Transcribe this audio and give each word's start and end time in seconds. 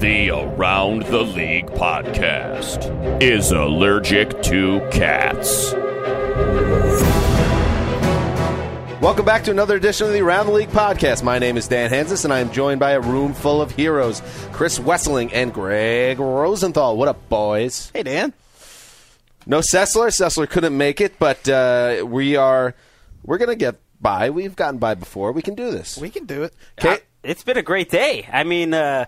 The 0.00 0.30
Around 0.30 1.04
the 1.04 1.22
League 1.22 1.66
podcast 1.66 3.22
is 3.22 3.52
allergic 3.52 4.42
to 4.42 4.80
cats. 4.90 5.72
Welcome 9.00 9.24
back 9.24 9.44
to 9.44 9.50
another 9.50 9.76
edition 9.76 10.06
of 10.06 10.12
the 10.12 10.20
Around 10.20 10.46
the 10.46 10.52
League 10.52 10.70
podcast. 10.70 11.22
My 11.22 11.38
name 11.38 11.56
is 11.56 11.68
Dan 11.68 11.90
Hanzus, 11.90 12.24
and 12.24 12.32
I 12.32 12.40
am 12.40 12.50
joined 12.52 12.80
by 12.80 12.92
a 12.92 13.00
room 13.00 13.34
full 13.34 13.62
of 13.62 13.70
heroes 13.70 14.20
Chris 14.52 14.78
Wesseling 14.78 15.30
and 15.32 15.54
Gregg 15.54 16.18
Rosenthal. 16.18 16.96
What 16.96 17.08
up, 17.08 17.28
boys? 17.28 17.90
Hey, 17.94 18.02
Dan. 18.02 18.32
No 19.46 19.60
Sessler. 19.60 20.08
Sessler 20.08 20.48
couldn't 20.48 20.76
make 20.76 21.00
it, 21.00 21.18
but 21.18 21.48
uh, 21.48 22.04
we 22.06 22.36
are 22.36 22.74
we're 23.24 23.38
gonna 23.38 23.54
get 23.56 23.76
by. 24.00 24.30
We've 24.30 24.56
gotten 24.56 24.78
by 24.78 24.94
before. 24.94 25.32
We 25.32 25.42
can 25.42 25.54
do 25.54 25.70
this. 25.70 25.96
We 25.98 26.10
can 26.10 26.26
do 26.26 26.42
it. 26.42 26.54
Okay. 26.80 26.94
Uh, 26.94 26.98
it's 27.22 27.42
been 27.42 27.56
a 27.56 27.62
great 27.62 27.90
day. 27.90 28.28
I 28.30 28.44
mean, 28.44 28.74
uh, 28.74 29.06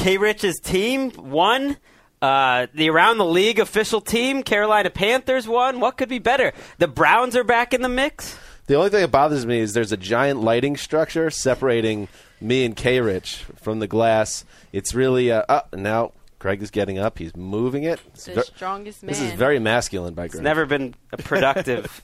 K 0.00 0.16
Rich's 0.16 0.58
team 0.60 1.12
won. 1.14 1.76
Uh, 2.22 2.68
the 2.74 2.88
Around 2.88 3.18
the 3.18 3.26
League 3.26 3.58
official 3.58 4.00
team, 4.00 4.42
Carolina 4.42 4.88
Panthers 4.88 5.46
won. 5.46 5.78
What 5.78 5.98
could 5.98 6.08
be 6.08 6.18
better? 6.18 6.54
The 6.78 6.88
Browns 6.88 7.36
are 7.36 7.44
back 7.44 7.74
in 7.74 7.82
the 7.82 7.88
mix. 7.88 8.38
The 8.66 8.76
only 8.76 8.88
thing 8.88 9.02
that 9.02 9.10
bothers 9.10 9.44
me 9.44 9.58
is 9.58 9.74
there's 9.74 9.92
a 9.92 9.98
giant 9.98 10.40
lighting 10.40 10.78
structure 10.78 11.28
separating 11.28 12.08
me 12.40 12.64
and 12.64 12.74
K 12.74 13.00
Rich 13.00 13.44
from 13.56 13.78
the 13.80 13.86
glass. 13.86 14.46
It's 14.72 14.94
really 14.94 15.30
uh, 15.30 15.42
uh 15.50 15.62
now 15.74 16.12
Greg 16.38 16.62
is 16.62 16.70
getting 16.70 16.98
up. 16.98 17.18
He's 17.18 17.36
moving 17.36 17.82
it. 17.82 18.00
It's 18.14 18.24
The 18.24 18.34
ver- 18.36 18.42
strongest 18.42 19.02
man. 19.02 19.10
This 19.10 19.20
is 19.20 19.32
very 19.32 19.58
masculine 19.58 20.14
by 20.14 20.28
Greg. 20.28 20.36
It's 20.36 20.42
never 20.42 20.64
been 20.64 20.94
a 21.12 21.16
productive 21.22 22.00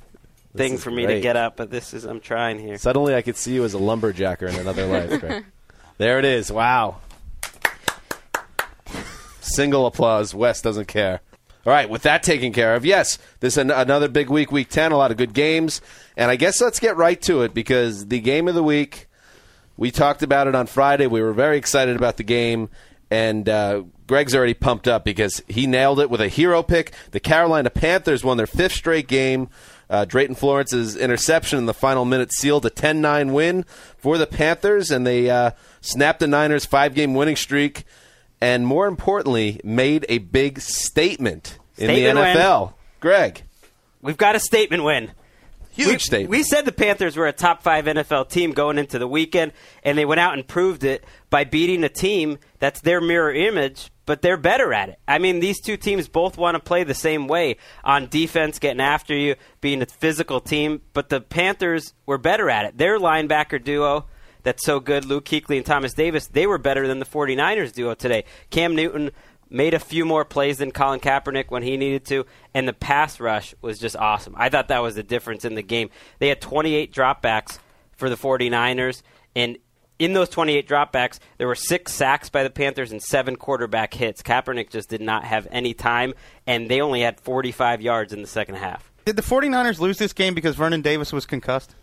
thing 0.55 0.77
for 0.77 0.91
me 0.91 1.07
great. 1.07 1.15
to 1.15 1.20
get 1.23 1.37
up, 1.37 1.57
but 1.57 1.70
this 1.70 1.95
is 1.95 2.05
I'm 2.05 2.20
trying 2.20 2.59
here. 2.59 2.77
Suddenly, 2.77 3.15
I 3.15 3.23
could 3.23 3.37
see 3.37 3.55
you 3.55 3.65
as 3.65 3.73
a 3.73 3.79
lumberjacker 3.79 4.48
in 4.48 4.57
another 4.57 4.87
life. 4.87 5.19
Greg. 5.20 5.47
there 5.98 6.19
it 6.19 6.27
is. 6.27 6.53
Wow. 6.53 6.98
Single 9.57 9.87
applause. 9.87 10.35
Wes 10.35 10.61
doesn't 10.61 10.87
care. 10.87 11.23
All 11.65 11.73
right, 11.73 11.89
with 11.89 12.03
that 12.03 12.23
taken 12.23 12.53
care 12.53 12.75
of, 12.75 12.85
yes, 12.85 13.19
this 13.41 13.55
is 13.55 13.59
an- 13.59 13.71
another 13.71 14.07
big 14.07 14.29
week, 14.29 14.53
week 14.53 14.69
10, 14.69 14.93
a 14.93 14.98
lot 14.98 15.11
of 15.11 15.17
good 15.17 15.33
games. 15.33 15.81
And 16.15 16.31
I 16.31 16.37
guess 16.37 16.61
let's 16.61 16.79
get 16.79 16.95
right 16.98 17.21
to 17.23 17.41
it 17.41 17.55
because 17.55 18.09
the 18.09 18.21
game 18.21 18.48
of 18.48 18.55
the 18.55 18.63
week, 18.63 19.09
we 19.79 19.91
talked 19.91 20.23
about 20.23 20.47
it 20.47 20.55
on 20.55 20.67
Friday. 20.67 21.07
We 21.07 21.23
were 21.23 21.33
very 21.33 21.57
excited 21.57 21.97
about 21.97 22.19
the 22.19 22.23
game. 22.23 22.69
And 23.11 23.48
uh, 23.48 23.85
Greg's 24.07 24.35
already 24.35 24.53
pumped 24.53 24.87
up 24.87 25.05
because 25.05 25.43
he 25.48 25.67
nailed 25.67 26.01
it 26.01 26.11
with 26.11 26.20
a 26.20 26.29
hero 26.29 26.63
pick. 26.63 26.93
The 27.13 27.20
Carolina 27.20 27.70
Panthers 27.70 28.23
won 28.23 28.37
their 28.37 28.47
fifth 28.47 28.75
straight 28.75 29.09
game. 29.09 29.48
Uh, 29.89 30.05
Drayton 30.05 30.35
Florence's 30.35 30.97
interception 30.97 31.59
in 31.59 31.65
the 31.65 31.73
final 31.73 32.05
minute 32.05 32.31
sealed 32.33 32.67
a 32.67 32.70
10 32.70 33.01
9 33.01 33.33
win 33.33 33.65
for 33.97 34.19
the 34.19 34.27
Panthers, 34.27 34.91
and 34.91 35.07
they 35.07 35.31
uh, 35.31 35.53
snapped 35.81 36.20
the 36.20 36.27
Niners' 36.27 36.67
five 36.67 36.95
game 36.95 37.15
winning 37.15 37.37
streak, 37.37 37.85
and 38.41 38.67
more 38.67 38.87
importantly, 38.87 39.61
made 39.65 40.06
a 40.09 40.19
big 40.19 40.61
statement, 40.61 41.59
in 41.77 41.89
Statement 41.89 42.17
the 42.17 42.20
win. 42.23 42.37
NFL. 42.37 42.73
Greg, 43.01 43.42
We've 44.03 44.17
got 44.17 44.37
a 44.37 44.41
statement 44.41 44.84
win. 44.84 45.11
huge 45.73 45.89
we, 45.89 45.98
statement. 45.98 46.30
We 46.30 46.42
said 46.42 46.64
the 46.64 46.73
Panthers 46.73 47.17
were 47.17 47.27
a 47.27 47.33
top 47.33 47.63
five 47.63 47.86
NFL 47.86 48.29
team 48.30 48.52
going 48.52 48.79
into 48.79 48.98
the 48.98 49.08
weekend, 49.08 49.52
and 49.83 49.98
they 49.98 50.05
went 50.05 50.20
out 50.20 50.35
and 50.35 50.47
proved 50.47 50.85
it 50.85 51.05
by 51.29 51.45
beating 51.45 51.83
a 51.85 51.89
team 51.89 52.39
that's 52.58 52.80
their 52.80 53.01
mirror 53.01 53.33
image, 53.35 53.91
but 54.07 54.23
they're 54.23 54.36
better 54.36 54.73
at 54.73 54.89
it. 54.91 54.98
I 55.08 55.18
mean, 55.18 55.41
these 55.41 55.61
two 55.61 55.77
teams 55.77 56.08
both 56.08 56.39
want 56.39 56.55
to 56.55 56.61
play 56.61 56.85
the 56.85 56.95
same 56.95 57.27
way 57.27 57.57
on 57.85 58.07
defense, 58.08 58.58
getting 58.58 58.80
after 58.80 59.14
you, 59.14 59.35
being 59.61 59.83
a 59.83 59.86
physical 59.86 60.41
team, 60.41 60.83
but 60.92 61.08
the 61.08 61.20
Panthers 61.20 61.92
were 62.07 62.18
better 62.18 62.48
at 62.48 62.64
it. 62.67 62.79
Their 62.79 62.98
linebacker 62.98 63.63
duo 63.63 64.07
that's 64.46 64.64
so 64.64 64.79
good, 64.79 65.05
Luke 65.05 65.24
Kuechly 65.24 65.57
and 65.57 65.67
Thomas 65.67 65.92
Davis, 65.92 66.29
they 66.29 66.46
were 66.46 66.57
better 66.57 66.86
than 66.86 67.01
the 67.01 67.05
49ers 67.05 67.73
duo 67.73 67.95
today. 67.95 68.24
Cam 68.51 68.77
Newton 68.77 69.11
made 69.51 69.74
a 69.74 69.80
few 69.80 70.05
more 70.05 70.24
plays 70.24 70.58
than 70.58 70.70
Colin 70.70 71.01
Kaepernick 71.01 71.46
when 71.51 71.64
he 71.64 71.77
needed 71.77 72.05
to, 72.07 72.27
and 72.55 72.68
the 72.68 72.73
pass 72.73 73.18
rush 73.18 73.56
was 73.61 73.80
just 73.80 73.96
awesome. 73.96 74.36
I 74.39 74.48
thought 74.48 74.68
that 74.68 74.83
was 74.83 74.95
the 74.95 75.02
difference 75.02 75.45
in 75.45 75.56
the 75.56 75.62
game. 75.62 75.90
They 76.20 76.29
had 76.29 76.40
28 76.40 76.95
dropbacks 76.95 77.58
for 77.96 78.08
the 78.08 78.14
49ers, 78.14 79.02
and 79.35 79.58
in 79.98 80.12
those 80.12 80.29
28 80.29 80.68
dropbacks, 80.68 81.18
there 81.39 81.48
were 81.48 81.56
six 81.56 81.92
sacks 81.92 82.29
by 82.29 82.45
the 82.45 82.51
Panthers 82.51 82.92
and 82.92 83.02
seven 83.02 83.35
quarterback 83.35 83.95
hits. 83.95 84.23
Kaepernick 84.23 84.70
just 84.70 84.89
did 84.89 85.01
not 85.01 85.24
have 85.24 85.48
any 85.51 85.74
time, 85.74 86.14
and 86.46 86.70
they 86.70 86.80
only 86.80 87.01
had 87.01 87.18
45 87.18 87.83
yards 87.83 88.12
in 88.12 88.23
the 88.23 88.29
second 88.29 88.56
half. 88.56 88.92
Did 89.06 89.17
the 89.17 89.23
49ers 89.23 89.80
lose 89.80 89.98
this 89.98 90.12
game 90.12 90.35
because 90.35 90.55
Vernon 90.55 90.83
Davis 90.83 91.12
was 91.12 91.27
concussed? 91.27 91.74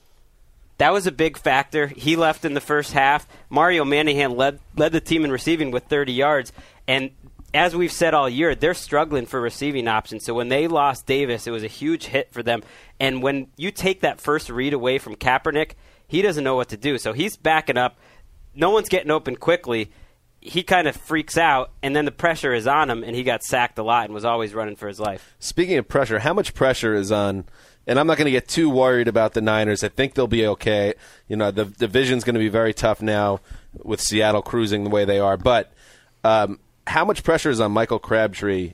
That 0.78 0.92
was 0.92 1.08
a 1.08 1.12
big 1.12 1.38
factor. 1.38 1.88
He 1.88 2.16
left 2.16 2.46
in 2.46 2.54
the 2.54 2.62
first 2.62 2.94
half. 2.94 3.28
Mario 3.50 3.86
Manningham 3.86 4.36
led 4.36 4.60
led 4.76 4.92
the 4.92 5.02
team 5.02 5.24
in 5.24 5.32
receiving 5.32 5.72
with 5.72 5.86
30 5.86 6.14
yards, 6.14 6.52
and 6.88 7.12
as 7.54 7.76
we've 7.76 7.92
said 7.92 8.14
all 8.14 8.28
year, 8.28 8.56
they're 8.56 8.74
struggling 8.74 9.26
for 9.26 9.40
receiving 9.40 9.88
options. 9.88 10.26
So 10.26 10.34
when 10.34 10.50
they 10.50 10.68
lost 10.68 11.06
Davis, 11.06 11.46
it 11.46 11.52
was 11.52 11.64
a 11.64 11.68
huge 11.68 12.06
hit 12.06 12.34
for 12.34 12.42
them. 12.42 12.64
And 13.00 13.22
when 13.22 13.48
you 13.58 13.70
take 13.72 14.02
that 14.02 14.20
first 14.20 14.50
read 14.50 14.74
away 14.74 14.98
from 14.98 15.16
Kaepernick, 15.16 15.74
he 16.08 16.22
doesn't 16.22 16.44
know 16.44 16.56
what 16.56 16.70
to 16.70 16.78
do. 16.78 16.98
So 16.98 17.14
he's 17.14 17.38
backing 17.38 17.78
up. 17.78 17.98
No 18.56 18.72
one's 18.72 18.90
getting 18.90 19.12
open 19.12 19.36
quickly. 19.36 19.92
He 20.42 20.64
kind 20.64 20.88
of 20.88 20.96
freaks 20.96 21.38
out, 21.38 21.72
and 21.82 21.96
then 21.96 22.04
the 22.04 22.12
pressure 22.12 22.54
is 22.54 22.68
on 22.68 22.90
him, 22.90 23.02
and 23.04 23.16
he 23.16 23.24
got 23.24 23.44
sacked 23.44 23.80
a 23.80 23.84
lot 23.84 24.06
and 24.06 24.14
was 24.14 24.26
always 24.26 24.54
running 24.54 24.76
for 24.76 24.90
his 24.90 25.00
life. 25.00 25.36
Speaking 25.40 25.78
of 25.78 25.88
pressure, 25.88 26.20
how 26.20 26.34
much 26.34 26.54
pressure 26.54 26.94
is 26.94 27.14
on? 27.14 27.46
And 27.86 28.00
I'm 28.00 28.08
not 28.08 28.18
going 28.18 28.26
to 28.26 28.32
get 28.32 28.48
too 28.48 28.70
worried 28.70 29.08
about 29.08 29.34
the 29.34 29.42
Niners. 29.42 29.84
I 29.84 29.90
think 29.90 30.14
they'll 30.14 30.28
be 30.28 30.48
okay. 30.48 30.94
You 31.28 31.36
know, 31.36 31.52
the 31.52 31.66
division's 31.66 32.24
going 32.24 32.36
to 32.36 32.40
be 32.40 32.50
very 32.50 32.74
tough 32.74 33.02
now 33.02 33.42
with 33.84 34.00
Seattle 34.00 34.42
cruising 34.42 34.84
the 34.86 34.90
way 34.90 35.04
they 35.06 35.20
are. 35.20 35.36
But 35.36 35.74
um, 36.24 36.60
how 36.88 37.04
much 37.04 37.24
pressure 37.24 37.50
is 37.50 37.60
on 37.60 37.72
Michael 37.72 38.00
Crabtree 38.00 38.74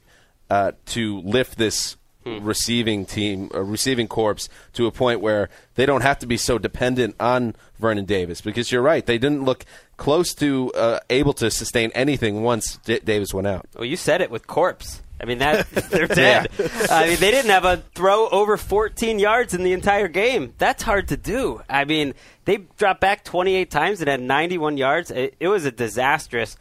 uh, 0.49 0.73
to 0.87 1.21
lift 1.21 1.57
this 1.57 1.97
receiving 2.25 3.05
team, 3.05 3.49
uh, 3.53 3.61
receiving 3.61 4.07
corps 4.07 4.49
to 4.73 4.85
a 4.85 4.91
point 4.91 5.21
where 5.21 5.49
they 5.75 5.85
don't 5.85 6.01
have 6.01 6.19
to 6.19 6.27
be 6.27 6.37
so 6.37 6.57
dependent 6.59 7.15
on 7.19 7.55
Vernon 7.79 8.05
Davis? 8.05 8.41
Because 8.41 8.71
you're 8.71 8.81
right, 8.81 9.05
they 9.05 9.17
didn't 9.17 9.43
look 9.43 9.65
close 9.97 10.33
to 10.35 10.71
uh, 10.73 10.99
able 11.09 11.33
to 11.33 11.49
sustain 11.49 11.91
anything 11.95 12.43
once 12.43 12.77
D- 12.85 12.99
Davis 12.99 13.33
went 13.33 13.47
out. 13.47 13.65
Well, 13.75 13.85
you 13.85 13.95
said 13.95 14.21
it 14.21 14.29
with 14.29 14.45
corpse. 14.45 15.01
I 15.21 15.25
mean 15.25 15.39
that 15.39 15.69
they're 15.91 16.07
dead. 16.07 16.49
I 16.89 17.09
mean 17.09 17.19
they 17.19 17.31
didn't 17.31 17.51
have 17.51 17.65
a 17.65 17.83
throw 17.93 18.29
over 18.29 18.57
14 18.57 19.19
yards 19.19 19.53
in 19.53 19.63
the 19.63 19.73
entire 19.73 20.07
game. 20.07 20.53
That's 20.57 20.83
hard 20.83 21.09
to 21.09 21.17
do. 21.17 21.61
I 21.69 21.85
mean 21.85 22.13
they 22.45 22.57
dropped 22.77 23.01
back 23.01 23.23
28 23.23 23.69
times 23.69 24.01
and 24.01 24.09
had 24.09 24.21
91 24.21 24.77
yards. 24.77 25.11
It, 25.11 25.35
it 25.39 25.47
was 25.47 25.65
a 25.65 25.71
disastrous 25.71 26.57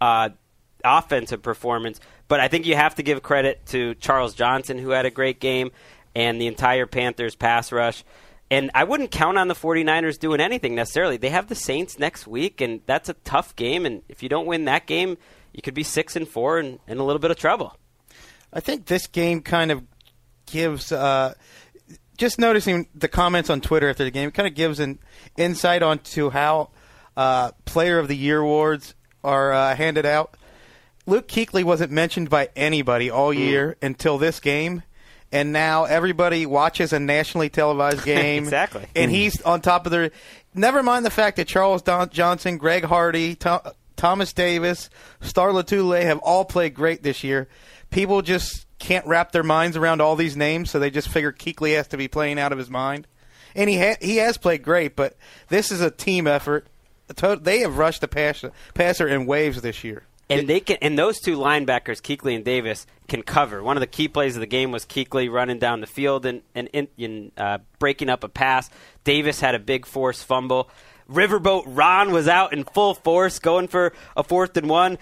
uh, 0.00 0.30
offensive 0.84 1.42
performance. 1.42 2.00
But 2.28 2.40
I 2.40 2.48
think 2.48 2.66
you 2.66 2.76
have 2.76 2.94
to 2.94 3.02
give 3.02 3.22
credit 3.22 3.66
to 3.66 3.94
Charles 3.96 4.34
Johnson, 4.34 4.78
who 4.78 4.90
had 4.90 5.04
a 5.04 5.10
great 5.10 5.40
game, 5.40 5.72
and 6.14 6.40
the 6.40 6.46
entire 6.46 6.86
Panthers 6.86 7.34
pass 7.34 7.72
rush. 7.72 8.04
And 8.50 8.70
I 8.74 8.84
wouldn't 8.84 9.10
count 9.10 9.38
on 9.38 9.48
the 9.48 9.54
49ers 9.54 10.18
doing 10.18 10.40
anything 10.40 10.74
necessarily. 10.74 11.16
They 11.16 11.30
have 11.30 11.48
the 11.48 11.54
Saints 11.54 11.98
next 11.98 12.26
week, 12.26 12.60
and 12.60 12.80
that's 12.86 13.08
a 13.08 13.14
tough 13.14 13.54
game. 13.54 13.86
And 13.86 14.02
if 14.08 14.22
you 14.22 14.28
don't 14.28 14.46
win 14.46 14.64
that 14.64 14.86
game, 14.86 15.18
you 15.52 15.62
could 15.62 15.74
be 15.74 15.82
six 15.82 16.16
and 16.16 16.26
four 16.26 16.58
and 16.58 16.78
in 16.86 16.98
a 16.98 17.04
little 17.04 17.20
bit 17.20 17.30
of 17.30 17.36
trouble. 17.36 17.76
I 18.52 18.60
think 18.60 18.86
this 18.86 19.06
game 19.06 19.42
kind 19.42 19.70
of 19.70 19.82
gives. 20.46 20.92
Uh, 20.92 21.34
just 22.16 22.38
noticing 22.38 22.86
the 22.94 23.08
comments 23.08 23.48
on 23.48 23.60
Twitter 23.62 23.88
after 23.88 24.04
the 24.04 24.10
game, 24.10 24.28
it 24.28 24.34
kind 24.34 24.46
of 24.46 24.54
gives 24.54 24.78
an 24.78 24.98
insight 25.38 25.82
onto 25.82 26.28
how 26.30 26.68
uh, 27.16 27.52
Player 27.64 27.98
of 27.98 28.08
the 28.08 28.16
Year 28.16 28.40
awards 28.40 28.94
are 29.24 29.52
uh, 29.52 29.74
handed 29.74 30.04
out. 30.04 30.36
Luke 31.06 31.28
Kuechly 31.28 31.64
wasn't 31.64 31.90
mentioned 31.92 32.28
by 32.28 32.50
anybody 32.54 33.10
all 33.10 33.32
year 33.32 33.76
until 33.80 34.18
this 34.18 34.38
game, 34.38 34.82
and 35.32 35.50
now 35.52 35.84
everybody 35.84 36.44
watches 36.44 36.92
a 36.92 37.00
nationally 37.00 37.48
televised 37.48 38.04
game. 38.04 38.44
Exactly. 38.44 38.86
and 38.94 39.10
he's 39.10 39.40
on 39.42 39.60
top 39.62 39.86
of 39.86 39.92
their. 39.92 40.10
Never 40.54 40.82
mind 40.82 41.06
the 41.06 41.10
fact 41.10 41.36
that 41.38 41.48
Charles 41.48 41.80
Don- 41.80 42.10
Johnson, 42.10 42.58
Greg 42.58 42.84
Hardy, 42.84 43.34
Tom- 43.34 43.62
Thomas 43.96 44.32
Davis, 44.34 44.90
Star 45.22 45.50
Lotulelei 45.50 46.02
have 46.02 46.18
all 46.18 46.44
played 46.44 46.74
great 46.74 47.02
this 47.02 47.24
year. 47.24 47.48
People 47.90 48.22
just 48.22 48.66
can't 48.78 49.06
wrap 49.06 49.32
their 49.32 49.42
minds 49.42 49.76
around 49.76 50.00
all 50.00 50.16
these 50.16 50.36
names, 50.36 50.70
so 50.70 50.78
they 50.78 50.90
just 50.90 51.08
figure 51.08 51.32
Kuechly 51.32 51.76
has 51.76 51.88
to 51.88 51.96
be 51.96 52.08
playing 52.08 52.38
out 52.38 52.52
of 52.52 52.58
his 52.58 52.70
mind. 52.70 53.06
And 53.54 53.68
he 53.68 53.78
ha- 53.78 53.96
he 54.00 54.16
has 54.16 54.36
played 54.38 54.62
great, 54.62 54.96
but 54.96 55.16
this 55.48 55.70
is 55.70 55.80
a 55.80 55.90
team 55.90 56.26
effort. 56.26 56.68
they 57.40 57.60
have 57.60 57.76
rushed 57.76 58.00
the 58.00 58.08
passer, 58.08 59.08
in 59.08 59.26
waves 59.26 59.60
this 59.60 59.82
year. 59.84 60.04
And 60.30 60.48
they 60.48 60.60
can, 60.60 60.78
and 60.80 60.96
those 60.96 61.18
two 61.18 61.36
linebackers, 61.36 62.00
Kuechly 62.00 62.36
and 62.36 62.44
Davis, 62.44 62.86
can 63.08 63.22
cover. 63.22 63.64
One 63.64 63.76
of 63.76 63.80
the 63.80 63.88
key 63.88 64.06
plays 64.06 64.36
of 64.36 64.40
the 64.40 64.46
game 64.46 64.70
was 64.70 64.86
Kuechly 64.86 65.30
running 65.30 65.58
down 65.58 65.80
the 65.80 65.88
field 65.88 66.24
and 66.24 66.42
and, 66.54 66.68
in, 66.96 67.32
uh, 67.36 67.58
breaking 67.80 68.08
up 68.08 68.22
a 68.22 68.28
pass. 68.28 68.70
Davis 69.02 69.40
had 69.40 69.56
a 69.56 69.58
big 69.58 69.86
force 69.86 70.22
fumble. 70.22 70.70
Riverboat 71.10 71.64
Ron 71.66 72.12
was 72.12 72.28
out 72.28 72.52
in 72.52 72.62
full 72.62 72.94
force, 72.94 73.40
going 73.40 73.66
for 73.66 73.92
a 74.16 74.22
fourth 74.22 74.56
and 74.56 74.68
one. 74.68 74.98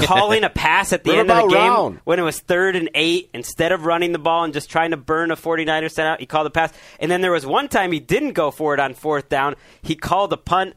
It, 0.00 0.06
calling 0.06 0.44
a 0.44 0.50
pass 0.50 0.92
at 0.92 1.04
the 1.04 1.12
end 1.12 1.30
of 1.30 1.48
the 1.48 1.54
game 1.54 1.70
Ron. 1.70 2.00
when 2.04 2.18
it 2.18 2.22
was 2.22 2.40
third 2.40 2.76
and 2.76 2.90
eight, 2.94 3.30
instead 3.32 3.72
of 3.72 3.84
running 3.86 4.12
the 4.12 4.18
ball 4.18 4.44
and 4.44 4.52
just 4.52 4.70
trying 4.70 4.90
to 4.90 4.96
burn 4.96 5.30
a 5.30 5.36
49er 5.36 5.90
set 5.90 6.06
out, 6.06 6.20
he 6.20 6.26
called 6.26 6.46
a 6.46 6.50
pass. 6.50 6.72
And 6.98 7.10
then 7.10 7.20
there 7.20 7.32
was 7.32 7.46
one 7.46 7.68
time 7.68 7.92
he 7.92 8.00
didn't 8.00 8.32
go 8.32 8.50
for 8.50 8.74
it 8.74 8.80
on 8.80 8.94
fourth 8.94 9.28
down. 9.28 9.54
He 9.82 9.94
called 9.94 10.32
a 10.32 10.36
punt 10.36 10.74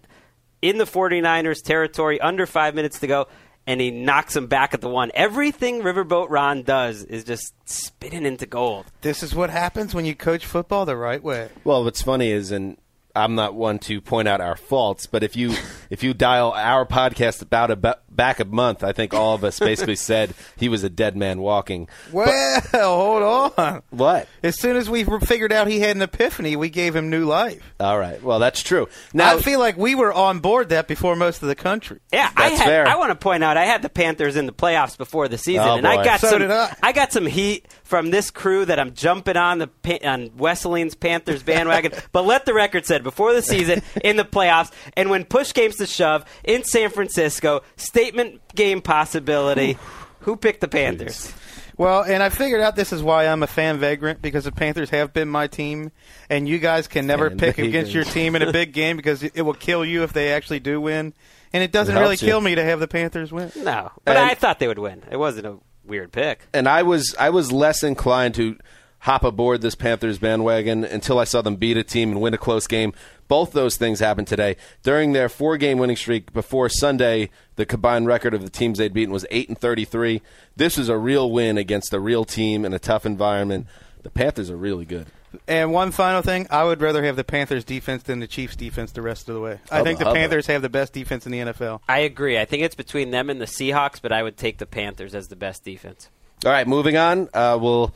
in 0.61 0.77
the 0.77 0.85
49ers 0.85 1.61
territory 1.63 2.19
under 2.19 2.45
five 2.45 2.75
minutes 2.75 2.99
to 2.99 3.07
go, 3.07 3.27
and 3.65 3.81
he 3.81 3.91
knocks 3.91 4.35
him 4.35 4.47
back 4.47 4.73
at 4.73 4.81
the 4.81 4.89
one. 4.89 5.11
Everything 5.13 5.81
Riverboat 5.81 6.29
Ron 6.29 6.63
does 6.63 7.03
is 7.03 7.23
just 7.23 7.53
spinning 7.65 8.25
into 8.25 8.45
gold. 8.45 8.85
This 9.01 9.23
is 9.23 9.35
what 9.35 9.49
happens 9.49 9.93
when 9.93 10.05
you 10.05 10.15
coach 10.15 10.45
football 10.45 10.85
the 10.85 10.95
right 10.95 11.21
way. 11.21 11.49
Well, 11.63 11.83
what's 11.83 12.01
funny 12.01 12.31
is, 12.31 12.51
and 12.51 12.77
I'm 13.15 13.35
not 13.35 13.55
one 13.55 13.79
to 13.79 13.99
point 13.99 14.27
out 14.27 14.41
our 14.41 14.55
faults, 14.55 15.07
but 15.07 15.23
if 15.23 15.35
you 15.35 15.55
if 15.89 16.03
you 16.03 16.13
dial 16.13 16.51
our 16.53 16.85
podcast 16.85 17.41
about 17.41 17.71
a 17.71 17.75
ba- 17.75 17.99
back 18.17 18.41
a 18.41 18.45
month, 18.45 18.83
I 18.83 18.91
think 18.91 19.13
all 19.13 19.33
of 19.35 19.45
us 19.45 19.59
basically 19.59 19.95
said 19.95 20.33
he 20.57 20.67
was 20.67 20.83
a 20.83 20.89
dead 20.89 21.15
man 21.15 21.39
walking. 21.39 21.87
Well, 22.11 22.61
hold 22.73 23.53
on. 23.57 23.83
What? 23.91 24.27
As 24.43 24.59
soon 24.59 24.75
as 24.75 24.89
we 24.89 25.05
figured 25.05 25.53
out 25.53 25.67
he 25.67 25.79
had 25.79 25.95
an 25.95 26.01
epiphany, 26.01 26.55
we 26.57 26.69
gave 26.69 26.95
him 26.95 27.09
new 27.09 27.23
life. 27.25 27.61
All 27.79 27.97
right. 27.97 28.21
Well, 28.21 28.39
that's 28.39 28.61
true. 28.61 28.89
Now, 29.13 29.37
I 29.37 29.41
feel 29.41 29.59
like 29.59 29.77
we 29.77 29.95
were 29.95 30.11
on 30.11 30.39
board 30.39 30.69
that 30.69 30.87
before 30.87 31.15
most 31.15 31.41
of 31.41 31.47
the 31.47 31.55
country. 31.55 31.99
Yeah, 32.11 32.29
I 32.35 32.49
That's 32.49 32.61
had. 32.61 32.67
fair. 32.67 32.87
I 32.87 32.95
want 32.95 33.11
to 33.11 33.15
point 33.15 33.43
out 33.43 33.55
I 33.55 33.65
had 33.65 33.81
the 33.81 33.89
Panthers 33.89 34.35
in 34.35 34.45
the 34.47 34.53
playoffs 34.53 34.97
before 34.97 35.27
the 35.27 35.37
season, 35.37 35.63
Oh, 35.67 35.75
and 35.77 35.87
I 35.87 36.03
got 36.03 36.19
So 36.19 36.29
some. 36.31 36.39
did 36.39 36.51
I. 36.51 36.91
got 36.91 37.11
some 37.13 37.25
heat 37.27 37.67
from 37.83 38.09
this 38.09 38.31
crew 38.31 38.65
that 38.65 38.79
I'm 38.79 38.93
jumping 38.93 39.37
on 39.37 39.59
the 39.59 39.67
Pa- 39.67 39.99
on 40.03 40.29
Wesseling's 40.31 40.95
Panthers 40.95 41.43
bandwagon. 41.43 41.91
but 42.11 42.25
let 42.25 42.45
the 42.45 42.53
record 42.53 42.85
said 42.85 43.03
before 43.03 43.33
the 43.33 43.41
season 43.41 43.81
in 44.03 44.17
the 44.17 44.25
playoffs, 44.25 44.71
and 44.95 45.09
when 45.11 45.23
push 45.25 45.53
games 45.53 45.75
to 45.77 45.85
shove 45.85 46.25
in 46.43 46.63
San 46.63 46.89
Francisco, 46.89 47.61
statement 48.07 48.42
game 48.56 48.81
possibility. 48.81 49.77
Who 50.21 50.36
picked 50.36 50.62
the 50.62 50.68
Panthers? 50.68 51.33
Well, 51.77 52.01
and 52.04 52.24
I 52.24 52.30
figured 52.30 52.59
out 52.62 52.75
this 52.75 52.92
is 52.92 53.04
why 53.04 53.27
I'm 53.27 53.44
a 53.44 53.48
fan 53.48 53.77
vagrant 53.77 54.21
because 54.21 54.45
the 54.45 54.51
Panthers 54.51 54.89
have 54.89 55.13
been 55.13 55.30
my 55.30 55.45
team, 55.48 55.92
and 56.30 56.50
you 56.50 56.57
guys 56.57 56.88
can 56.88 57.06
never 57.06 57.30
Fan 57.30 57.38
pick 57.38 57.57
against 57.59 57.92
your 57.94 58.04
team 58.04 58.36
in 58.36 58.42
a 58.42 58.51
big 58.51 58.74
game 58.74 58.98
because 58.98 59.21
it 59.24 59.42
will 59.42 59.54
kill 59.54 59.86
you 59.86 60.04
if 60.04 60.12
they 60.12 60.33
actually 60.33 60.59
do 60.59 60.81
win. 60.81 61.13
And 61.54 61.63
it 61.63 61.71
doesn't 61.71 61.95
It 61.95 62.00
really 62.00 62.12
helps 62.15 62.21
you. 62.24 62.27
kill 62.30 62.42
me 62.42 62.56
to 62.56 62.63
have 62.63 62.80
the 62.80 62.88
Panthers 62.88 63.31
win. 63.31 63.51
No, 63.56 63.92
but 64.06 64.18
And- 64.18 64.25
I 64.25 64.33
thought 64.33 64.60
they 64.60 64.68
would 64.68 64.80
win. 64.80 65.03
It 65.12 65.18
wasn't 65.18 65.45
a 65.48 65.57
weird 65.86 66.12
pick. 66.12 66.48
and 66.53 66.68
I 66.68 66.83
was 66.83 67.15
I 67.19 67.30
was 67.30 67.51
less 67.51 67.83
inclined 67.83 68.36
to 68.36 68.57
hop 69.00 69.24
aboard 69.24 69.62
this 69.62 69.75
Panthers 69.75 70.18
bandwagon 70.18 70.83
until 70.83 71.19
I 71.19 71.24
saw 71.24 71.42
them 71.44 71.56
beat 71.56 71.77
a 71.77 71.83
team 71.83 72.12
and 72.12 72.19
win 72.19 72.33
a 72.33 72.38
close 72.38 72.65
game. 72.68 72.94
Both 73.27 73.51
those 73.51 73.75
things 73.77 74.00
happened 74.00 74.27
today 74.27 74.56
during 74.83 75.13
their 75.13 75.29
four-game 75.29 75.77
winning 75.77 75.95
streak. 75.97 76.31
Before 76.33 76.69
Sunday, 76.69 77.29
the 77.56 77.65
combined 77.65 78.07
record 78.07 78.33
of 78.33 78.41
the 78.41 78.50
teams 78.50 78.77
they'd 78.77 78.94
beaten 78.94 79.13
was 79.13 79.25
eight 79.31 79.50
and 79.50 79.57
thirty-three. 79.57 80.21
This 80.56 80.77
is 80.77 80.89
a 80.89 80.97
real 80.97 81.29
win 81.31 81.57
against 81.57 81.94
a 81.94 82.00
real 82.00 82.24
team 82.25 82.63
in 82.65 82.74
a 82.74 82.79
tough 82.79 83.06
environment. 83.06 83.68
The 84.03 84.09
Panthers 84.09 84.50
are 84.50 84.57
really 84.57 84.85
good. 84.85 85.07
And 85.47 85.74
one 85.74 85.91
final 85.91 86.21
thing, 86.21 86.47
I 86.50 86.63
would 86.63 86.79
rather 86.81 87.03
have 87.03 87.18
the 87.18 87.24
Panthers 87.24 87.65
defense 87.65 88.03
than 88.03 88.19
the 88.21 88.27
Chiefs 88.27 88.56
defense 88.56 88.94
the 88.94 89.01
rest 89.01 89.27
of 89.27 89.35
the 89.35 89.41
way. 89.41 89.59
I 89.69 89.77
Hubba, 89.77 89.83
think 89.83 90.00
the 90.00 90.06
hubba. 90.06 90.15
Panthers 90.19 90.47
have 90.47 90.62
the 90.62 90.69
best 90.69 90.94
defense 90.94 91.25
in 91.25 91.31
the 91.33 91.39
NFL. 91.39 91.81
I 91.88 92.00
agree. 92.00 92.39
I 92.39 92.45
think 92.45 92.63
it's 92.63 92.75
between 92.75 93.12
them 93.12 93.29
and 93.29 93.39
the 93.41 93.45
Seahawks, 93.45 94.01
but 94.01 94.12
I 94.13 94.24
would 94.24 94.38
take 94.38 94.57
the 94.57 94.65
Panthers 94.65 95.13
as 95.13 95.27
the 95.27 95.35
best 95.35 95.65
defense. 95.65 96.09
All 96.45 96.51
right, 96.51 96.65
moving 96.68 96.95
on. 96.95 97.29
Uh, 97.33 97.57
we'll 97.62 97.94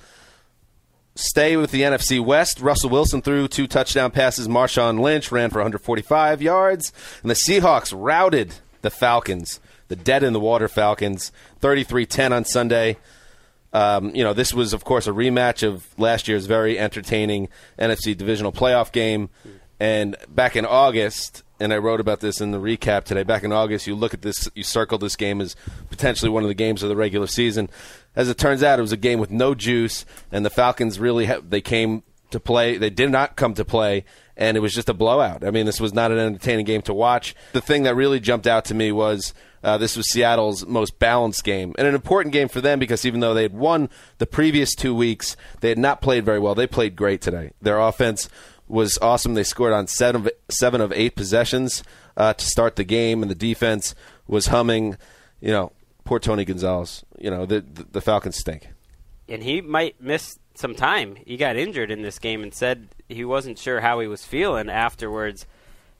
stay 1.22 1.56
with 1.58 1.72
the 1.72 1.82
NFC 1.82 2.24
West. 2.24 2.60
Russell 2.60 2.90
Wilson 2.90 3.22
threw 3.22 3.48
two 3.48 3.68
touchdown 3.68 4.12
passes. 4.12 4.48
Marshawn 4.48 5.00
Lynch 5.00 5.32
ran 5.32 5.50
for 5.50 5.60
145 5.60 6.42
yards. 6.42 6.92
And 7.22 7.30
the 7.30 7.36
Seahawks 7.36 7.94
routed 7.96 8.56
the 8.82 8.90
Falcons, 8.90 9.60
the 9.88 9.96
dead 9.96 10.24
in 10.24 10.34
the 10.34 10.40
water 10.40 10.68
Falcons, 10.68 11.32
33 11.60 12.06
10 12.06 12.34
on 12.34 12.46
Sunday. 12.46 12.98
Um, 13.74 14.14
you 14.14 14.24
know, 14.24 14.34
this 14.34 14.54
was, 14.54 14.74
of 14.74 14.84
course, 14.84 15.08
a 15.08 15.12
rematch 15.12 15.66
of 15.66 15.88
last 15.98 16.28
year's 16.28 16.46
very 16.46 16.78
entertaining 16.78 17.48
NFC 17.80 18.18
divisional 18.18 18.52
playoff 18.52 18.92
game. 18.92 19.30
And 19.80 20.16
back 20.30 20.56
in 20.56 20.66
August, 20.66 21.44
and 21.62 21.72
I 21.72 21.78
wrote 21.78 22.00
about 22.00 22.22
this 22.22 22.42
in 22.42 22.52
the 22.52 22.60
recap 22.60 23.04
today. 23.04 23.24
Back 23.24 23.44
in 23.44 23.52
August, 23.52 23.86
you 23.86 23.96
look 23.96 24.16
at 24.16 24.24
this, 24.24 24.50
you 24.56 24.64
circle 24.64 24.98
this 24.98 25.16
game 25.16 25.40
as 25.40 25.56
potentially 25.90 26.30
one 26.30 26.44
of 26.44 26.50
the 26.50 26.56
games 26.56 26.82
of 26.82 26.90
the 26.90 26.96
regular 26.96 27.28
season. 27.28 27.70
As 28.16 28.30
it 28.30 28.38
turns 28.38 28.62
out, 28.64 28.80
it 28.80 28.82
was 28.82 28.92
a 28.92 28.98
game 28.98 29.20
with 29.20 29.32
no 29.32 29.56
juice, 29.56 30.06
and 30.32 30.46
the 30.46 30.50
Falcons 30.50 31.00
really 31.00 31.26
ha- 31.28 31.42
they 31.48 31.62
came 31.62 32.04
to 32.32 32.40
play. 32.40 32.78
They 32.78 32.90
did 32.90 33.10
not 33.10 33.36
come 33.36 33.54
to 33.54 33.64
play, 33.66 34.04
and 34.36 34.58
it 34.58 34.60
was 34.60 34.74
just 34.74 34.90
a 34.90 34.94
blowout. 34.94 35.46
I 35.46 35.52
mean, 35.52 35.66
this 35.66 35.80
was 35.80 35.94
not 35.94 36.12
an 36.12 36.18
entertaining 36.18 36.66
game 36.66 36.82
to 36.84 36.94
watch. 36.94 37.36
The 37.54 37.62
thing 37.62 37.84
that 37.84 37.96
really 37.96 38.20
jumped 38.20 38.48
out 38.48 38.66
to 38.66 38.74
me 38.74 38.92
was 38.92 39.34
uh, 39.64 39.78
this 39.78 39.96
was 39.96 40.12
Seattle's 40.12 40.66
most 40.66 41.00
balanced 41.00 41.44
game, 41.44 41.76
and 41.78 41.88
an 41.88 41.96
important 41.96 42.34
game 42.34 42.48
for 42.48 42.62
them 42.62 42.80
because 42.80 43.06
even 43.06 43.20
though 43.20 43.34
they 43.34 43.44
had 43.44 43.54
won 43.54 43.90
the 44.18 44.26
previous 44.26 44.74
two 44.74 44.96
weeks, 44.96 45.38
they 45.62 45.70
had 45.70 45.78
not 45.78 46.02
played 46.02 46.26
very 46.26 46.40
well. 46.40 46.56
They 46.56 46.68
played 46.68 46.96
great 46.96 47.22
today. 47.22 47.52
Their 47.62 47.80
offense 47.80 48.28
was 48.68 48.98
awesome. 49.02 49.36
They 49.36 49.44
scored 49.44 49.74
on 49.74 49.88
seven 49.88 50.26
of, 50.26 50.32
seven 50.50 50.82
of 50.82 50.92
eight 50.94 51.16
possessions 51.16 51.84
uh, 52.18 52.34
to 52.34 52.46
start 52.46 52.76
the 52.76 52.84
game, 52.84 53.22
and 53.22 53.30
the 53.30 53.36
defense 53.36 53.94
was 54.28 54.48
humming. 54.48 54.98
You 55.42 55.52
know, 55.52 55.72
poor 56.12 56.20
Tony 56.20 56.44
Gonzalez. 56.44 57.06
You 57.18 57.32
know, 57.32 57.46
the 57.46 57.62
the, 57.62 57.86
the 57.90 58.02
Falcons 58.02 58.36
stink. 58.36 58.68
and 59.30 59.42
he 59.42 59.62
might 59.62 60.02
miss 60.02 60.38
some 60.56 60.76
time. 60.76 61.16
He 61.26 61.38
got 61.38 61.56
injured 61.56 61.90
in 61.90 62.02
this 62.02 62.20
game 62.20 62.44
and 62.44 62.54
said 62.54 62.90
he 63.08 63.24
wasn't 63.24 63.58
sure 63.58 63.80
how 63.80 64.02
he 64.02 64.08
was 64.08 64.26
feeling 64.26 64.70
afterwards. 64.70 65.46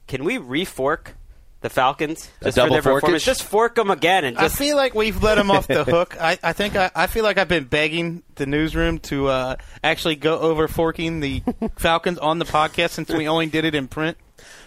Can 0.08 0.26
we 0.26 0.38
refork 0.38 1.14
the 1.62 1.70
Falcons 1.70 2.30
just 2.44 2.44
for 2.44 2.52
double 2.52 2.74
their 2.74 2.82
performance? 2.82 3.24
Just 3.24 3.44
fork 3.44 3.76
them 3.76 3.90
again 3.90 4.26
and 4.26 4.38
I 4.38 4.50
feel 4.50 4.76
like 4.76 4.94
we've 4.94 5.24
let 5.24 5.36
them 5.36 5.50
off 5.50 5.68
the 5.68 5.84
hook. 5.96 6.18
I, 6.20 6.38
I 6.44 6.52
think 6.52 6.76
I, 6.76 6.92
I 6.94 7.08
feel 7.08 7.24
like 7.24 7.38
I've 7.38 7.48
been 7.48 7.64
begging 7.64 8.22
the 8.36 8.46
newsroom 8.46 9.00
to 9.12 9.30
uh, 9.30 9.56
actually 9.82 10.18
go 10.18 10.40
over 10.40 10.68
forking 10.68 11.22
the 11.22 11.42
Falcons 11.78 12.18
on 12.18 12.38
the 12.38 12.46
podcast 12.46 12.90
since 12.90 13.08
we 13.08 13.30
only 13.30 13.46
did 13.46 13.64
it 13.64 13.76
in 13.76 13.88
print. 13.88 14.18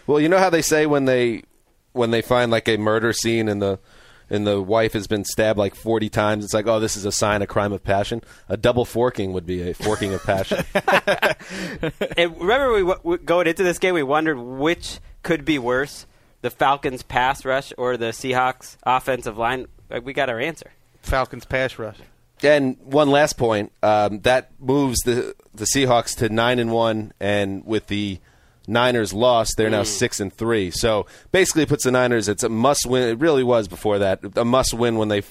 Well, 0.07 0.21
you 0.21 0.31
know 0.31 0.39
how 0.39 0.49
they 0.49 0.63
say 0.63 0.87
when 0.87 1.05
they 1.05 1.43
when 1.93 2.13
they 2.13 2.23
find 2.23 2.51
like 2.51 2.67
a 2.67 2.79
murder 2.79 3.13
scene 3.13 3.47
in 3.47 3.59
the 3.59 3.79
and 4.31 4.47
the 4.47 4.61
wife 4.61 4.93
has 4.95 5.07
been 5.07 5.25
stabbed 5.25 5.59
like 5.59 5.75
40 5.75 6.09
times, 6.09 6.45
it's 6.45 6.55
like, 6.55 6.67
oh, 6.67 6.81
this 6.81 6.97
is 6.97 7.05
a 7.05 7.13
sign 7.13 7.43
of 7.43 7.49
crime 7.49 7.73
of 7.73 7.83
passion. 7.85 8.23
A 8.49 8.57
double 8.57 8.85
forking 8.85 9.33
would 9.33 9.47
be 9.47 9.69
a 9.69 9.75
forking 9.75 10.13
of 10.15 10.23
passion. 10.23 10.65
And 12.17 12.41
remember, 12.41 12.73
we, 12.73 12.81
w- 12.93 13.19
going 13.19 13.47
into 13.47 13.63
this 13.63 13.79
game, 13.79 13.95
we 13.95 14.03
wondered 14.03 14.39
which 14.39 14.99
could 15.23 15.45
be 15.45 15.59
worse: 15.59 16.07
the 16.43 16.51
Falcons' 16.51 17.03
pass 17.03 17.45
rush 17.45 17.73
or 17.79 17.97
the 17.97 18.07
Seahawks' 18.07 18.77
offensive 18.85 19.37
line. 19.39 19.67
Uh, 19.91 20.01
We 20.03 20.13
got 20.13 20.29
our 20.29 20.41
answer. 20.41 20.71
Falcons 21.03 21.45
pass 21.45 21.79
rush. 21.79 21.99
and 22.43 22.77
one 22.83 23.11
last 23.11 23.37
point, 23.37 23.73
um, 23.83 24.21
that 24.21 24.51
moves 24.59 24.99
the 25.05 25.35
the 25.55 25.67
Seahawks 25.67 26.17
to 26.19 26.29
nine 26.29 26.59
and 26.59 26.73
one, 26.73 27.13
and 27.21 27.65
with 27.65 27.87
the 27.89 28.21
Niners 28.67 29.13
lost, 29.13 29.55
they're 29.57 29.71
now 29.71 29.83
mm. 29.83 29.87
six 29.87 30.21
and 30.21 30.33
three. 30.33 30.71
So 30.71 31.07
basically, 31.33 31.65
it 31.65 31.69
puts 31.69 31.85
the 31.85 31.91
Niners. 31.91 32.29
It's 32.29 32.43
a 32.43 32.49
must 32.49 32.87
win. 32.87 33.09
It 33.09 33.19
really 33.19 33.45
was 33.45 33.69
before 33.69 33.99
that 33.99 34.21
a 34.37 34.45
must 34.45 34.75
win 34.75 34.97
when 34.97 35.09
they 35.09 35.23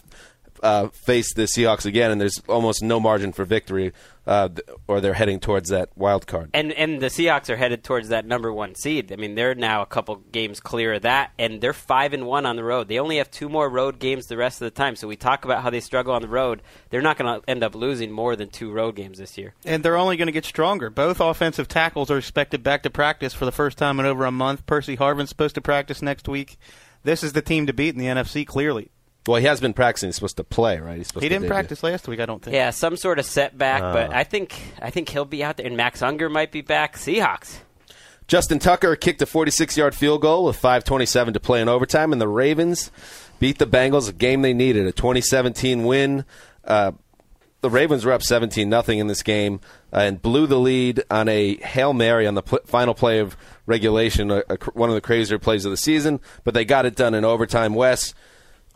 uh, 0.64 0.88
face 0.88 1.34
the 1.34 1.44
Seahawks 1.44 1.86
again, 1.86 2.10
and 2.10 2.20
there's 2.20 2.42
almost 2.48 2.82
no 2.82 3.00
margin 3.00 3.34
for 3.34 3.44
victory, 3.44 3.92
uh, 4.26 4.48
or 4.88 5.02
they're 5.02 5.14
heading 5.14 5.42
towards 5.42 5.70
that 5.70 5.90
wild 5.96 6.26
card. 6.26 6.50
And 6.54 6.72
and 6.72 7.02
the 7.02 7.08
Seahawks 7.08 7.50
are 7.50 7.58
headed 7.58 7.84
towards 7.84 8.08
that 8.10 8.26
number 8.26 8.52
one 8.52 8.74
seed. 8.74 9.12
I 9.12 9.18
mean, 9.18 9.36
they're 9.36 9.56
now 9.56 9.82
a 9.82 9.86
couple 9.86 10.16
games 10.16 10.62
clear 10.62 10.94
of 10.94 11.02
that, 11.02 11.32
and 11.38 11.60
they're 11.60 11.74
five 11.74 12.14
and 12.14 12.26
one 12.26 12.46
on 12.46 12.56
the 12.56 12.64
road. 12.64 12.88
They 12.88 13.00
only 13.00 13.18
have 13.18 13.30
two 13.30 13.50
more 13.50 13.70
road 13.70 14.00
games 14.00 14.28
the 14.28 14.38
rest 14.38 14.62
of 14.62 14.66
the 14.66 14.72
time. 14.72 14.96
So 14.96 15.08
we 15.08 15.18
talk 15.18 15.44
about 15.44 15.62
how 15.62 15.70
they 15.70 15.82
struggle 15.82 16.14
on 16.14 16.22
the 16.22 16.30
road. 16.30 16.62
They're 16.90 17.02
not 17.02 17.18
going 17.18 17.42
to 17.42 17.50
end 17.50 17.62
up 17.62 17.76
losing 17.76 18.12
more 18.12 18.38
than 18.38 18.50
two 18.50 18.72
road 18.72 18.96
games 18.96 19.18
this 19.18 19.38
year. 19.38 19.54
And 19.66 19.84
they're 19.84 19.98
only 19.98 20.16
going 20.16 20.28
to 20.28 20.32
get 20.32 20.46
stronger. 20.46 20.90
Both 20.90 21.20
offensive 21.20 21.68
tackles 21.68 22.10
are 22.10 22.18
expected 22.18 22.64
back 22.64 22.84
to 22.84 22.90
practice 22.90 23.34
for 23.34 23.44
the 23.44 23.52
first 23.52 23.78
time 23.78 24.00
in 24.00 24.06
over 24.06 24.24
a 24.24 24.32
month. 24.32 24.66
Percy 24.66 24.96
Harvin's 24.96 25.30
supposed 25.30 25.56
to 25.56 25.62
practice 25.62 26.02
next 26.02 26.30
week. 26.30 26.58
This 27.04 27.22
is 27.22 27.34
the 27.34 27.42
team 27.42 27.68
to 27.68 27.74
beat 27.74 27.94
in 27.94 28.00
the 28.00 28.06
NFC, 28.06 28.48
clearly. 28.48 28.90
Well, 29.26 29.38
he 29.40 29.46
has 29.48 29.62
been 29.62 29.74
practicing. 29.74 30.10
He's 30.10 30.16
supposed 30.16 30.38
to 30.38 30.44
play, 30.44 30.80
right? 30.80 30.98
He's 30.98 31.08
supposed 31.08 31.24
He 31.24 31.30
to 31.30 31.36
didn't 31.36 31.44
debut. 31.44 31.54
practice 31.54 31.84
last 31.84 32.08
week, 32.08 32.20
I 32.20 32.26
don't 32.26 32.44
think. 32.44 32.54
Yeah, 32.56 32.72
some 32.72 32.98
sort 32.98 33.20
of 33.20 33.26
setback, 33.26 33.82
but 33.82 34.14
I 34.14 34.24
think 34.26 34.54
I 34.82 34.90
think 34.90 35.10
he'll 35.10 35.24
be 35.26 35.44
out 35.44 35.58
there. 35.58 35.66
And 35.66 35.78
Max 35.78 36.02
Unger 36.02 36.30
might 36.30 36.52
be 36.52 36.62
back. 36.62 36.98
Seahawks. 36.98 37.60
Justin 38.28 38.60
Tucker 38.60 38.96
kicked 38.96 39.22
a 39.22 39.26
46 39.26 39.76
yard 39.78 39.94
field 39.96 40.22
goal 40.22 40.46
with 40.46 40.60
5.27 40.62 41.34
to 41.34 41.40
play 41.40 41.62
in 41.62 41.70
overtime, 41.70 42.12
and 42.12 42.22
the 42.22 42.28
Ravens 42.28 42.90
beat 43.40 43.60
the 43.60 43.68
Bengals, 43.68 44.10
a 44.10 44.14
game 44.14 44.42
they 44.42 44.54
needed, 44.54 44.86
a 44.88 44.92
2017 44.94 45.84
win. 45.84 46.24
Uh, 46.66 46.94
the 47.62 47.70
Ravens 47.70 48.04
were 48.06 48.12
up 48.14 48.24
17 48.24 48.70
nothing 48.70 49.00
in 49.00 49.08
this 49.08 49.24
game. 49.24 49.60
and 49.92 50.22
blew 50.22 50.48
the 50.48 50.58
lead 50.60 51.04
on 51.12 51.28
a 51.30 51.56
hail 51.58 51.94
mary 51.94 52.26
on 52.28 52.34
the 52.36 52.42
pl- 52.42 52.60
final 52.66 52.94
play 52.94 53.20
of 53.20 53.38
regulation, 53.66 54.32
a, 54.32 54.44
a, 54.50 54.58
one 54.74 54.90
of 54.90 54.96
the 54.96 55.02
crazier 55.02 55.38
plays 55.40 55.64
of 55.66 55.72
the 55.72 55.78
season. 55.78 56.20
But 56.44 56.54
they 56.54 56.66
got 56.66 56.86
it 56.86 56.96
done 56.96 57.14
in 57.14 57.24
overtime. 57.26 57.74
Wes, 57.76 58.14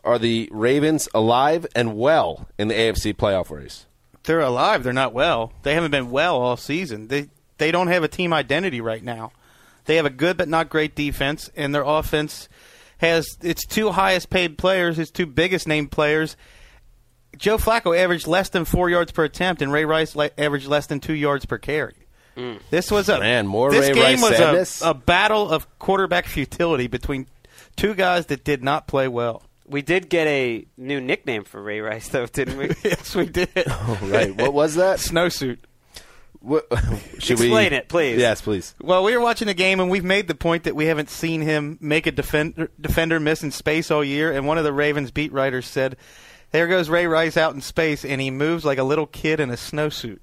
are 0.08 0.18
the 0.18 0.50
Ravens 0.52 1.08
alive 1.14 1.68
and 1.76 1.98
well 1.98 2.48
in 2.58 2.68
the 2.70 2.74
AFC 2.74 3.14
playoff 3.14 3.52
race? 3.52 3.86
They're 4.24 4.40
alive. 4.42 4.84
They're 4.84 4.94
not 4.94 5.14
well. 5.14 5.54
They 5.64 5.74
haven't 5.74 5.92
been 5.92 6.10
well 6.12 6.38
all 6.38 6.58
season. 6.58 7.08
They 7.08 7.30
they 7.60 7.72
don't 7.72 7.88
have 7.88 8.04
a 8.04 8.08
team 8.08 8.34
identity 8.34 8.82
right 8.82 9.04
now. 9.04 9.32
They 9.86 9.96
have 9.98 10.06
a 10.06 10.10
good 10.12 10.38
but 10.38 10.50
not 10.50 10.70
great 10.70 10.96
defense, 10.96 11.50
and 11.56 11.74
their 11.74 11.84
offense 11.84 12.50
has 12.98 13.26
its 13.42 13.66
two 13.66 13.92
highest 13.92 14.30
paid 14.30 14.58
players, 14.58 15.00
its 15.00 15.12
two 15.12 15.26
biggest 15.26 15.68
named 15.68 15.92
players. 15.92 16.36
Joe 17.38 17.58
Flacco 17.58 17.98
averaged 17.98 18.28
less 18.28 18.50
than 18.50 18.66
four 18.66 18.90
yards 18.90 19.12
per 19.12 19.24
attempt, 19.24 19.62
and 19.62 19.72
Ray 19.72 19.86
Rice 19.86 20.16
le- 20.16 20.32
averaged 20.38 20.68
less 20.68 20.88
than 20.88 21.00
two 21.00 21.14
yards 21.14 21.46
per 21.46 21.58
carry. 21.58 21.94
Mm. 22.36 22.60
This 22.70 22.92
was 22.92 23.10
a 23.10 23.20
Man, 23.20 23.48
more 23.48 23.72
This 23.72 23.90
Ray 23.90 23.94
game 23.94 24.04
Rice 24.04 24.22
was 24.22 24.38
sadness. 24.38 24.82
a, 24.82 24.90
a 24.90 24.94
battle 24.94 25.50
of 25.50 25.68
quarterback 25.80 26.26
futility 26.26 26.88
between 26.88 27.28
two 27.76 27.94
guys 27.94 28.28
that 28.28 28.44
did 28.44 28.64
not 28.64 28.88
play 28.88 29.08
well. 29.08 29.44
We 29.68 29.82
did 29.82 30.10
get 30.10 30.28
a 30.28 30.66
new 30.78 31.02
nickname 31.02 31.44
for 31.44 31.62
Ray 31.62 31.82
Rice, 31.82 32.08
though, 32.08 32.26
didn't 32.26 32.58
we? 32.58 32.72
yes, 32.84 33.16
we 33.16 33.26
did. 33.26 33.50
Oh, 33.68 34.00
right. 34.04 34.36
What 34.36 34.54
was 34.54 34.76
that? 34.76 35.00
Snowsuit. 35.00 35.60
What, 36.40 36.66
should 37.20 37.40
we 37.40 37.48
Explain 37.48 37.74
it, 37.74 37.90
please. 37.90 38.20
Yes, 38.20 38.42
please. 38.42 38.76
Well, 38.82 39.04
we 39.04 39.14
were 39.16 39.22
watching 39.22 39.48
the 39.48 39.54
game, 39.54 39.80
and 39.80 39.90
we've 39.90 40.04
made 40.04 40.28
the 40.28 40.36
point 40.36 40.64
that 40.64 40.76
we 40.76 40.86
haven't 40.86 41.10
seen 41.10 41.42
him 41.42 41.78
make 41.82 42.08
a 42.08 42.12
defender, 42.12 42.70
defender 42.80 43.20
miss 43.20 43.44
in 43.44 43.52
space 43.52 43.92
all 43.92 44.04
year. 44.04 44.32
And 44.32 44.48
one 44.48 44.58
of 44.58 44.64
the 44.64 44.72
Ravens 44.72 45.12
beat 45.12 45.34
writers 45.34 45.66
said, 45.66 45.98
"There 46.52 46.68
goes 46.68 46.90
Ray 46.90 47.08
Rice 47.08 47.36
out 47.36 47.54
in 47.54 47.62
space, 47.62 48.06
and 48.06 48.22
he 48.22 48.32
moves 48.32 48.64
like 48.64 48.78
a 48.78 48.84
little 48.84 49.08
kid 49.08 49.40
in 49.40 49.50
a 49.50 49.54
snowsuit." 49.56 50.20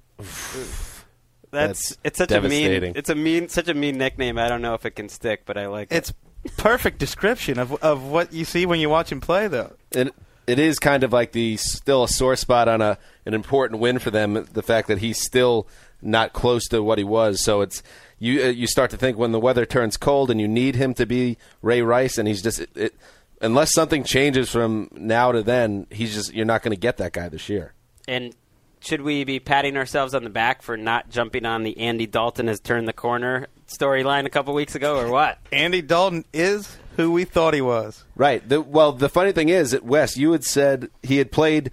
That's, 1.51 1.89
That's 1.89 1.97
it's 2.03 2.17
such 2.17 2.31
a 2.31 2.41
mean 2.41 2.93
it's 2.95 3.09
a 3.09 3.15
mean 3.15 3.49
such 3.49 3.67
a 3.67 3.73
mean 3.73 3.97
nickname. 3.97 4.37
I 4.37 4.47
don't 4.47 4.61
know 4.61 4.73
if 4.73 4.85
it 4.85 4.91
can 4.91 5.09
stick, 5.09 5.43
but 5.45 5.57
I 5.57 5.67
like 5.67 5.91
it. 5.91 5.97
It's 5.97 6.13
perfect 6.57 6.99
description 6.99 7.59
of 7.59 7.73
of 7.83 8.03
what 8.03 8.33
you 8.33 8.45
see 8.45 8.65
when 8.65 8.79
you 8.79 8.89
watch 8.89 9.11
him 9.11 9.21
play, 9.21 9.47
though. 9.47 9.73
it 9.91 10.13
it 10.47 10.59
is 10.59 10.79
kind 10.79 11.03
of 11.03 11.11
like 11.11 11.31
the 11.31 11.57
still 11.57 12.03
a 12.03 12.07
sore 12.07 12.35
spot 12.35 12.67
on 12.67 12.81
a 12.81 12.97
an 13.25 13.33
important 13.33 13.81
win 13.81 13.99
for 13.99 14.11
them. 14.11 14.47
The 14.51 14.63
fact 14.63 14.87
that 14.87 14.99
he's 14.99 15.21
still 15.21 15.67
not 16.01 16.33
close 16.33 16.67
to 16.67 16.83
what 16.83 16.97
he 16.97 17.03
was. 17.03 17.43
So 17.43 17.61
it's 17.61 17.81
you 18.19 18.43
uh, 18.43 18.47
you 18.47 18.67
start 18.67 18.91
to 18.91 18.97
think 18.97 19.17
when 19.17 19.31
the 19.31 19.39
weather 19.39 19.65
turns 19.65 19.97
cold 19.97 20.29
and 20.29 20.39
you 20.39 20.47
need 20.47 20.75
him 20.75 20.93
to 20.95 21.05
be 21.05 21.37
Ray 21.61 21.81
Rice, 21.81 22.17
and 22.17 22.27
he's 22.27 22.41
just 22.41 22.59
it, 22.59 22.69
it, 22.75 22.95
unless 23.41 23.73
something 23.73 24.03
changes 24.03 24.49
from 24.49 24.89
now 24.93 25.31
to 25.31 25.41
then, 25.41 25.87
he's 25.89 26.13
just 26.13 26.33
you're 26.33 26.45
not 26.45 26.61
going 26.61 26.75
to 26.75 26.79
get 26.79 26.97
that 26.97 27.13
guy 27.13 27.29
this 27.29 27.49
year. 27.49 27.73
And 28.07 28.35
should 28.79 29.01
we 29.01 29.23
be 29.23 29.39
patting 29.39 29.77
ourselves 29.77 30.13
on 30.13 30.23
the 30.23 30.29
back 30.29 30.61
for 30.61 30.77
not 30.77 31.09
jumping 31.09 31.45
on 31.45 31.63
the 31.63 31.79
Andy 31.79 32.05
Dalton 32.05 32.47
has 32.47 32.59
turned 32.59 32.87
the 32.87 32.93
corner 32.93 33.47
storyline 33.67 34.25
a 34.25 34.29
couple 34.29 34.53
weeks 34.53 34.75
ago, 34.75 34.97
or 34.97 35.09
what? 35.09 35.39
Andy 35.51 35.81
Dalton 35.81 36.25
is 36.33 36.77
who 36.95 37.11
we 37.11 37.25
thought 37.25 37.53
he 37.53 37.61
was. 37.61 38.03
Right. 38.15 38.47
The, 38.47 38.61
well, 38.61 38.91
the 38.91 39.09
funny 39.09 39.31
thing 39.31 39.49
is, 39.49 39.71
that 39.71 39.83
Wes, 39.83 40.17
you 40.17 40.31
had 40.31 40.43
said 40.43 40.89
he 41.03 41.17
had 41.17 41.31
played 41.31 41.71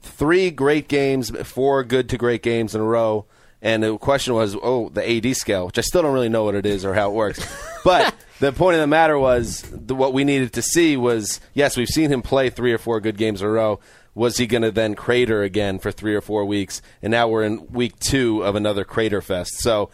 three 0.00 0.50
great 0.50 0.88
games, 0.88 1.30
four 1.46 1.82
good 1.84 2.08
to 2.10 2.18
great 2.18 2.42
games 2.42 2.74
in 2.74 2.80
a 2.80 2.84
row, 2.84 3.26
and 3.62 3.82
the 3.82 3.96
question 3.98 4.34
was, 4.34 4.54
oh, 4.62 4.90
the 4.90 5.08
AD 5.08 5.36
scale, 5.36 5.66
which 5.66 5.78
I 5.78 5.80
still 5.80 6.02
don't 6.02 6.12
really 6.12 6.28
know 6.28 6.44
what 6.44 6.54
it 6.54 6.66
is 6.66 6.84
or 6.84 6.94
how 6.94 7.10
it 7.10 7.14
works. 7.14 7.44
but 7.84 8.14
the 8.38 8.52
point 8.52 8.74
of 8.74 8.80
the 8.80 8.86
matter 8.86 9.18
was, 9.18 9.62
the, 9.72 9.94
what 9.94 10.12
we 10.12 10.24
needed 10.24 10.52
to 10.54 10.62
see 10.62 10.96
was, 10.96 11.40
yes, 11.54 11.76
we've 11.76 11.88
seen 11.88 12.12
him 12.12 12.22
play 12.22 12.50
three 12.50 12.72
or 12.72 12.78
four 12.78 13.00
good 13.00 13.16
games 13.16 13.40
in 13.40 13.48
a 13.48 13.50
row. 13.50 13.80
Was 14.14 14.38
he 14.38 14.46
going 14.46 14.62
to 14.62 14.70
then 14.70 14.94
crater 14.94 15.42
again 15.42 15.78
for 15.78 15.90
three 15.90 16.14
or 16.14 16.20
four 16.20 16.44
weeks? 16.44 16.80
And 17.02 17.10
now 17.10 17.28
we're 17.28 17.44
in 17.44 17.66
week 17.72 17.98
two 17.98 18.42
of 18.44 18.54
another 18.56 18.84
crater 18.84 19.20
fest. 19.20 19.58
So 19.58 19.90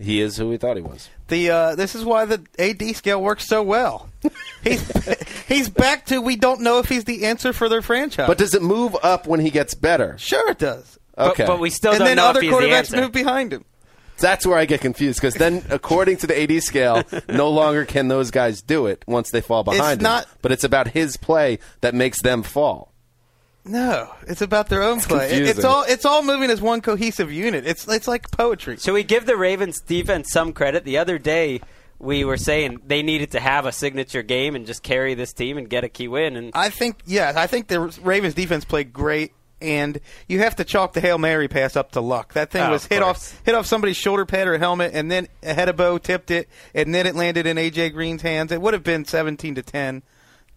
he 0.00 0.20
is 0.20 0.36
who 0.36 0.48
we 0.48 0.56
thought 0.56 0.76
he 0.76 0.82
was. 0.82 1.08
The 1.28 1.50
uh, 1.50 1.74
this 1.76 1.94
is 1.94 2.04
why 2.04 2.24
the 2.24 2.42
AD 2.58 2.96
scale 2.96 3.22
works 3.22 3.46
so 3.46 3.62
well. 3.62 4.08
He's 4.62 5.46
he's 5.46 5.68
back 5.70 6.04
to 6.06 6.20
we 6.20 6.36
don't 6.36 6.60
know 6.60 6.78
if 6.80 6.88
he's 6.90 7.04
the 7.04 7.24
answer 7.24 7.52
for 7.54 7.68
their 7.70 7.80
franchise. 7.80 8.26
But 8.26 8.36
does 8.36 8.54
it 8.54 8.60
move 8.60 8.94
up 9.02 9.26
when 9.26 9.40
he 9.40 9.48
gets 9.50 9.72
better? 9.74 10.18
sure 10.18 10.50
it 10.50 10.58
does. 10.58 10.98
Okay. 11.16 11.44
But, 11.44 11.54
but 11.54 11.60
we 11.60 11.70
still 11.70 11.92
and 11.92 12.00
don't 12.00 12.08
then 12.08 12.16
know 12.18 12.26
other 12.26 12.40
if 12.40 12.44
he's 12.44 12.52
the 12.52 12.56
quarterbacks 12.58 12.72
answer. 12.76 12.96
move 13.00 13.12
behind 13.12 13.52
him. 13.54 13.64
That's 14.18 14.46
where 14.46 14.58
I 14.58 14.66
get 14.66 14.82
confused 14.82 15.18
because 15.18 15.32
then, 15.34 15.64
according 15.70 16.18
to 16.18 16.26
the 16.26 16.42
AD 16.42 16.62
scale, 16.62 17.02
no 17.30 17.48
longer 17.48 17.86
can 17.86 18.08
those 18.08 18.30
guys 18.30 18.60
do 18.60 18.84
it 18.86 19.02
once 19.06 19.30
they 19.30 19.40
fall 19.40 19.64
behind. 19.64 20.00
him. 20.00 20.04
not- 20.04 20.26
but 20.42 20.52
it's 20.52 20.64
about 20.64 20.88
his 20.88 21.16
play 21.16 21.58
that 21.80 21.94
makes 21.94 22.20
them 22.20 22.42
fall. 22.42 22.89
No, 23.64 24.10
it's 24.26 24.40
about 24.40 24.68
their 24.68 24.82
own 24.82 25.00
play. 25.00 25.30
It- 25.32 25.48
It's 25.48 25.64
all 25.64 25.84
it's 25.86 26.04
all 26.04 26.22
moving 26.22 26.50
as 26.50 26.60
one 26.60 26.80
cohesive 26.80 27.30
unit. 27.32 27.66
It's 27.66 27.86
it's 27.86 28.08
like 28.08 28.30
poetry. 28.30 28.76
Should 28.78 28.94
we 28.94 29.02
give 29.02 29.26
the 29.26 29.36
Ravens 29.36 29.80
defense 29.80 30.30
some 30.32 30.52
credit? 30.52 30.84
The 30.84 30.98
other 30.98 31.18
day 31.18 31.60
we 31.98 32.24
were 32.24 32.38
saying 32.38 32.80
they 32.86 33.02
needed 33.02 33.32
to 33.32 33.40
have 33.40 33.66
a 33.66 33.72
signature 33.72 34.22
game 34.22 34.56
and 34.56 34.66
just 34.66 34.82
carry 34.82 35.12
this 35.14 35.34
team 35.34 35.58
and 35.58 35.68
get 35.68 35.84
a 35.84 35.88
key 35.90 36.08
win. 36.08 36.36
And 36.36 36.52
I 36.54 36.70
think 36.70 37.00
yeah, 37.04 37.34
I 37.36 37.46
think 37.46 37.68
the 37.68 37.80
Ravens 38.02 38.34
defense 38.34 38.64
played 38.64 38.92
great. 38.92 39.32
And 39.62 40.00
you 40.26 40.38
have 40.38 40.56
to 40.56 40.64
chalk 40.64 40.94
the 40.94 41.02
hail 41.02 41.18
mary 41.18 41.46
pass 41.46 41.76
up 41.76 41.92
to 41.92 42.00
luck. 42.00 42.32
That 42.32 42.50
thing 42.50 42.62
Oh, 42.62 42.70
was 42.70 42.84
of 42.86 42.90
hit 42.90 43.02
course. 43.02 43.34
off 43.34 43.42
hit 43.44 43.54
off 43.54 43.66
somebody's 43.66 43.98
shoulder 43.98 44.24
pad 44.24 44.48
or 44.48 44.56
helmet, 44.56 44.92
and 44.94 45.10
then 45.10 45.28
Ihedigbo 45.42 46.02
tipped 46.02 46.30
it, 46.30 46.48
and 46.74 46.94
then 46.94 47.06
it 47.06 47.14
landed 47.14 47.46
in 47.46 47.58
AJ 47.58 47.92
Green's 47.92 48.22
hands. 48.22 48.52
It 48.52 48.62
would 48.62 48.72
have 48.72 48.82
been 48.82 49.04
seventeen 49.04 49.54
to 49.56 49.62
ten 49.62 50.02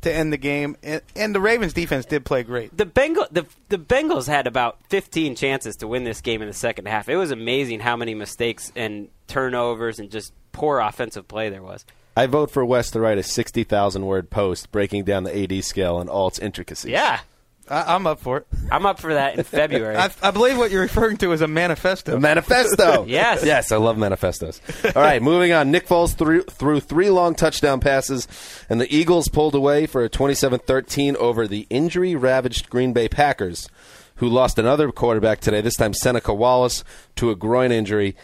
to 0.03 0.13
end 0.13 0.31
the 0.31 0.37
game. 0.37 0.77
And, 0.83 1.01
and 1.15 1.35
the 1.35 1.41
Ravens 1.41 1.73
defense 1.73 2.05
did 2.05 2.23
play 2.25 2.43
great. 2.43 2.75
the 2.77 2.85
Bengal 2.85 3.25
the 3.31 3.45
the 3.69 3.77
Bengals 3.77 4.27
had 4.27 4.47
about 4.47 4.77
15 4.89 5.35
chances 5.35 5.75
to 5.77 5.87
win 5.87 6.03
this 6.03 6.21
game 6.21 6.41
in 6.41 6.47
the 6.47 6.53
second 6.53 6.87
half. 6.87 7.09
It 7.09 7.17
was 7.17 7.31
amazing 7.31 7.79
how 7.81 7.95
many 7.95 8.13
mistakes 8.13 8.71
and 8.75 9.09
turnovers 9.27 9.99
and 9.99 10.09
just 10.11 10.33
poor 10.51 10.79
offensive 10.79 11.27
play 11.27 11.49
there 11.49 11.63
was. 11.63 11.85
I 12.15 12.27
vote 12.27 12.51
for 12.51 12.63
Wes 12.63 12.91
to 12.91 12.99
write 12.99 13.17
a 13.17 13.23
sixty 13.23 13.63
thousand 13.63 14.05
word 14.05 14.29
post 14.29 14.71
breaking 14.71 15.03
down 15.05 15.23
the 15.23 15.35
AD 15.43 15.63
scale 15.63 15.99
and 15.99 16.09
all 16.09 16.27
its 16.27 16.37
intricacies. 16.39 16.91
Yeah, 16.91 17.21
I, 17.69 17.95
I'm 17.95 18.05
up 18.07 18.19
for 18.19 18.37
it. 18.37 18.47
I'm 18.71 18.85
up 18.85 18.99
for 18.99 19.13
that 19.13 19.37
in 19.37 19.43
February. 19.43 19.95
I, 19.97 20.09
I 20.21 20.31
believe 20.31 20.57
what 20.57 20.71
you're 20.71 20.81
referring 20.81 21.17
to 21.17 21.31
is 21.31 21.41
a 21.41 21.47
manifesto. 21.47 22.17
A 22.17 22.19
manifesto. 22.19 23.05
Yes. 23.13 23.43
Yes, 23.45 23.71
I 23.71 23.77
love 23.77 23.97
manifestos. 23.97 24.59
All 24.95 25.01
right, 25.01 25.21
moving 25.21 25.51
on. 25.51 25.71
Nick 25.71 25.87
Foles 25.87 26.15
threw, 26.15 26.43
threw 26.43 26.79
three 26.79 27.09
long 27.09 27.35
touchdown 27.35 27.79
passes, 27.79 28.27
and 28.69 28.79
the 28.81 28.95
Eagles 28.95 29.27
pulled 29.27 29.55
away 29.55 29.85
for 29.85 30.03
a 30.03 30.09
27 30.09 30.59
13 30.59 31.15
over 31.17 31.47
the 31.47 31.67
injury 31.69 32.15
ravaged 32.15 32.69
Green 32.69 32.93
Bay 32.93 33.07
Packers, 33.07 33.67
who 34.15 34.27
lost 34.27 34.57
another 34.57 34.91
quarterback 34.91 35.41
today, 35.41 35.61
this 35.61 35.75
time 35.75 35.93
Seneca 35.93 36.33
Wallace, 36.33 36.83
to 37.17 37.29
a 37.29 37.35
groin 37.35 37.71
injury. 37.71 38.15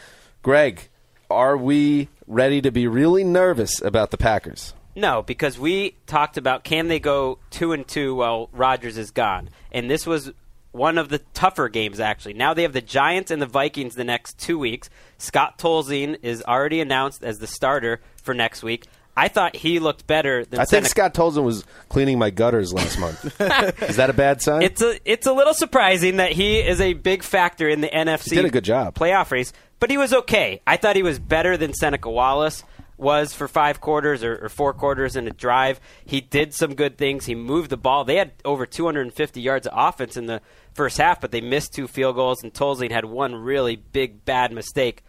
Greg, 0.41 0.89
are 1.29 1.58
we 1.58 2.10
ready 2.27 2.62
to 2.62 2.72
be 2.72 2.88
really 2.88 3.24
nervous 3.24 3.81
about 3.81 4.12
the 4.12 4.17
Packers? 4.17 4.74
No, 5.00 5.22
because 5.22 5.58
we 5.58 5.96
talked 6.08 6.36
about 6.38 6.63
can 6.63 6.89
they 6.89 7.00
go 7.00 7.39
two 7.51 7.72
and 7.72 7.88
two 7.88 8.15
while 8.15 8.50
Rodgers 8.51 8.98
is 8.98 9.12
gone, 9.12 9.50
and 9.72 9.89
this 9.89 10.06
was 10.06 10.32
one 10.72 10.98
of 10.98 11.10
the 11.10 11.20
tougher 11.34 11.70
games 11.70 12.00
actually. 12.00 12.34
Now 12.34 12.53
they 12.53 12.63
have 12.63 12.74
the 12.74 12.82
Giants 12.82 13.32
and 13.32 13.41
the 13.41 13.46
Vikings 13.48 13.96
the 13.96 14.03
next 14.03 14.38
two 14.38 14.60
weeks. 14.60 14.89
Scott 15.18 15.58
Tolzien 15.58 16.18
is 16.22 16.44
already 16.44 16.82
announced 16.82 17.24
as 17.24 17.39
the 17.39 17.48
starter 17.48 18.01
for 18.22 18.34
next 18.34 18.62
week. 18.62 18.86
I 19.18 19.27
thought 19.29 19.56
he 19.56 19.79
looked 19.79 20.06
better 20.06 20.46
than 20.46 20.60
I 20.60 20.63
think 20.65 20.86
Seneca- 20.86 20.89
Scott 20.89 21.13
Tolzien 21.13 21.44
was 21.44 21.65
cleaning 21.89 22.20
my 22.20 22.29
gutters 22.29 22.72
last 22.74 23.00
month. 23.00 23.25
Is 23.82 23.96
that 23.96 24.10
a 24.10 24.13
bad 24.13 24.41
sign? 24.41 24.62
It's 24.62 24.82
a 24.82 25.00
it's 25.10 25.25
a 25.27 25.34
little 25.34 25.53
surprising 25.53 26.18
that 26.18 26.34
he 26.34 26.60
is 26.60 26.79
a 26.82 26.94
big 26.94 27.24
factor 27.24 27.68
in 27.68 27.82
the 27.82 27.88
NFC. 27.89 28.29
He 28.32 28.36
did 28.36 28.46
a 28.46 28.50
good 28.50 28.63
job. 28.63 28.96
playoff 28.96 29.32
race, 29.32 29.51
but 29.79 29.89
he 29.89 29.98
was 29.98 30.13
okay. 30.13 30.62
I 30.68 30.77
thought 30.77 30.96
he 30.96 31.03
was 31.03 31.20
better 31.20 31.58
than 31.58 31.74
Seneca 31.74 32.10
Wallace 32.10 32.63
was 33.00 33.34
for 33.34 33.48
five 33.48 33.79
quarters 33.79 34.24
or, 34.24 34.46
or 34.46 34.50
four 34.50 34.74
quarters 34.74 35.15
in 35.15 35.27
a 35.27 35.32
drive. 35.32 35.79
He 36.06 36.22
did 36.22 36.53
some 36.53 36.75
good 36.75 36.98
things. 36.98 37.25
He 37.25 37.36
moved 37.36 37.70
the 37.70 37.77
ball. 37.77 38.03
They 38.03 38.18
had 38.18 38.32
over 38.44 38.65
250 38.65 39.41
yards 39.41 39.68
of 39.68 39.74
offense 39.75 40.18
in 40.18 40.25
the 40.25 40.41
first 40.74 40.98
half, 40.98 41.22
but 41.22 41.32
they 41.32 41.41
missed 41.41 41.74
two 41.74 41.88
field 41.88 42.15
goals, 42.15 42.44
and 42.44 42.53
Tolzien 42.53 42.91
had 42.91 43.06
one 43.06 43.36
really 43.36 43.75
big 43.75 44.25
bad 44.25 44.51
mistake. 44.51 45.03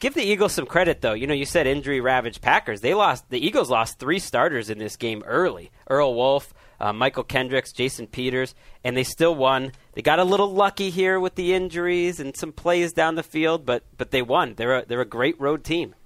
Give 0.00 0.14
the 0.14 0.22
Eagles 0.22 0.52
some 0.52 0.66
credit, 0.66 1.00
though. 1.00 1.14
You 1.14 1.26
know, 1.26 1.34
you 1.34 1.44
said 1.44 1.66
injury 1.66 2.00
ravaged 2.00 2.40
Packers. 2.40 2.80
They 2.80 2.94
lost. 2.94 3.28
The 3.30 3.44
Eagles 3.44 3.68
lost 3.68 3.98
three 3.98 4.20
starters 4.20 4.70
in 4.70 4.78
this 4.78 4.96
game 4.96 5.24
early. 5.26 5.72
Earl 5.88 6.14
Wolff, 6.14 6.54
uh, 6.78 6.92
Mychal 6.92 7.26
Kendricks, 7.26 7.72
Jason 7.72 8.06
Peters, 8.06 8.54
and 8.84 8.96
they 8.96 9.02
still 9.02 9.34
won. 9.34 9.72
They 9.94 10.02
got 10.02 10.20
a 10.20 10.24
little 10.24 10.52
lucky 10.52 10.90
here 10.90 11.18
with 11.18 11.34
the 11.34 11.52
injuries 11.52 12.20
and 12.20 12.36
some 12.36 12.52
plays 12.52 12.92
down 12.92 13.16
the 13.16 13.24
field, 13.24 13.66
but 13.66 13.82
but 13.96 14.12
they 14.12 14.22
won. 14.22 14.54
They're 14.54 14.78
a, 14.78 14.86
they're 14.86 15.00
a 15.00 15.04
great 15.06 15.40
road 15.40 15.64
team. 15.64 15.96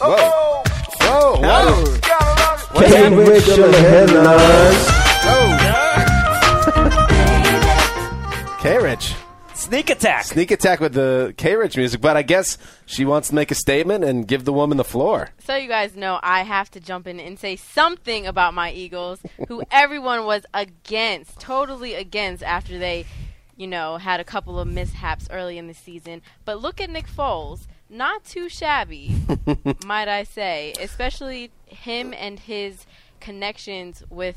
Whoa. 0.00 0.62
Whoa, 1.00 1.36
whoa. 1.40 2.84
Came 2.86 3.16
with 3.16 3.46
your 3.56 3.70
headlines. 3.72 4.90
K 8.60 8.78
Rich. 8.78 9.14
Sneak 9.54 9.90
attack. 9.90 10.24
Sneak 10.24 10.50
attack 10.50 10.80
with 10.80 10.94
the 10.94 11.32
K 11.36 11.54
Rich 11.54 11.76
music, 11.76 12.00
but 12.00 12.16
I 12.16 12.22
guess 12.22 12.58
she 12.86 13.04
wants 13.04 13.28
to 13.28 13.34
make 13.34 13.50
a 13.50 13.54
statement 13.54 14.04
and 14.04 14.26
give 14.26 14.44
the 14.44 14.52
woman 14.52 14.76
the 14.78 14.84
floor. 14.84 15.30
So 15.46 15.54
you 15.54 15.68
guys 15.68 15.94
know 15.94 16.18
I 16.22 16.42
have 16.42 16.70
to 16.72 16.80
jump 16.80 17.06
in 17.06 17.20
and 17.20 17.38
say 17.38 17.56
something 17.56 18.26
about 18.26 18.52
my 18.54 18.72
Eagles, 18.72 19.20
who 19.48 19.62
everyone 19.70 20.24
was 20.26 20.44
against, 20.52 21.38
totally 21.38 21.94
against 21.94 22.42
after 22.42 22.78
they 22.78 23.06
you 23.56 23.66
know, 23.66 23.96
had 23.98 24.20
a 24.20 24.24
couple 24.24 24.58
of 24.58 24.66
mishaps 24.66 25.28
early 25.30 25.58
in 25.58 25.66
the 25.66 25.74
season. 25.74 26.22
But 26.44 26.60
look 26.60 26.80
at 26.80 26.90
Nick 26.90 27.06
Foles. 27.06 27.66
Not 27.94 28.24
too 28.24 28.48
shabby, 28.48 29.14
might 29.86 30.08
I 30.08 30.24
say, 30.24 30.74
especially 30.80 31.52
him 31.66 32.12
and 32.12 32.40
his 32.40 32.86
connections 33.20 34.02
with 34.10 34.36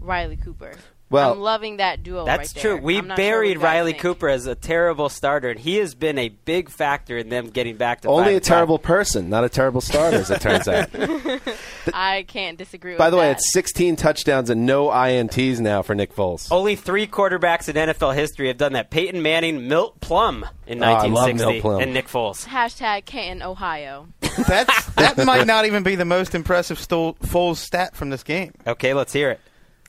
Riley 0.00 0.36
Cooper. 0.36 0.74
Well, 1.08 1.32
I'm 1.34 1.40
loving 1.40 1.76
that 1.76 2.02
duo 2.02 2.24
That's 2.24 2.52
right 2.56 2.60
true. 2.62 2.72
there. 2.74 2.82
We 2.82 2.98
I'm 2.98 3.06
sure 3.06 3.16
buried 3.16 3.48
what 3.48 3.48
you 3.48 3.54
guys 3.54 3.62
Riley 3.64 3.92
think. 3.92 4.02
Cooper 4.02 4.28
as 4.28 4.46
a 4.46 4.56
terrible 4.56 5.08
starter, 5.08 5.50
and 5.50 5.60
he 5.60 5.76
has 5.76 5.94
been 5.94 6.18
a 6.18 6.30
big 6.30 6.68
factor 6.68 7.16
in 7.16 7.28
them 7.28 7.50
getting 7.50 7.76
back 7.76 8.00
to 8.00 8.08
Only 8.08 8.24
five 8.24 8.32
a 8.32 8.34
and 8.36 8.42
five. 8.44 8.48
terrible 8.48 8.78
person, 8.80 9.28
not 9.30 9.44
a 9.44 9.48
terrible 9.48 9.80
starter, 9.80 10.16
as 10.16 10.30
it 10.32 10.40
turns 10.40 10.66
out. 10.66 10.88
I 11.94 12.24
can't 12.26 12.58
disagree 12.58 12.92
with 12.92 12.98
that. 12.98 13.02
By 13.04 13.06
with 13.06 13.12
the 13.12 13.16
way, 13.18 13.30
it's 13.30 13.52
16 13.52 13.94
touchdowns 13.96 14.50
and 14.50 14.66
no 14.66 14.88
INTs 14.88 15.60
now 15.60 15.82
for 15.82 15.94
Nick 15.94 16.14
Foles. 16.14 16.48
Only 16.50 16.74
three 16.76 17.06
quarterbacks 17.06 17.68
in 17.68 17.76
NFL 17.76 18.14
history 18.14 18.48
have 18.48 18.56
done 18.58 18.72
that: 18.72 18.90
Peyton 18.90 19.22
Manning, 19.22 19.68
Milt 19.68 20.00
Plum 20.00 20.44
in 20.66 20.82
Oh, 20.82 20.86
1960, 20.92 21.44
Milt 21.52 21.62
Plum. 21.62 21.80
and 21.82 21.94
Nick 21.94 22.08
Foles. 22.08 22.46
Hashtag 22.46 23.04
Canton, 23.04 23.42
Ohio. 23.46 24.08
That's 24.48 24.86
that 24.94 25.24
might 25.24 25.46
not 25.46 25.66
even 25.66 25.82
be 25.82 25.94
the 25.94 26.04
most 26.04 26.34
impressive 26.34 26.78
Stol- 26.78 27.16
Foles 27.20 27.56
stat 27.58 27.94
from 27.94 28.10
this 28.10 28.22
game. 28.24 28.52
Okay, 28.66 28.92
let's 28.92 29.12
hear 29.12 29.30
it. 29.30 29.40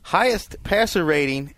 Highest 0.07 0.55
passer 0.63 1.03
rating 1.03 1.53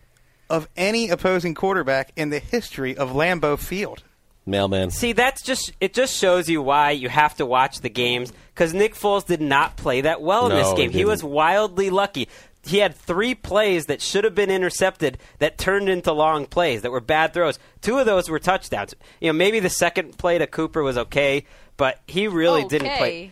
of 0.50 0.68
any 0.75 1.10
opposing 1.10 1.53
quarterback 1.53 2.12
in 2.15 2.32
the 2.32 2.39
history 2.39 2.98
of 2.98 3.12
Lambeau 3.12 3.60
Field. 3.60 4.01
Mailman. 4.48 4.89
See, 4.89 5.13
that's 5.13 5.44
just 5.44 5.72
it. 5.79 5.94
Just 5.94 6.18
shows 6.18 6.50
you 6.50 6.60
why 6.63 6.89
you 6.89 7.10
have 7.10 7.36
to 7.36 7.46
watch 7.46 7.82
the 7.82 7.91
games 7.91 8.34
because 8.56 8.74
Nick 8.74 8.96
Foles 8.96 9.24
did 9.24 9.39
not 9.39 9.77
play 9.77 10.01
that 10.01 10.24
well 10.24 10.48
in 10.48 10.53
No, 10.53 10.56
this 10.58 10.74
game. 10.74 10.89
He, 10.89 10.98
didn't. 10.98 11.10
was 11.10 11.24
wildly 11.24 11.91
lucky. 11.91 12.27
He 12.65 12.79
had 12.79 12.96
three 12.96 13.36
plays 13.36 13.86
that 13.86 14.01
should 14.01 14.24
have 14.24 14.34
been 14.34 14.50
intercepted 14.50 15.20
that 15.38 15.60
turned 15.60 15.88
into 15.88 16.12
long 16.12 16.48
plays 16.48 16.82
that 16.82 16.89
were 16.89 17.01
bad 17.01 17.36
throws. 17.36 17.60
Two 17.82 18.00
of 18.00 18.08
those 18.08 18.32
were 18.32 18.39
touchdowns. 18.39 18.96
You 19.22 19.27
know, 19.27 19.34
maybe 19.34 19.60
the 19.60 19.70
second 19.70 20.18
play 20.18 20.39
to 20.39 20.48
Cooper 20.48 20.82
was 20.82 20.98
okay, 20.98 21.46
but 21.77 22.00
he 22.08 22.27
really 22.27 22.63
oh, 22.63 22.68
didn't 22.68 22.98
play. 22.98 23.32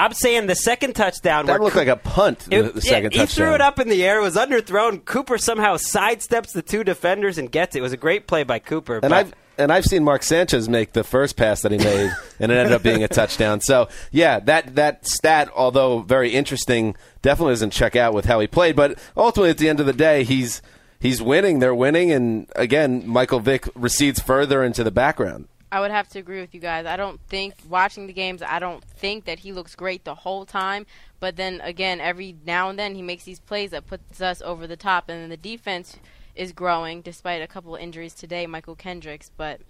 I'm 0.00 0.12
saying 0.14 0.46
the 0.46 0.54
second 0.54 0.94
touchdown 0.94 1.46
That 1.46 1.60
looked 1.60 1.74
Coo- 1.74 1.78
like 1.80 1.88
a 1.88 1.96
punt, 1.96 2.40
the, 2.40 2.56
It- 2.56 2.74
the 2.74 2.80
yeah, 2.82 2.90
second 2.90 3.12
he 3.12 3.18
touchdown. 3.18 3.46
threw 3.46 3.54
it 3.54 3.60
up 3.60 3.78
in 3.78 3.88
the 3.88 4.04
air. 4.04 4.18
It 4.18 4.22
was 4.22 4.36
underthrown. 4.36 5.04
Cooper 5.04 5.38
somehow 5.38 5.76
sidesteps 5.76 6.52
the 6.52 6.62
two 6.62 6.82
defenders 6.84 7.38
and 7.38 7.50
gets 7.52 7.76
it. 7.76 7.80
It 7.80 7.82
was 7.82 7.92
a 7.92 7.96
great 7.96 8.26
play 8.26 8.42
by 8.42 8.58
Cooper. 8.58 8.94
And 8.94 9.02
but- 9.10 9.12
I've 9.12 9.34
and 9.58 9.70
I've 9.70 9.84
seen 9.84 10.02
Mark 10.04 10.22
Sanchez 10.22 10.70
make 10.70 10.94
the 10.94 11.04
first 11.04 11.36
pass 11.36 11.60
that 11.62 11.70
he 11.72 11.76
made, 11.84 12.10
and 12.38 12.50
it 12.50 12.56
ended 12.56 12.72
up 12.72 12.82
being 12.82 13.04
a 13.04 13.08
touchdown. 13.08 13.60
So 13.60 13.88
yeah, 14.10 14.40
that 14.40 14.74
that 14.76 15.06
stat, 15.06 15.50
although 15.54 15.98
very 16.00 16.30
interesting, 16.30 16.96
definitely 17.20 17.52
doesn't 17.52 17.72
check 17.72 17.94
out 17.94 18.14
with 18.14 18.24
how 18.24 18.40
he 18.40 18.46
played. 18.46 18.74
But 18.74 18.98
ultimately, 19.18 19.50
at 19.50 19.58
the 19.58 19.68
end 19.68 19.78
of 19.80 19.84
the 19.84 19.92
day, 19.92 20.24
he's 20.24 20.62
he's 20.98 21.20
winning. 21.20 21.58
They're 21.58 21.74
winning, 21.74 22.10
and 22.10 22.46
again, 22.56 23.06
Michael 23.06 23.40
Vick 23.40 23.68
recedes 23.74 24.18
further 24.18 24.64
into 24.64 24.82
the 24.82 24.90
background. 24.90 25.46
I 25.72 25.80
would 25.80 25.92
have 25.92 26.08
to 26.10 26.18
agree 26.18 26.40
with 26.40 26.54
you 26.54 26.60
guys. 26.60 26.84
I 26.84 26.96
don't 26.96 27.20
think 27.28 27.54
watching 27.68 28.06
the 28.06 28.12
games, 28.12 28.42
I 28.42 28.58
don't 28.58 28.82
think 28.84 29.24
that 29.26 29.40
he 29.40 29.52
looks 29.52 29.76
great 29.76 30.04
the 30.04 30.16
whole 30.16 30.44
time. 30.44 30.84
But 31.20 31.36
then 31.36 31.60
again, 31.60 32.00
every 32.00 32.36
now 32.44 32.70
and 32.70 32.78
then 32.78 32.94
he 32.94 33.02
makes 33.02 33.24
these 33.24 33.38
plays 33.38 33.70
that 33.70 33.86
puts 33.86 34.20
us 34.20 34.42
over 34.42 34.66
the 34.66 34.76
top, 34.76 35.08
and 35.08 35.22
then 35.22 35.28
the 35.28 35.36
defense 35.36 35.96
is 36.34 36.52
growing 36.52 37.02
despite 37.02 37.42
a 37.42 37.46
couple 37.46 37.76
of 37.76 37.80
injuries 37.80 38.14
today, 38.14 38.46
Mychal 38.46 38.76
Kendricks. 38.76 39.30
But 39.36 39.60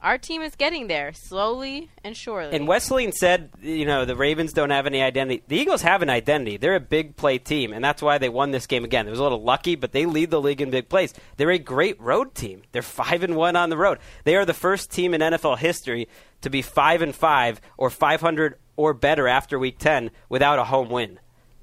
our 0.00 0.16
team 0.16 0.42
is 0.42 0.54
getting 0.54 0.86
there 0.86 1.12
slowly 1.12 1.90
and 2.04 2.16
surely. 2.16 2.54
And 2.54 2.68
Wesseling 2.68 3.12
said, 3.12 3.50
you 3.60 3.84
know, 3.84 4.04
the 4.04 4.14
Ravens 4.14 4.52
don't 4.52 4.70
have 4.70 4.86
any 4.86 5.02
identity. 5.02 5.42
The 5.48 5.56
Eagles 5.56 5.82
have 5.82 6.02
an 6.02 6.10
identity. 6.10 6.56
They're 6.56 6.76
a 6.76 6.80
big 6.80 7.16
play 7.16 7.38
team, 7.38 7.72
and 7.72 7.84
that's 7.84 8.00
why 8.00 8.18
they 8.18 8.28
won 8.28 8.52
this 8.52 8.66
game 8.66 8.84
again. 8.84 9.06
It 9.06 9.10
was 9.10 9.18
a 9.18 9.24
little 9.24 9.42
lucky, 9.42 9.74
but 9.74 9.92
they 9.92 10.06
lead 10.06 10.30
the 10.30 10.40
league 10.40 10.60
in 10.60 10.70
big 10.70 10.88
plays. 10.88 11.14
They're 11.36 11.50
a 11.50 11.58
great 11.58 12.00
road 12.00 12.34
team. 12.34 12.62
They're 12.72 12.82
five 12.98 13.22
and 13.22 13.36
one 13.36 13.56
on 13.56 13.70
the 13.70 13.76
road. 13.76 13.98
They 14.24 14.36
are 14.36 14.44
the 14.44 14.54
first 14.54 14.90
team 14.90 15.14
in 15.14 15.20
NFL 15.20 15.58
history 15.58 16.08
to 16.42 16.50
be 16.50 16.62
five 16.62 17.02
and 17.02 17.14
five 17.14 17.60
or 17.76 17.90
five 17.90 18.20
hundred 18.20 18.56
or 18.76 18.94
better 18.94 19.26
after 19.26 19.58
week 19.58 19.78
ten 19.78 20.10
without 20.28 20.58
a 20.58 20.64
home 20.64 20.88
win. 20.88 21.18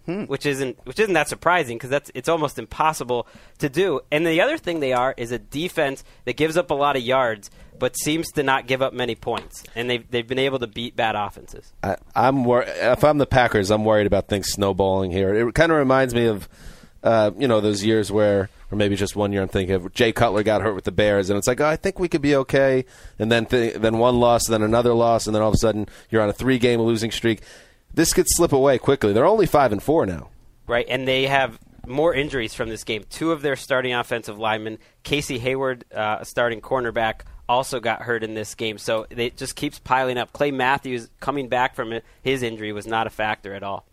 Hmm. 0.06 0.25
Which 0.25 0.46
isn't 0.46 0.77
which 0.84 1.00
isn't 1.00 1.15
that 1.15 1.30
surprising 1.30 1.77
because 1.77 1.89
that's 1.89 2.12
it's 2.13 2.30
almost 2.30 2.60
impossible 2.60 3.27
to 3.58 3.70
do. 3.70 4.01
And 4.12 4.25
the 4.25 4.39
other 4.39 4.58
thing 4.58 4.80
they 4.80 4.94
are 4.94 5.15
is 5.18 5.32
a 5.32 5.39
defense 5.39 6.04
that 6.25 6.38
gives 6.38 6.58
up 6.58 6.70
a 6.70 6.75
lot 6.75 6.96
of 6.96 7.01
yards, 7.01 7.50
but 7.79 7.98
seems 7.98 8.31
to 8.33 8.44
not 8.44 8.68
give 8.68 8.81
up 8.81 8.94
many 8.94 9.16
points. 9.16 9.64
And 9.75 9.90
they've 9.90 10.09
they've 10.09 10.27
been 10.27 10.40
able 10.40 10.59
to 10.59 10.68
beat 10.68 10.96
bad 10.96 11.16
offenses. 11.16 11.74
I, 11.83 11.98
I'm 12.16 12.44
wor- 12.46 12.64
if 12.68 13.03
I'm 13.03 13.18
the 13.18 13.25
Packers, 13.25 13.72
I'm 13.72 13.85
worried 13.85 14.07
about 14.07 14.27
things 14.27 14.48
snowballing 14.48 15.11
here. 15.11 15.48
It 15.48 15.55
kind 15.55 15.72
of 15.72 15.77
reminds 15.77 16.14
me 16.14 16.25
of 16.25 16.48
uh, 17.03 17.31
you 17.38 17.48
know 17.48 17.61
those 17.61 17.83
years 17.83 18.11
where, 18.11 18.50
or 18.72 18.77
maybe 18.77 18.96
just 18.96 19.16
one 19.16 19.31
year. 19.31 19.42
I'm 19.42 19.48
thinking 19.48 19.75
of 19.75 19.94
Jay 19.94 20.11
Cutler 20.11 20.44
got 20.44 20.61
hurt 20.61 20.74
with 20.75 20.85
the 20.85 20.92
Bears, 20.92 21.29
and 21.29 21.38
it's 21.38 21.48
like, 21.48 21.61
oh, 21.61 21.68
I 21.68 21.75
think 21.75 22.00
we 22.00 22.07
could 22.07 22.22
be 22.22 22.35
okay. 22.38 22.85
And 23.20 23.31
then 23.31 23.46
th- 23.46 23.75
then 23.75 23.98
one 24.00 24.20
loss, 24.20 24.48
then 24.48 24.61
another 24.64 24.94
loss, 24.94 25.27
and 25.27 25.35
then 25.35 25.42
all 25.44 25.50
of 25.50 25.53
a 25.55 25.57
sudden 25.57 25.88
you're 26.09 26.22
on 26.22 26.29
a 26.29 26.33
three 26.33 26.57
game 26.57 26.81
losing 26.81 27.11
streak. 27.11 27.42
This 27.94 28.11
could 28.14 28.25
slip 28.27 28.51
away 28.51 28.77
quickly. 28.77 29.14
They're 29.14 29.25
only 29.25 29.46
five 29.46 29.72
and 29.72 29.81
four 29.81 30.05
now. 30.05 30.29
right? 30.68 30.85
And 30.90 31.07
they 31.07 31.27
have 31.27 31.59
more 31.88 32.14
injuries 32.16 32.53
from 32.55 32.68
this 32.70 32.83
game. 32.83 33.03
Two 33.09 33.31
of 33.31 33.42
their 33.44 33.55
starting 33.55 33.94
offensive 33.94 34.40
linemen, 34.40 34.79
Casey 35.03 35.38
Hayward, 35.38 35.85
uh, 35.94 36.18
a 36.22 36.25
starting 36.25 36.59
cornerback, 36.59 37.22
also 37.48 37.79
got 37.79 38.01
hurt 38.01 38.24
in 38.24 38.34
this 38.34 38.55
game. 38.55 38.77
So 38.77 39.08
it 39.10 39.38
just 39.38 39.55
keeps 39.55 39.79
piling 39.79 40.18
up. 40.18 40.34
Clay 40.34 40.51
Matthews 40.51 41.10
coming 41.20 41.48
back 41.48 41.75
from 41.75 42.00
his 42.22 42.44
injury 42.44 42.72
was 42.74 42.88
not 42.88 43.08
a 43.08 43.10
factor 43.10 43.53
at 43.53 43.64
all. 43.64 43.86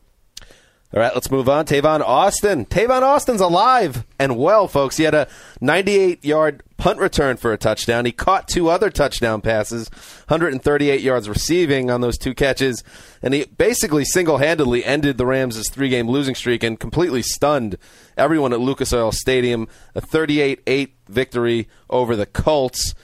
All 0.95 1.01
right, 1.01 1.15
let's 1.15 1.31
move 1.31 1.49
on. 1.49 1.65
Tavon 1.65 2.03
Austin. 2.03 2.67
Tavon 2.67 3.01
Austin's 3.01 3.41
alive 3.41 4.05
and 4.19 4.37
well, 4.37 4.69
folks. 4.69 4.99
He 4.99 5.05
had 5.05 5.15
a 5.15 5.27
98 5.63 6.23
yard 6.23 6.63
punt 6.77 6.99
return 6.99 7.39
for 7.39 7.51
a 7.51 7.57
touchdown. 7.57 8.05
He 8.05 8.13
caught 8.13 8.47
two 8.47 8.69
other 8.69 8.91
touchdown 8.91 9.41
passes, 9.41 9.89
138 10.29 11.01
yards 11.01 11.31
receiving 11.31 11.91
on 11.91 12.03
those 12.03 12.19
two 12.19 12.35
catches, 12.35 12.85
and 13.23 13.33
he 13.33 13.47
basically 13.47 14.05
single 14.05 14.37
handedly 14.37 14.85
ended 14.85 15.17
the 15.17 15.25
Rams' 15.25 15.71
three 15.71 15.89
game 15.89 16.11
losing 16.11 16.35
streak 16.35 16.63
and 16.63 16.79
completely 16.79 17.23
stunned 17.23 17.79
everyone 18.19 18.53
at 18.53 18.61
Lucas 18.61 18.93
Oil 18.93 19.13
Stadium. 19.13 19.69
A 19.95 20.01
38 20.03 20.61
8 20.67 20.95
victory 21.09 21.69
over 21.89 22.17
the 22.17 22.27
Colts. 22.27 22.95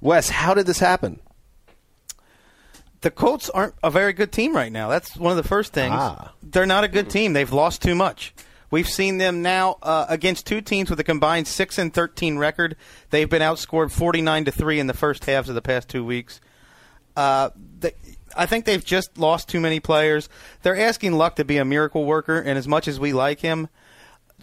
Wes, 0.00 0.28
how 0.28 0.54
did 0.54 0.66
this 0.66 0.78
happen? 0.78 1.20
The 3.00 3.10
Colts 3.10 3.50
aren't 3.50 3.74
a 3.82 3.90
very 3.90 4.12
good 4.12 4.32
team 4.32 4.54
right 4.54 4.72
now. 4.72 4.88
That's 4.88 5.16
one 5.16 5.30
of 5.30 5.36
the 5.36 5.48
first 5.48 5.72
things. 5.72 5.94
Ah. 5.96 6.32
They're 6.42 6.66
not 6.66 6.84
a 6.84 6.88
good 6.88 7.10
team. 7.10 7.32
They've 7.32 7.52
lost 7.52 7.82
too 7.82 7.94
much. 7.94 8.34
We've 8.70 8.88
seen 8.88 9.18
them 9.18 9.42
now 9.42 9.78
uh, 9.82 10.06
against 10.08 10.46
two 10.46 10.60
teams 10.60 10.90
with 10.90 10.98
a 10.98 11.04
combined 11.04 11.46
six 11.46 11.78
and 11.78 11.94
thirteen 11.94 12.36
record. 12.36 12.76
They've 13.10 13.30
been 13.30 13.42
outscored 13.42 13.92
forty 13.92 14.22
nine 14.22 14.44
to 14.46 14.50
three 14.50 14.80
in 14.80 14.88
the 14.88 14.94
first 14.94 15.24
halves 15.24 15.48
of 15.48 15.54
the 15.54 15.62
past 15.62 15.88
two 15.88 16.04
weeks. 16.04 16.40
Uh, 17.16 17.50
they, 17.78 17.92
I 18.36 18.46
think 18.46 18.64
they've 18.64 18.84
just 18.84 19.16
lost 19.16 19.48
too 19.48 19.60
many 19.60 19.78
players. 19.78 20.28
They're 20.62 20.76
asking 20.76 21.12
Luck 21.12 21.36
to 21.36 21.44
be 21.44 21.58
a 21.58 21.64
miracle 21.64 22.04
worker, 22.04 22.38
and 22.38 22.58
as 22.58 22.66
much 22.66 22.88
as 22.88 22.98
we 22.98 23.12
like 23.12 23.40
him, 23.40 23.68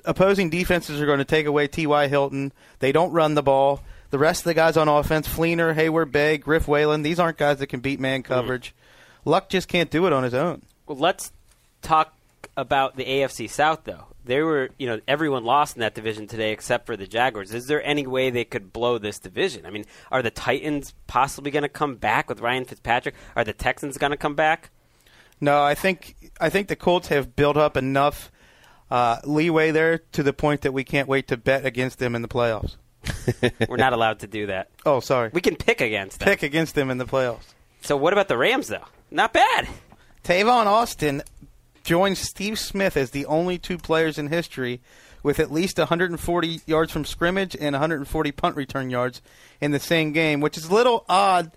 opposing 0.05 0.49
defenses 0.49 1.01
are 1.01 1.05
going 1.05 1.19
to 1.19 1.25
take 1.25 1.45
away 1.45 1.67
T.Y. 1.67 2.07
Hilton. 2.07 2.53
They 2.79 2.91
don't 2.91 3.11
run 3.11 3.35
the 3.35 3.43
ball. 3.43 3.81
The 4.13 4.19
rest 4.19 4.41
of 4.41 4.43
the 4.43 4.53
guys 4.53 4.77
on 4.77 4.87
offense, 4.87 5.27
Fleener, 5.27 5.73
Heyward-Bey, 5.73 6.37
Griff 6.37 6.67
Whalen, 6.67 7.01
these 7.01 7.19
aren't 7.19 7.39
guys 7.39 7.57
that 7.57 7.65
can 7.65 7.79
beat 7.79 7.99
man 7.99 8.21
coverage. 8.21 8.75
Luck 9.25 9.49
just 9.49 9.67
can't 9.67 9.89
do 9.89 10.05
it 10.05 10.13
on 10.13 10.23
his 10.23 10.35
own. 10.35 10.61
Well, 10.85 10.99
let's 10.99 11.31
talk 11.81 12.13
about 12.55 12.95
the 12.95 13.05
AFC 13.05 13.49
South, 13.49 13.85
though. 13.85 14.05
They 14.23 14.43
were, 14.43 14.69
you 14.77 14.85
know, 14.85 15.01
everyone 15.07 15.45
lost 15.45 15.75
in 15.75 15.79
that 15.79 15.95
division 15.95 16.27
today 16.27 16.51
except 16.51 16.85
for 16.85 16.95
the 16.95 17.07
Jaguars. 17.07 17.55
Is 17.55 17.65
there 17.65 17.83
any 17.83 18.05
way 18.05 18.29
they 18.29 18.45
could 18.45 18.71
blow 18.71 18.99
this 18.99 19.17
division? 19.17 19.65
I 19.65 19.71
mean, 19.71 19.83
are 20.11 20.21
the 20.21 20.29
Titans 20.29 20.93
possibly 21.07 21.49
going 21.49 21.63
to 21.63 21.67
come 21.67 21.95
back 21.95 22.29
with 22.29 22.39
Ryan 22.39 22.65
Fitzpatrick? 22.65 23.15
Are 23.35 23.43
the 23.43 23.51
Texans 23.51 23.97
going 23.97 24.11
to 24.11 24.17
come 24.17 24.35
back? 24.35 24.69
No, 25.41 25.63
I 25.63 25.73
think 25.73 26.31
I 26.39 26.51
think 26.51 26.67
the 26.67 26.75
Colts 26.75 27.07
have 27.07 27.35
built 27.35 27.57
up 27.57 27.75
enough 27.75 28.31
uh, 28.91 29.21
leeway 29.23 29.71
there 29.71 29.97
to 30.11 30.21
the 30.21 30.33
point 30.33 30.61
that 30.61 30.71
we 30.71 30.83
can't 30.83 31.07
wait 31.07 31.27
to 31.29 31.35
bet 31.35 31.65
against 31.65 31.97
them 31.97 32.13
in 32.13 32.21
the 32.21 32.27
playoffs. 32.27 32.75
We're 33.67 33.77
not 33.77 33.93
allowed 33.93 34.19
to 34.19 34.27
do 34.27 34.47
that. 34.47 34.69
Oh, 34.85 34.99
sorry. 34.99 35.29
We 35.33 35.41
can 35.41 35.55
pick 35.55 35.81
against 35.81 36.19
them. 36.19 36.27
pick 36.27 36.43
against 36.43 36.75
them 36.75 36.89
in 36.89 36.97
the 36.97 37.05
playoffs. 37.05 37.53
So 37.81 37.97
what 37.97 38.13
about 38.13 38.27
the 38.27 38.37
Rams, 38.37 38.67
though? 38.67 38.85
Not 39.11 39.33
bad. 39.33 39.67
Tavon 40.23 40.65
Austin 40.65 41.21
joins 41.83 42.19
Steve 42.19 42.57
Smith 42.57 42.95
as 42.95 43.11
the 43.11 43.25
only 43.25 43.57
two 43.57 43.77
players 43.77 44.17
in 44.17 44.27
history 44.27 44.81
with 45.21 45.39
at 45.39 45.51
least 45.51 45.77
140 45.77 46.61
yards 46.65 46.91
from 46.91 47.05
scrimmage 47.05 47.55
and 47.59 47.73
140 47.73 48.31
punt 48.31 48.55
return 48.55 48.89
yards 48.89 49.21
in 49.61 49.71
the 49.71 49.79
same 49.79 50.11
game, 50.11 50.41
which 50.41 50.57
is 50.57 50.65
a 50.65 50.73
little 50.73 51.05
odd. 51.07 51.51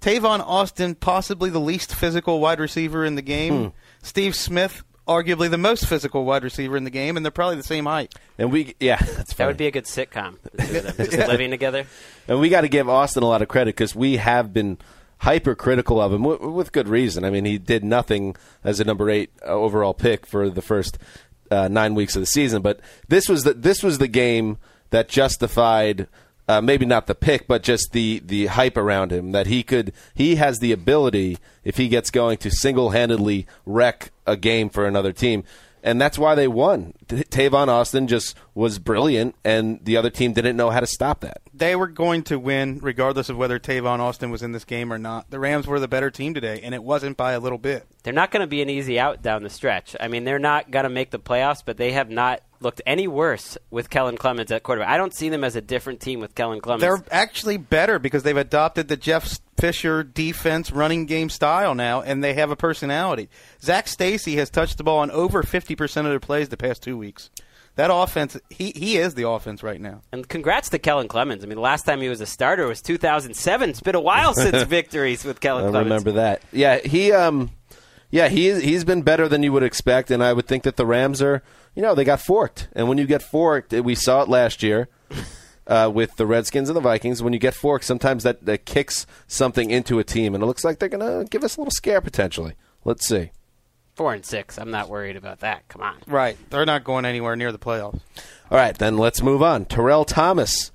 Tavon 0.00 0.40
Austin, 0.40 0.94
possibly 0.94 1.50
the 1.50 1.60
least 1.60 1.94
physical 1.94 2.40
wide 2.40 2.60
receiver 2.60 3.04
in 3.04 3.14
the 3.14 3.22
game. 3.22 3.64
Hmm. 3.64 3.68
Steve 4.02 4.34
Smith, 4.34 4.84
arguably 5.06 5.50
the 5.50 5.58
most 5.58 5.86
physical 5.86 6.24
wide 6.24 6.44
receiver 6.44 6.76
in 6.76 6.84
the 6.84 6.90
game, 6.90 7.16
and 7.16 7.24
they're 7.24 7.30
probably 7.30 7.56
the 7.56 7.62
same 7.62 7.86
height. 7.86 8.14
And 8.38 8.50
we, 8.52 8.74
yeah, 8.80 8.96
that's 8.96 9.34
That 9.34 9.46
would 9.46 9.56
be 9.56 9.66
a 9.66 9.70
good 9.70 9.84
sitcom. 9.84 10.36
the 10.52 10.66
two 10.66 10.78
of 10.78 10.96
them 10.96 11.06
Just 11.06 11.28
living 11.28 11.50
together. 11.50 11.86
And 12.28 12.40
we 12.40 12.48
got 12.48 12.62
to 12.62 12.68
give 12.68 12.88
Austin 12.88 13.22
a 13.22 13.26
lot 13.26 13.42
of 13.42 13.48
credit 13.48 13.74
because 13.76 13.94
we 13.94 14.16
have 14.16 14.52
been 14.52 14.78
hypercritical 15.18 16.00
of 16.00 16.12
him 16.12 16.22
w- 16.22 16.50
with 16.50 16.72
good 16.72 16.88
reason. 16.88 17.24
I 17.24 17.30
mean, 17.30 17.44
he 17.44 17.58
did 17.58 17.84
nothing 17.84 18.36
as 18.62 18.80
a 18.80 18.84
number 18.84 19.08
eight 19.10 19.30
uh, 19.42 19.46
overall 19.50 19.94
pick 19.94 20.26
for 20.26 20.50
the 20.50 20.62
first 20.62 20.98
uh, 21.50 21.68
nine 21.68 21.94
weeks 21.94 22.16
of 22.16 22.20
the 22.22 22.26
season, 22.26 22.62
but 22.62 22.80
this 23.08 23.28
was 23.28 23.44
the 23.44 23.54
this 23.54 23.82
was 23.82 23.98
the 23.98 24.08
game 24.08 24.58
that 24.90 25.08
justified 25.08 26.08
uh, 26.48 26.60
maybe 26.60 26.84
not 26.84 27.06
the 27.06 27.14
pick, 27.14 27.46
but 27.46 27.62
just 27.62 27.92
the 27.92 28.20
the 28.24 28.46
hype 28.46 28.76
around 28.76 29.12
him 29.12 29.32
that 29.32 29.46
he 29.46 29.62
could 29.62 29.92
he 30.14 30.36
has 30.36 30.58
the 30.58 30.72
ability 30.72 31.38
if 31.64 31.76
he 31.76 31.88
gets 31.88 32.10
going 32.10 32.38
to 32.38 32.50
single 32.50 32.90
handedly 32.90 33.46
wreck 33.64 34.10
a 34.26 34.36
game 34.36 34.68
for 34.68 34.86
another 34.86 35.12
team. 35.12 35.44
And 35.82 36.00
that's 36.00 36.18
why 36.18 36.34
they 36.34 36.48
won. 36.48 36.94
T- 37.08 37.24
Tavon 37.24 37.68
Austin 37.68 38.08
just 38.08 38.34
was 38.54 38.78
brilliant, 38.78 39.34
and 39.44 39.84
the 39.84 39.98
other 39.98 40.08
team 40.08 40.32
didn't 40.32 40.56
know 40.56 40.70
how 40.70 40.80
to 40.80 40.86
stop 40.86 41.20
that. 41.20 41.42
They 41.52 41.76
were 41.76 41.88
going 41.88 42.22
to 42.24 42.38
win 42.38 42.78
regardless 42.80 43.28
of 43.28 43.36
whether 43.36 43.58
Tavon 43.58 43.98
Austin 43.98 44.30
was 44.30 44.42
in 44.42 44.52
this 44.52 44.64
game 44.64 44.90
or 44.90 44.96
not. 44.96 45.28
The 45.28 45.38
Rams 45.38 45.66
were 45.66 45.78
the 45.78 45.86
better 45.86 46.10
team 46.10 46.32
today, 46.32 46.60
and 46.62 46.74
it 46.74 46.82
wasn't 46.82 47.18
by 47.18 47.32
a 47.32 47.38
little 47.38 47.58
bit. 47.58 47.86
They're 48.02 48.14
not 48.14 48.30
going 48.30 48.40
to 48.40 48.46
be 48.46 48.62
an 48.62 48.70
easy 48.70 48.98
out 48.98 49.20
down 49.20 49.42
the 49.42 49.50
stretch. 49.50 49.94
I 50.00 50.08
mean, 50.08 50.24
they're 50.24 50.38
not 50.38 50.70
going 50.70 50.84
to 50.84 50.88
make 50.88 51.10
the 51.10 51.18
playoffs, 51.18 51.62
but 51.62 51.76
they 51.76 51.92
have 51.92 52.08
not 52.08 52.40
looked 52.64 52.82
any 52.86 53.06
worse 53.06 53.56
with 53.70 53.90
Kellen 53.90 54.16
Clemens 54.16 54.50
at 54.50 54.62
quarterback. 54.62 54.88
I 54.90 54.96
don't 54.96 55.14
see 55.14 55.28
them 55.28 55.44
as 55.44 55.54
a 55.54 55.60
different 55.60 56.00
team 56.00 56.20
with 56.20 56.34
Kellen 56.34 56.60
Clemens. 56.60 56.80
They're 56.80 57.04
actually 57.10 57.56
better 57.58 57.98
because 57.98 58.22
they've 58.22 58.36
adopted 58.36 58.88
the 58.88 58.96
Jeff 58.96 59.38
Fisher 59.58 60.02
defense 60.02 60.72
running 60.72 61.06
game 61.06 61.28
style 61.30 61.74
now, 61.74 62.00
and 62.02 62.24
they 62.24 62.34
have 62.34 62.50
a 62.50 62.56
personality. 62.56 63.28
Zac 63.62 63.86
Stacy 63.86 64.36
has 64.36 64.50
touched 64.50 64.78
the 64.78 64.84
ball 64.84 64.98
on 64.98 65.10
over 65.10 65.42
50% 65.42 65.96
of 65.98 66.04
their 66.06 66.18
plays 66.20 66.48
the 66.48 66.56
past 66.56 66.82
two 66.82 66.98
weeks. 66.98 67.30
That 67.76 67.90
offense, 67.92 68.38
he, 68.50 68.70
he 68.70 68.98
is 68.98 69.14
the 69.14 69.28
offense 69.28 69.64
right 69.64 69.80
now. 69.80 70.02
And 70.12 70.28
congrats 70.28 70.68
to 70.70 70.78
Kellen 70.78 71.08
Clemens. 71.08 71.42
I 71.42 71.48
mean, 71.48 71.56
the 71.56 71.60
last 71.60 71.82
time 71.82 72.00
he 72.00 72.08
was 72.08 72.20
a 72.20 72.26
starter 72.26 72.68
was 72.68 72.80
2007. 72.80 73.70
It's 73.70 73.80
been 73.80 73.96
a 73.96 74.00
while 74.00 74.32
since 74.34 74.62
victories 74.62 75.24
with 75.24 75.40
Kellen 75.40 75.66
I 75.66 75.70
Clemens. 75.70 75.90
remember 75.90 76.12
that. 76.12 76.42
Yeah, 76.52 76.78
he 76.78 77.10
um 77.12 77.50
yeah, 78.14 78.28
he 78.28 78.60
he's 78.60 78.84
been 78.84 79.02
better 79.02 79.26
than 79.26 79.42
you 79.42 79.52
would 79.52 79.64
expect 79.64 80.08
and 80.08 80.22
I 80.22 80.32
would 80.32 80.46
think 80.46 80.62
that 80.62 80.76
the 80.76 80.86
Rams 80.86 81.20
are, 81.20 81.42
you 81.74 81.82
know, 81.82 81.96
they 81.96 82.04
got 82.04 82.20
forked. 82.20 82.68
And 82.72 82.88
when 82.88 82.96
you 82.96 83.06
get 83.06 83.24
forked, 83.24 83.72
we 83.72 83.96
saw 83.96 84.22
it 84.22 84.28
last 84.28 84.62
year. 84.62 84.88
Uh, 85.66 85.90
with 85.92 86.14
the 86.16 86.26
Redskins 86.26 86.68
and 86.68 86.76
the 86.76 86.80
Vikings, 86.82 87.22
when 87.22 87.32
you 87.32 87.38
get 87.38 87.54
forked, 87.54 87.86
sometimes 87.86 88.22
that, 88.22 88.44
that 88.44 88.66
kicks 88.66 89.06
something 89.26 89.70
into 89.70 89.98
a 89.98 90.04
team, 90.04 90.34
and 90.34 90.44
it 90.44 90.46
looks 90.46 90.62
like 90.62 90.78
they're 90.78 90.90
going 90.90 91.00
to 91.00 91.26
give 91.30 91.42
us 91.42 91.56
a 91.56 91.60
little 91.60 91.70
scare 91.70 92.02
potentially. 92.02 92.52
Let's 92.84 93.06
see. 93.06 93.30
Four 93.94 94.12
and 94.12 94.26
six. 94.26 94.58
I'm 94.58 94.70
not 94.70 94.90
worried 94.90 95.16
about 95.16 95.40
that. 95.40 95.66
Come 95.68 95.80
on. 95.80 95.96
Right. 96.06 96.36
They're 96.50 96.66
not 96.66 96.84
going 96.84 97.06
anywhere 97.06 97.34
near 97.34 97.50
the 97.50 97.58
playoffs. 97.58 97.98
All 98.50 98.58
right, 98.58 98.76
then 98.76 98.98
let's 98.98 99.22
move 99.22 99.42
on. 99.42 99.64
Terrell 99.64 100.04
Thomas, 100.04 100.70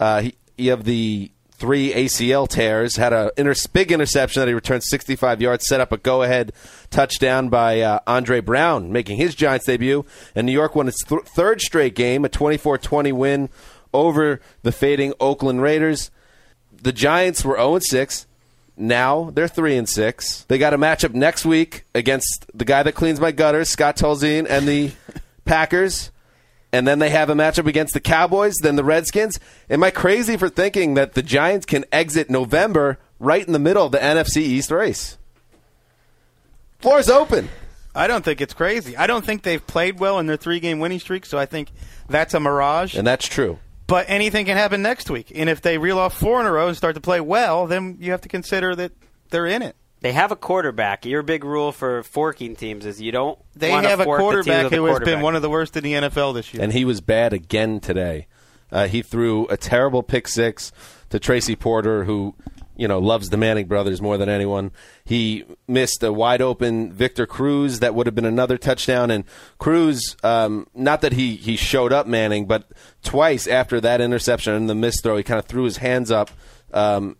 uh, 0.00 0.22
he, 0.22 0.34
he 0.56 0.70
of 0.70 0.84
the 0.84 1.32
three 1.58 1.92
ACL 1.92 2.48
tears, 2.48 2.96
had 2.96 3.12
a 3.12 3.32
inter- 3.36 3.54
big 3.72 3.90
interception 3.92 4.40
that 4.40 4.48
he 4.48 4.54
returned 4.54 4.84
65 4.84 5.42
yards, 5.42 5.66
set 5.66 5.80
up 5.80 5.92
a 5.92 5.96
go-ahead 5.96 6.52
touchdown 6.90 7.48
by 7.48 7.80
uh, 7.80 7.98
Andre 8.06 8.40
Brown, 8.40 8.92
making 8.92 9.16
his 9.16 9.34
Giants 9.34 9.66
debut. 9.66 10.04
And 10.34 10.46
New 10.46 10.52
York 10.52 10.74
won 10.74 10.88
its 10.88 11.02
th- 11.04 11.22
third 11.22 11.60
straight 11.60 11.94
game, 11.94 12.24
a 12.24 12.28
24-20 12.28 13.12
win 13.12 13.48
over 13.92 14.40
the 14.62 14.72
fading 14.72 15.12
Oakland 15.20 15.60
Raiders. 15.62 16.10
The 16.80 16.92
Giants 16.92 17.44
were 17.44 17.56
0 17.56 17.80
6. 17.80 18.26
Now 18.80 19.30
they're 19.34 19.48
three 19.48 19.76
and 19.76 19.88
six. 19.88 20.44
They 20.44 20.56
got 20.56 20.72
a 20.72 20.78
matchup 20.78 21.12
next 21.12 21.44
week 21.44 21.84
against 21.96 22.46
the 22.54 22.64
guy 22.64 22.84
that 22.84 22.92
cleans 22.94 23.18
my 23.18 23.32
gutters, 23.32 23.68
Scott 23.68 23.96
Tolzien, 23.96 24.46
and 24.48 24.68
the 24.68 24.92
Packers. 25.44 26.12
And 26.72 26.86
then 26.86 26.98
they 26.98 27.10
have 27.10 27.30
a 27.30 27.34
matchup 27.34 27.66
against 27.66 27.94
the 27.94 28.00
Cowboys, 28.00 28.54
then 28.62 28.76
the 28.76 28.84
Redskins. 28.84 29.40
Am 29.70 29.82
I 29.82 29.90
crazy 29.90 30.36
for 30.36 30.48
thinking 30.48 30.94
that 30.94 31.14
the 31.14 31.22
Giants 31.22 31.64
can 31.64 31.84
exit 31.90 32.28
November 32.28 32.98
right 33.18 33.46
in 33.46 33.52
the 33.52 33.58
middle 33.58 33.86
of 33.86 33.92
the 33.92 33.98
NFC 33.98 34.38
East 34.38 34.70
race? 34.70 35.16
Floor's 36.78 37.08
open. 37.08 37.48
I 37.94 38.06
don't 38.06 38.24
think 38.24 38.40
it's 38.40 38.54
crazy. 38.54 38.96
I 38.96 39.06
don't 39.06 39.24
think 39.24 39.42
they've 39.42 39.66
played 39.66 39.98
well 39.98 40.18
in 40.18 40.26
their 40.26 40.36
three 40.36 40.60
game 40.60 40.78
winning 40.78 41.00
streak, 41.00 41.26
so 41.26 41.38
I 41.38 41.46
think 41.46 41.70
that's 42.08 42.34
a 42.34 42.40
mirage. 42.40 42.94
And 42.94 43.06
that's 43.06 43.26
true. 43.26 43.58
But 43.86 44.04
anything 44.08 44.44
can 44.44 44.56
happen 44.56 44.82
next 44.82 45.10
week. 45.10 45.32
And 45.34 45.48
if 45.48 45.62
they 45.62 45.78
reel 45.78 45.98
off 45.98 46.16
four 46.16 46.40
in 46.40 46.46
a 46.46 46.52
row 46.52 46.68
and 46.68 46.76
start 46.76 46.94
to 46.96 47.00
play 47.00 47.20
well, 47.20 47.66
then 47.66 47.96
you 47.98 48.10
have 48.10 48.20
to 48.20 48.28
consider 48.28 48.76
that 48.76 48.92
they're 49.30 49.46
in 49.46 49.62
it. 49.62 49.74
They 50.00 50.12
have 50.12 50.30
a 50.30 50.36
quarterback. 50.36 51.04
Your 51.04 51.22
big 51.22 51.44
rule 51.44 51.72
for 51.72 52.02
forking 52.02 52.54
teams 52.54 52.86
is 52.86 53.00
you 53.00 53.10
don't. 53.10 53.38
They 53.56 53.70
wanna 53.70 53.88
have 53.88 54.00
a 54.00 54.04
fork 54.04 54.18
the 54.18 54.22
quarterback 54.22 54.72
who 54.72 54.84
has 54.86 55.00
been 55.00 55.20
one 55.20 55.34
of 55.34 55.42
the 55.42 55.50
worst 55.50 55.76
in 55.76 55.82
the 55.82 55.94
NFL 55.94 56.34
this 56.34 56.54
year. 56.54 56.62
And 56.62 56.72
he 56.72 56.84
was 56.84 57.00
bad 57.00 57.32
again 57.32 57.80
today. 57.80 58.26
Uh, 58.70 58.86
he 58.86 59.02
threw 59.02 59.46
a 59.48 59.56
terrible 59.56 60.02
pick 60.02 60.28
six 60.28 60.72
to 61.10 61.18
Tracy 61.18 61.56
Porter, 61.56 62.04
who 62.04 62.34
you 62.76 62.86
know 62.86 62.98
loves 62.98 63.30
the 63.30 63.36
Manning 63.36 63.66
brothers 63.66 64.00
more 64.00 64.16
than 64.16 64.28
anyone. 64.28 64.70
He 65.04 65.44
missed 65.66 66.02
a 66.02 66.12
wide 66.12 66.42
open 66.42 66.92
Victor 66.92 67.26
Cruz 67.26 67.80
that 67.80 67.94
would 67.94 68.06
have 68.06 68.14
been 68.14 68.24
another 68.24 68.56
touchdown. 68.58 69.10
And 69.10 69.24
Cruz, 69.58 70.16
um, 70.22 70.66
not 70.74 71.00
that 71.00 71.12
he 71.14 71.36
he 71.36 71.56
showed 71.56 71.92
up 71.92 72.06
Manning, 72.06 72.46
but 72.46 72.70
twice 73.02 73.46
after 73.46 73.80
that 73.80 74.00
interception 74.00 74.52
and 74.52 74.70
the 74.70 74.74
missed 74.74 75.02
throw, 75.02 75.16
he 75.16 75.22
kind 75.22 75.38
of 75.38 75.46
threw 75.46 75.64
his 75.64 75.78
hands 75.78 76.10
up. 76.10 76.30
Um, 76.72 77.16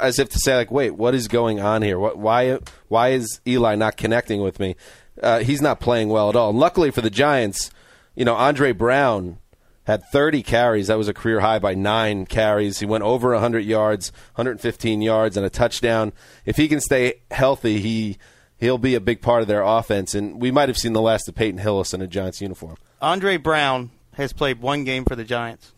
as 0.00 0.18
if 0.18 0.28
to 0.30 0.38
say, 0.38 0.56
like, 0.56 0.70
wait, 0.70 0.92
what 0.92 1.14
is 1.14 1.28
going 1.28 1.60
on 1.60 1.82
here? 1.82 1.98
What, 1.98 2.18
why, 2.18 2.58
why 2.88 3.10
is 3.10 3.40
Eli 3.46 3.74
not 3.74 3.96
connecting 3.96 4.40
with 4.40 4.60
me? 4.60 4.76
Uh, 5.22 5.40
he's 5.40 5.62
not 5.62 5.80
playing 5.80 6.08
well 6.08 6.28
at 6.28 6.36
all. 6.36 6.50
And 6.50 6.58
luckily 6.58 6.90
for 6.90 7.00
the 7.00 7.10
Giants, 7.10 7.70
you 8.14 8.24
know, 8.24 8.34
Andre 8.34 8.72
Brown 8.72 9.38
had 9.84 10.02
30 10.12 10.42
carries. 10.42 10.88
That 10.88 10.98
was 10.98 11.08
a 11.08 11.14
career 11.14 11.40
high 11.40 11.58
by 11.58 11.74
nine 11.74 12.26
carries. 12.26 12.80
He 12.80 12.86
went 12.86 13.04
over 13.04 13.32
100 13.32 13.60
yards, 13.60 14.12
115 14.34 15.02
yards, 15.02 15.36
and 15.36 15.44
a 15.46 15.50
touchdown. 15.50 16.12
If 16.44 16.56
he 16.56 16.68
can 16.68 16.80
stay 16.80 17.20
healthy, 17.30 17.80
he 17.80 18.18
he'll 18.58 18.78
be 18.78 18.94
a 18.94 19.00
big 19.00 19.20
part 19.20 19.42
of 19.42 19.48
their 19.48 19.62
offense. 19.62 20.14
And 20.14 20.40
we 20.40 20.50
might 20.50 20.68
have 20.68 20.78
seen 20.78 20.94
the 20.94 21.02
last 21.02 21.28
of 21.28 21.34
Peyton 21.34 21.58
Hillis 21.58 21.92
in 21.92 22.00
a 22.00 22.06
Giants 22.06 22.40
uniform. 22.40 22.76
Andre 23.00 23.36
Brown 23.36 23.90
has 24.14 24.32
played 24.32 24.60
one 24.60 24.84
game 24.84 25.04
for 25.04 25.16
the 25.16 25.24
Giants 25.24 25.72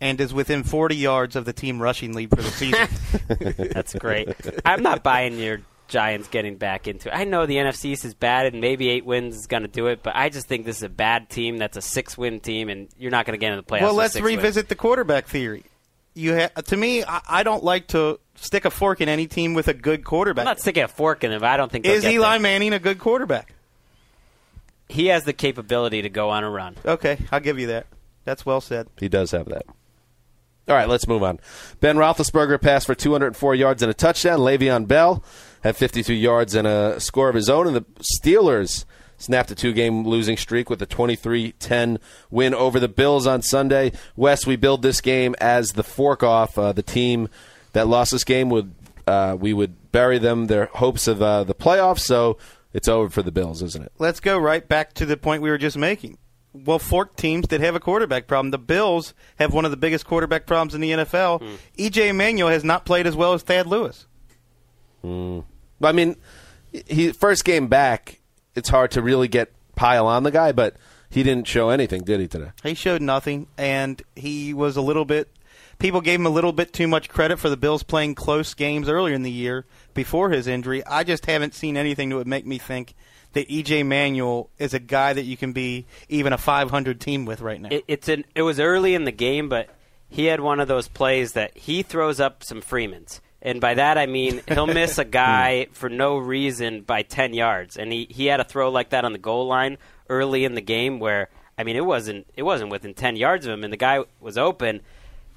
and 0.00 0.20
is 0.20 0.34
within 0.34 0.62
40 0.62 0.96
yards 0.96 1.36
of 1.36 1.44
the 1.44 1.52
team 1.52 1.80
rushing 1.80 2.12
lead 2.12 2.30
for 2.30 2.36
the 2.36 2.50
season. 2.50 2.88
That's 3.72 3.94
great. 3.94 4.28
I'm 4.64 4.82
not 4.82 5.02
buying 5.02 5.38
your 5.38 5.60
Giants 5.88 6.28
getting 6.28 6.56
back 6.56 6.88
into 6.88 7.08
it. 7.08 7.16
I 7.16 7.24
know 7.24 7.46
the 7.46 7.56
NFC 7.56 7.86
East 7.86 8.04
is 8.04 8.14
bad 8.14 8.46
and 8.46 8.60
maybe 8.60 8.88
eight 8.88 9.04
wins 9.04 9.36
is 9.36 9.46
going 9.46 9.62
to 9.62 9.68
do 9.68 9.86
it, 9.86 10.02
but 10.02 10.16
I 10.16 10.28
just 10.28 10.48
think 10.48 10.64
this 10.64 10.78
is 10.78 10.82
a 10.82 10.88
bad 10.88 11.30
team. 11.30 11.58
That's 11.58 11.76
a 11.76 11.82
six 11.82 12.18
win 12.18 12.40
team, 12.40 12.68
and 12.68 12.88
you're 12.98 13.12
not 13.12 13.24
going 13.24 13.38
to 13.38 13.40
get 13.40 13.52
into 13.52 13.62
the 13.62 13.68
playoffs. 13.68 13.82
well, 13.82 13.94
let's 13.94 14.14
six 14.14 14.24
wins. 14.24 14.36
revisit 14.36 14.68
the 14.68 14.74
quarterback 14.74 15.26
theory. 15.26 15.62
You 16.14 16.34
ha- 16.36 16.60
to 16.60 16.76
me, 16.76 17.04
I-, 17.04 17.22
I 17.28 17.42
don't 17.44 17.62
like 17.62 17.88
to 17.88 18.18
stick 18.34 18.64
a 18.64 18.70
fork 18.70 19.00
in 19.00 19.08
any 19.08 19.26
team 19.28 19.54
with 19.54 19.68
a 19.68 19.74
good 19.74 20.02
quarterback. 20.04 20.42
I'm 20.42 20.50
not 20.50 20.60
sticking 20.60 20.82
a 20.82 20.88
fork 20.88 21.22
in 21.22 21.30
him. 21.30 21.44
I 21.44 21.56
don't 21.56 21.70
think 21.70 21.86
Is 21.86 22.02
get 22.02 22.12
Eli 22.12 22.30
there. 22.32 22.40
Manning 22.40 22.72
a 22.72 22.78
good 22.80 22.98
quarterback? 22.98 23.54
He 24.88 25.06
has 25.06 25.24
the 25.24 25.32
capability 25.32 26.02
to 26.02 26.08
go 26.08 26.30
on 26.30 26.42
a 26.44 26.50
run. 26.50 26.76
Okay, 26.84 27.18
I'll 27.30 27.40
give 27.40 27.58
you 27.58 27.68
that. 27.68 27.86
That's 28.24 28.44
well 28.44 28.60
said. 28.60 28.88
He 28.98 29.08
does 29.08 29.30
have 29.30 29.46
that. 29.46 29.66
All 30.68 30.74
right, 30.74 30.88
let's 30.88 31.06
move 31.06 31.22
on. 31.22 31.38
Ben 31.80 31.96
Roethlisberger 31.96 32.60
passed 32.60 32.86
for 32.86 32.94
204 32.94 33.54
yards 33.54 33.82
and 33.82 33.90
a 33.90 33.94
touchdown. 33.94 34.40
Le'Veon 34.40 34.88
Bell 34.88 35.22
had 35.62 35.76
52 35.76 36.12
yards 36.12 36.54
and 36.56 36.66
a 36.66 36.98
score 36.98 37.28
of 37.28 37.36
his 37.36 37.48
own, 37.48 37.68
and 37.68 37.76
the 37.76 37.84
Steelers 38.00 38.84
snapped 39.16 39.50
a 39.50 39.54
two-game 39.54 40.04
losing 40.04 40.36
streak 40.36 40.68
with 40.68 40.82
a 40.82 40.86
23-10 40.86 41.98
win 42.30 42.52
over 42.52 42.80
the 42.80 42.88
Bills 42.88 43.26
on 43.26 43.42
Sunday. 43.42 43.92
Wes, 44.16 44.44
we 44.44 44.56
build 44.56 44.82
this 44.82 45.00
game 45.00 45.36
as 45.40 45.70
the 45.70 45.84
fork-off. 45.84 46.58
Uh, 46.58 46.72
the 46.72 46.82
team 46.82 47.28
that 47.72 47.86
lost 47.86 48.10
this 48.10 48.24
game 48.24 48.50
would 48.50 48.74
uh, 49.06 49.36
we 49.38 49.52
would 49.52 49.92
bury 49.92 50.18
them 50.18 50.48
their 50.48 50.66
hopes 50.66 51.06
of 51.06 51.22
uh, 51.22 51.44
the 51.44 51.54
playoffs. 51.54 52.00
So 52.00 52.38
it's 52.72 52.88
over 52.88 53.08
for 53.08 53.22
the 53.22 53.30
Bills, 53.30 53.62
isn't 53.62 53.84
it? 53.84 53.92
Let's 53.98 54.18
go 54.18 54.36
right 54.36 54.66
back 54.66 54.94
to 54.94 55.06
the 55.06 55.16
point 55.16 55.42
we 55.42 55.50
were 55.50 55.58
just 55.58 55.76
making. 55.76 56.18
Well, 56.64 56.78
fork 56.78 57.16
teams 57.16 57.48
that 57.48 57.60
have 57.60 57.74
a 57.74 57.80
quarterback 57.80 58.26
problem. 58.26 58.50
The 58.50 58.58
Bills 58.58 59.14
have 59.38 59.52
one 59.52 59.64
of 59.64 59.70
the 59.70 59.76
biggest 59.76 60.06
quarterback 60.06 60.46
problems 60.46 60.74
in 60.74 60.80
the 60.80 60.90
NFL. 60.92 61.40
Hmm. 61.40 61.54
EJ 61.78 62.14
Manuel 62.14 62.48
has 62.48 62.64
not 62.64 62.84
played 62.84 63.06
as 63.06 63.16
well 63.16 63.32
as 63.32 63.42
Thad 63.42 63.66
Lewis. 63.66 64.06
I 65.82 65.92
mean, 65.92 66.16
he 66.72 67.12
first 67.12 67.44
game 67.44 67.68
back. 67.68 68.20
It's 68.54 68.68
hard 68.68 68.90
to 68.92 69.02
really 69.02 69.28
get 69.28 69.52
pile 69.76 70.06
on 70.06 70.22
the 70.22 70.30
guy, 70.30 70.52
but 70.52 70.76
he 71.10 71.22
didn't 71.22 71.46
show 71.46 71.68
anything, 71.68 72.02
did 72.02 72.20
he 72.20 72.28
today? 72.28 72.50
He 72.62 72.74
showed 72.74 73.02
nothing, 73.02 73.46
and 73.56 74.02
he 74.14 74.52
was 74.54 74.76
a 74.76 74.80
little 74.80 75.04
bit. 75.04 75.30
People 75.78 76.00
gave 76.00 76.18
him 76.18 76.26
a 76.26 76.30
little 76.30 76.52
bit 76.52 76.72
too 76.72 76.88
much 76.88 77.08
credit 77.08 77.38
for 77.38 77.50
the 77.50 77.56
Bills 77.56 77.82
playing 77.82 78.14
close 78.14 78.54
games 78.54 78.88
earlier 78.88 79.14
in 79.14 79.22
the 79.22 79.30
year 79.30 79.66
before 79.92 80.30
his 80.30 80.46
injury. 80.46 80.84
I 80.86 81.04
just 81.04 81.26
haven't 81.26 81.54
seen 81.54 81.76
anything 81.76 82.08
that 82.08 82.16
would 82.16 82.26
make 82.26 82.46
me 82.46 82.56
think 82.58 82.94
that 83.36 83.50
EJ 83.50 83.84
Manuel 83.84 84.48
is 84.58 84.72
a 84.72 84.78
guy 84.78 85.12
that 85.12 85.24
you 85.24 85.36
can 85.36 85.52
be 85.52 85.84
even 86.08 86.32
a 86.32 86.38
500 86.38 86.98
team 86.98 87.26
with 87.26 87.42
right 87.42 87.60
now. 87.60 87.68
It, 87.70 87.84
it's 87.86 88.08
an, 88.08 88.24
it 88.34 88.40
was 88.40 88.58
early 88.58 88.94
in 88.94 89.04
the 89.04 89.12
game, 89.12 89.50
but 89.50 89.68
he 90.08 90.24
had 90.24 90.40
one 90.40 90.58
of 90.58 90.68
those 90.68 90.88
plays 90.88 91.32
that 91.32 91.54
he 91.54 91.82
throws 91.82 92.18
up 92.18 92.42
some 92.42 92.62
Freemans. 92.62 93.20
And 93.42 93.60
by 93.60 93.74
that 93.74 93.98
I 93.98 94.06
mean 94.06 94.40
he'll 94.48 94.66
miss 94.66 94.96
a 94.96 95.04
guy 95.04 95.66
hmm. 95.66 95.72
for 95.74 95.90
no 95.90 96.16
reason 96.16 96.80
by 96.80 97.02
10 97.02 97.34
yards. 97.34 97.76
And 97.76 97.92
he, 97.92 98.06
he 98.08 98.24
had 98.24 98.40
a 98.40 98.44
throw 98.44 98.70
like 98.70 98.90
that 98.90 99.04
on 99.04 99.12
the 99.12 99.18
goal 99.18 99.46
line 99.46 99.76
early 100.08 100.46
in 100.46 100.54
the 100.54 100.62
game 100.62 100.98
where 100.98 101.28
I 101.58 101.64
mean 101.64 101.76
it 101.76 101.84
wasn't 101.84 102.26
it 102.36 102.42
wasn't 102.42 102.70
within 102.70 102.94
10 102.94 103.16
yards 103.16 103.44
of 103.44 103.52
him 103.52 103.64
and 103.64 103.72
the 103.72 103.76
guy 103.76 104.02
was 104.18 104.38
open 104.38 104.80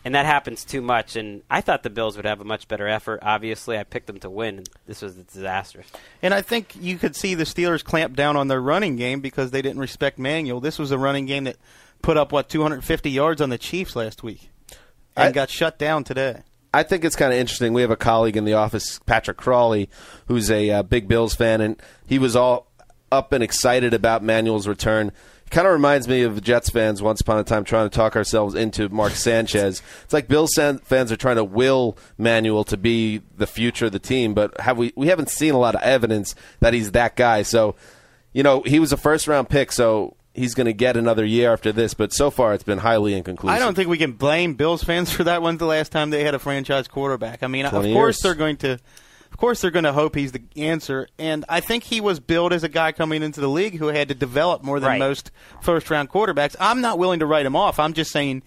and 0.06 0.16
that 0.16 0.26
happens 0.26 0.64
too 0.64 0.82
much 0.82 1.16
and 1.16 1.42
I 1.50 1.62
thought 1.62 1.84
the 1.84 1.90
Bills 1.90 2.16
would 2.16 2.26
have 2.26 2.42
a 2.42 2.46
much 2.46 2.68
better 2.68 2.88
effort. 2.88 3.20
Obviously, 3.22 3.78
I 3.78 3.84
picked 3.84 4.08
them 4.08 4.20
to 4.20 4.30
win 4.30 4.58
and 4.60 4.70
this 4.86 5.02
was 5.02 5.16
disastrous. 5.16 5.88
And 6.22 6.34
I 6.34 6.42
think 6.42 6.76
you 6.80 6.98
could 6.98 7.16
see 7.16 7.36
the 7.36 7.44
Steelers 7.44 7.84
clamp 7.84 8.16
down 8.16 8.36
on 8.38 8.48
their 8.48 8.62
running 8.62 8.96
game 8.96 9.20
because 9.20 9.52
they 9.52 9.62
didn't 9.62 9.80
respect 9.80 10.18
Manuel. 10.18 10.60
This 10.60 10.80
was 10.80 10.92
a 10.92 10.98
running 10.98 11.26
game 11.26 11.44
that 11.46 11.58
put 12.02 12.18
up 12.18 12.32
what 12.32 12.50
250 12.50 13.10
yards 13.10 13.42
on 13.42 13.50
the 13.50 13.58
Chiefs 13.58 13.96
last 13.96 14.24
week. 14.24 14.50
and 15.16 15.30
I- 15.30 15.32
got 15.32 15.50
shut 15.50 15.78
down 15.78 16.04
today. 16.04 16.44
I 16.72 16.84
think 16.84 17.04
it's 17.04 17.16
kind 17.16 17.34
of 17.34 17.40
interesting. 17.40 17.74
We 17.74 17.82
have 17.82 17.90
a 17.90 17.96
colleague 17.96 18.38
in 18.38 18.46
the 18.46 18.54
office, 18.54 19.00
Patrick 19.08 19.38
Crawley, 19.38 19.90
who's 20.28 20.52
a 20.52 20.70
uh, 20.70 20.84
big 20.84 21.08
Bills 21.08 21.34
fan, 21.34 21.62
and 21.62 21.82
he 22.06 22.20
was 22.20 22.36
all 22.36 22.68
up 23.12 23.32
and 23.32 23.44
excited 23.44 23.92
about 23.94 24.24
Manuel's 24.24 24.68
return. 24.68 25.12
Kind 25.50 25.66
of 25.66 25.74
reminds 25.74 26.08
me 26.08 26.22
of 26.24 26.42
Jets 26.44 26.70
fans 26.70 27.02
once 27.02 27.22
upon 27.22 27.40
a 27.40 27.44
time 27.44 27.64
trying 27.64 27.90
to 27.90 27.96
talk 27.96 28.16
ourselves 28.16 28.56
into 28.56 28.88
Mark 28.90 29.12
Sanchez. 29.14 29.82
It's 30.04 30.14
like 30.14 30.28
Bills 30.28 30.52
san- 30.54 30.80
fans 30.80 31.12
are 31.12 31.18
trying 31.18 31.38
to 31.38 31.44
will 31.44 31.98
Manuel 32.18 32.64
to 32.66 32.78
be 32.78 33.22
the 33.38 33.48
future 33.48 33.88
of 33.88 33.92
the 33.92 34.00
team, 34.00 34.34
but 34.34 34.60
have 34.62 34.78
we 34.78 34.94
we 34.96 35.08
haven't 35.08 35.30
seen 35.30 35.54
a 35.54 35.60
lot 35.60 35.76
of 35.76 35.82
evidence 35.82 36.36
that 36.60 36.74
he's 36.74 36.92
that 36.92 37.16
guy. 37.16 37.42
So, 37.42 37.76
you 38.34 38.44
know, 38.44 38.62
he 38.62 38.80
was 38.80 38.92
a 38.94 38.98
first 38.98 39.28
round 39.28 39.50
pick, 39.50 39.72
so 39.72 40.16
he's 40.34 40.54
going 40.54 40.66
to 40.66 40.74
get 40.74 40.98
another 40.98 41.26
year 41.26 41.52
after 41.52 41.72
this. 41.72 41.94
But 41.94 42.14
so 42.14 42.32
far, 42.32 42.54
it's 42.54 42.64
been 42.64 42.80
highly 42.80 43.14
inconclusive. 43.14 43.56
I 43.56 43.60
don't 43.60 43.76
think 43.76 43.90
we 43.90 43.98
can 43.98 44.14
blame 44.14 44.54
Bills 44.56 44.84
fans 44.84 45.12
for 45.12 45.24
that. 45.26 45.42
When's 45.42 45.60
the 45.60 45.66
last 45.66 45.92
time 45.92 46.10
they 46.10 46.24
had 46.24 46.36
a 46.36 46.40
franchise 46.40 46.88
quarterback? 46.88 47.44
I 47.44 47.48
mean, 47.48 47.66
of 47.66 47.72
course 47.72 47.88
years. 47.88 48.20
they're 48.22 48.36
going 48.36 48.58
to, 48.58 48.80
of 49.32 49.38
course 49.38 49.62
they're 49.62 49.72
going 49.72 49.86
to 49.86 49.94
hope 49.94 50.16
he's 50.16 50.32
the 50.32 50.42
answer. 50.56 51.08
And 51.18 51.46
I 51.48 51.60
think 51.60 51.84
he 51.84 52.02
was 52.02 52.20
billed 52.20 52.54
as 52.54 52.64
a 52.64 52.70
guy 52.70 52.92
coming 52.92 53.24
into 53.24 53.40
the 53.42 53.48
league 53.50 53.78
who 53.78 53.88
had 53.88 54.08
to 54.10 54.16
develop 54.16 54.64
more 54.64 54.80
than 54.80 54.90
Right. 54.90 55.00
most 55.00 55.32
first 55.62 55.90
round 55.90 56.10
quarterbacks. 56.10 56.56
I'm 56.60 56.82
not 56.82 56.98
willing 57.00 57.20
to 57.20 57.26
write 57.26 57.46
him 57.46 57.56
off. 57.56 57.80
I'm 57.80 57.94
just 57.94 58.12
saying. 58.12 58.44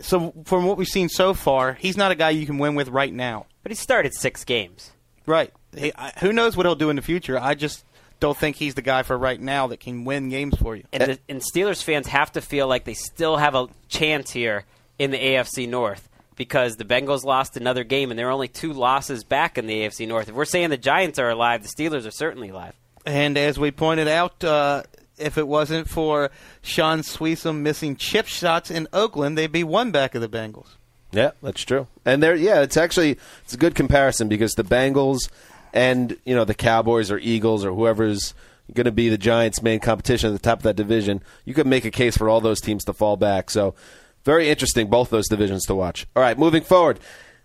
So 0.00 0.32
from 0.44 0.64
what 0.64 0.78
we've 0.78 0.88
seen 0.88 1.08
so 1.10 1.34
far, 1.34 1.74
he's 1.74 1.96
not 1.96 2.10
a 2.10 2.14
guy 2.14 2.30
you 2.30 2.46
can 2.46 2.58
win 2.58 2.74
with 2.74 2.88
right 2.88 3.12
now. 3.12 3.46
But 3.62 3.72
he 3.72 3.76
started 3.76 4.14
six 4.14 4.44
games. 4.44 4.92
Right. 5.26 5.52
He, 5.76 5.92
I, 5.94 6.12
who 6.20 6.32
knows 6.32 6.56
what 6.56 6.64
he'll 6.66 6.74
do 6.74 6.88
in 6.90 6.96
the 6.96 7.02
future? 7.02 7.38
I 7.38 7.54
just 7.54 7.84
don't 8.18 8.36
think 8.36 8.56
he's 8.56 8.74
the 8.74 8.82
guy 8.82 9.02
for 9.02 9.16
right 9.16 9.40
now 9.40 9.66
that 9.68 9.80
can 9.80 10.04
win 10.04 10.28
games 10.30 10.56
for 10.56 10.74
you. 10.76 10.84
And, 10.92 11.02
the, 11.02 11.18
and 11.28 11.40
Steelers 11.42 11.82
fans 11.82 12.06
have 12.08 12.32
to 12.32 12.40
feel 12.40 12.66
like 12.66 12.84
they 12.84 12.94
still 12.94 13.36
have 13.36 13.54
a 13.54 13.68
chance 13.88 14.30
here 14.30 14.64
in 14.98 15.10
the 15.10 15.18
AFC 15.18 15.68
North 15.68 16.08
because 16.40 16.78
the 16.78 16.86
Bengals 16.86 17.22
lost 17.22 17.58
another 17.58 17.84
game 17.84 18.10
and 18.10 18.18
they're 18.18 18.30
only 18.30 18.48
two 18.48 18.72
losses 18.72 19.24
back 19.24 19.58
in 19.58 19.66
the 19.66 19.82
AFC 19.82 20.08
North. 20.08 20.26
If 20.26 20.34
we're 20.34 20.46
saying 20.46 20.70
the 20.70 20.78
Giants 20.78 21.18
are 21.18 21.28
alive, 21.28 21.62
the 21.62 21.68
Steelers 21.68 22.06
are 22.06 22.10
certainly 22.10 22.48
alive. 22.48 22.72
And 23.04 23.36
as 23.36 23.58
we 23.58 23.70
pointed 23.70 24.08
out, 24.08 24.42
uh, 24.42 24.84
if 25.18 25.36
it 25.36 25.46
wasn't 25.46 25.86
for 25.86 26.30
Shaun 26.62 27.00
Suisham 27.00 27.58
missing 27.58 27.94
chip 27.94 28.26
shots 28.26 28.70
in 28.70 28.88
Oakland, 28.90 29.36
they'd 29.36 29.52
be 29.52 29.64
one 29.64 29.90
back 29.90 30.14
of 30.14 30.22
the 30.22 30.30
Bengals. 30.30 30.76
Yeah, 31.12 31.32
that's 31.42 31.62
true. 31.62 31.88
And 32.06 32.22
there, 32.22 32.34
yeah, 32.34 32.62
it's 32.62 32.78
actually 32.78 33.18
it's 33.44 33.52
a 33.52 33.58
good 33.58 33.74
comparison 33.74 34.28
because 34.28 34.54
the 34.54 34.64
Bengals 34.64 35.28
and 35.74 36.16
you 36.24 36.34
know 36.34 36.46
the 36.46 36.54
Cowboys 36.54 37.10
or 37.10 37.18
Eagles 37.18 37.66
or 37.66 37.74
whoever's 37.74 38.32
going 38.72 38.86
to 38.86 38.92
be 38.92 39.10
the 39.10 39.18
Giants' 39.18 39.62
main 39.62 39.80
competition 39.80 40.30
at 40.30 40.32
the 40.32 40.38
top 40.38 40.60
of 40.60 40.62
that 40.62 40.76
division, 40.76 41.22
you 41.44 41.52
could 41.52 41.66
make 41.66 41.84
a 41.84 41.90
case 41.90 42.16
for 42.16 42.30
all 42.30 42.40
those 42.40 42.62
teams 42.62 42.84
to 42.84 42.94
fall 42.94 43.18
back. 43.18 43.50
So 43.50 43.74
very 44.24 44.48
interesting, 44.48 44.88
both 44.88 45.10
those 45.10 45.28
divisions 45.28 45.64
to 45.66 45.74
watch. 45.74 46.06
All 46.14 46.22
right, 46.22 46.38
moving 46.38 46.62
forward. 46.62 47.00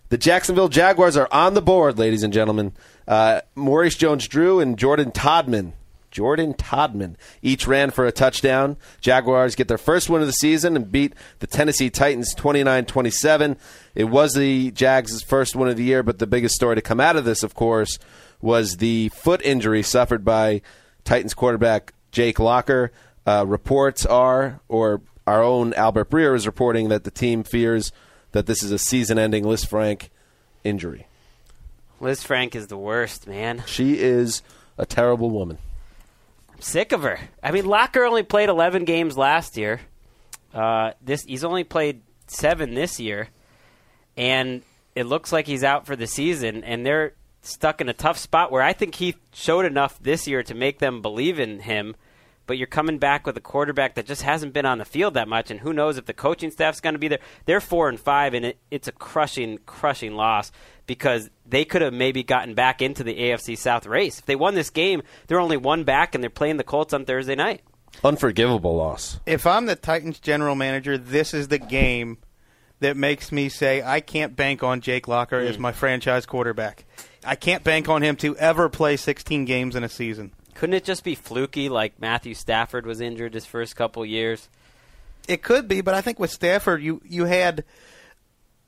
The 0.08 0.18
Jacksonville 0.18 0.68
Jaguars 0.68 1.16
are 1.16 1.28
on 1.32 1.54
the 1.54 1.62
board, 1.62 1.98
ladies 1.98 2.22
and 2.22 2.32
gentlemen. 2.32 2.72
Uh, 3.08 3.40
Maurice 3.54 3.96
Jones-Drew 3.96 4.60
and 4.60 4.78
Jordan 4.78 5.10
Todman 5.10 5.72
Jordan 6.16 6.54
Todman 6.54 7.16
each 7.42 7.66
ran 7.66 7.90
for 7.90 8.06
a 8.06 8.10
touchdown. 8.10 8.78
Jaguars 9.02 9.54
get 9.54 9.68
their 9.68 9.76
first 9.76 10.08
win 10.08 10.22
of 10.22 10.26
the 10.26 10.32
season 10.32 10.74
and 10.74 10.90
beat 10.90 11.12
the 11.40 11.46
Tennessee 11.46 11.90
Titans 11.90 12.34
29-27. 12.34 13.58
It 13.94 14.04
was 14.04 14.32
the 14.32 14.70
Jags' 14.70 15.22
first 15.22 15.54
win 15.54 15.68
of 15.68 15.76
the 15.76 15.84
year, 15.84 16.02
but 16.02 16.18
the 16.18 16.26
biggest 16.26 16.54
story 16.54 16.74
to 16.74 16.80
come 16.80 17.00
out 17.00 17.16
of 17.16 17.26
this, 17.26 17.42
of 17.42 17.54
course, 17.54 17.98
was 18.40 18.78
the 18.78 19.10
foot 19.10 19.42
injury 19.44 19.82
suffered 19.82 20.24
by 20.24 20.62
Titans 21.04 21.34
quarterback 21.34 21.92
Jake 22.12 22.38
Locker. 22.38 22.92
Uh, 23.26 23.44
reports 23.46 24.06
are, 24.06 24.60
or 24.68 25.02
our 25.26 25.42
own 25.42 25.74
Albert 25.74 26.10
Breer 26.10 26.34
is 26.34 26.46
reporting 26.46 26.88
that 26.88 27.04
the 27.04 27.10
team 27.10 27.42
fears 27.42 27.92
that 28.32 28.46
this 28.46 28.62
is 28.62 28.70
a 28.70 28.78
season-ending 28.78 29.44
Lisfranc 29.44 30.08
injury. 30.64 31.06
Lisfranc 32.00 32.54
is 32.54 32.66
the 32.66 32.76
worst, 32.76 33.26
man. 33.26 33.62
She 33.66 33.98
is 33.98 34.42
a 34.76 34.84
terrible 34.86 35.30
woman. 35.30 35.58
I'm 36.52 36.60
sick 36.60 36.92
of 36.92 37.02
her. 37.02 37.18
I 37.42 37.50
mean, 37.50 37.66
Locker 37.66 38.04
only 38.04 38.22
played 38.22 38.48
11 38.48 38.84
games 38.84 39.16
last 39.16 39.56
year. 39.56 39.80
Uh, 40.52 40.92
this 41.02 41.24
he's 41.24 41.44
only 41.44 41.64
played 41.64 42.02
seven 42.26 42.74
this 42.74 42.98
year, 42.98 43.28
and 44.16 44.62
it 44.94 45.04
looks 45.04 45.32
like 45.32 45.46
he's 45.46 45.64
out 45.64 45.86
for 45.86 45.96
the 45.96 46.06
season. 46.06 46.64
And 46.64 46.84
they're 46.84 47.12
stuck 47.42 47.80
in 47.80 47.88
a 47.88 47.94
tough 47.94 48.18
spot 48.18 48.50
where 48.50 48.62
I 48.62 48.72
think 48.72 48.94
he 48.94 49.16
showed 49.32 49.64
enough 49.66 49.98
this 50.00 50.26
year 50.26 50.42
to 50.44 50.54
make 50.54 50.78
them 50.78 51.02
believe 51.02 51.38
in 51.38 51.60
him. 51.60 51.94
But 52.46 52.58
you're 52.58 52.66
coming 52.66 52.98
back 52.98 53.26
with 53.26 53.36
a 53.36 53.40
quarterback 53.40 53.94
that 53.94 54.06
just 54.06 54.22
hasn't 54.22 54.52
been 54.52 54.66
on 54.66 54.78
the 54.78 54.84
field 54.84 55.14
that 55.14 55.28
much, 55.28 55.50
and 55.50 55.60
who 55.60 55.72
knows 55.72 55.98
if 55.98 56.06
the 56.06 56.12
coaching 56.12 56.50
staff's 56.50 56.80
going 56.80 56.94
to 56.94 56.98
be 56.98 57.08
there. 57.08 57.18
They're 57.44 57.60
four 57.60 57.88
and 57.88 57.98
five, 57.98 58.34
and 58.34 58.46
it, 58.46 58.58
it's 58.70 58.88
a 58.88 58.92
crushing, 58.92 59.58
crushing 59.66 60.14
loss 60.14 60.52
because 60.86 61.30
they 61.44 61.64
could 61.64 61.82
have 61.82 61.92
maybe 61.92 62.22
gotten 62.22 62.54
back 62.54 62.80
into 62.80 63.02
the 63.02 63.14
AFC 63.14 63.58
South 63.58 63.86
race. 63.86 64.20
If 64.20 64.26
they 64.26 64.36
won 64.36 64.54
this 64.54 64.70
game, 64.70 65.02
they're 65.26 65.40
only 65.40 65.56
one 65.56 65.84
back, 65.84 66.14
and 66.14 66.22
they're 66.22 66.30
playing 66.30 66.56
the 66.56 66.64
Colts 66.64 66.94
on 66.94 67.04
Thursday 67.04 67.34
night. 67.34 67.62
Unforgivable 68.04 68.76
loss. 68.76 69.20
If 69.26 69.46
I'm 69.46 69.66
the 69.66 69.76
Titans 69.76 70.20
general 70.20 70.54
manager, 70.54 70.98
this 70.98 71.34
is 71.34 71.48
the 71.48 71.58
game 71.58 72.18
that 72.80 72.96
makes 72.96 73.32
me 73.32 73.48
say 73.48 73.82
I 73.82 74.00
can't 74.00 74.36
bank 74.36 74.62
on 74.62 74.80
Jake 74.80 75.08
Locker 75.08 75.38
as 75.38 75.56
hmm. 75.56 75.62
my 75.62 75.72
franchise 75.72 76.26
quarterback. 76.26 76.84
I 77.24 77.34
can't 77.34 77.64
bank 77.64 77.88
on 77.88 78.02
him 78.02 78.16
to 78.16 78.36
ever 78.36 78.68
play 78.68 78.96
16 78.96 79.44
games 79.46 79.74
in 79.74 79.82
a 79.82 79.88
season. 79.88 80.32
Couldn't 80.56 80.74
it 80.74 80.84
just 80.84 81.04
be 81.04 81.14
fluky 81.14 81.68
like 81.68 82.00
Matthew 82.00 82.34
Stafford 82.34 82.86
was 82.86 83.00
injured 83.00 83.34
his 83.34 83.44
first 83.44 83.76
couple 83.76 84.04
years? 84.06 84.48
It 85.28 85.42
could 85.42 85.68
be, 85.68 85.80
but 85.82 85.94
I 85.94 86.00
think 86.00 86.18
with 86.18 86.30
Stafford, 86.30 86.82
you 86.82 87.02
you 87.04 87.26
had 87.26 87.64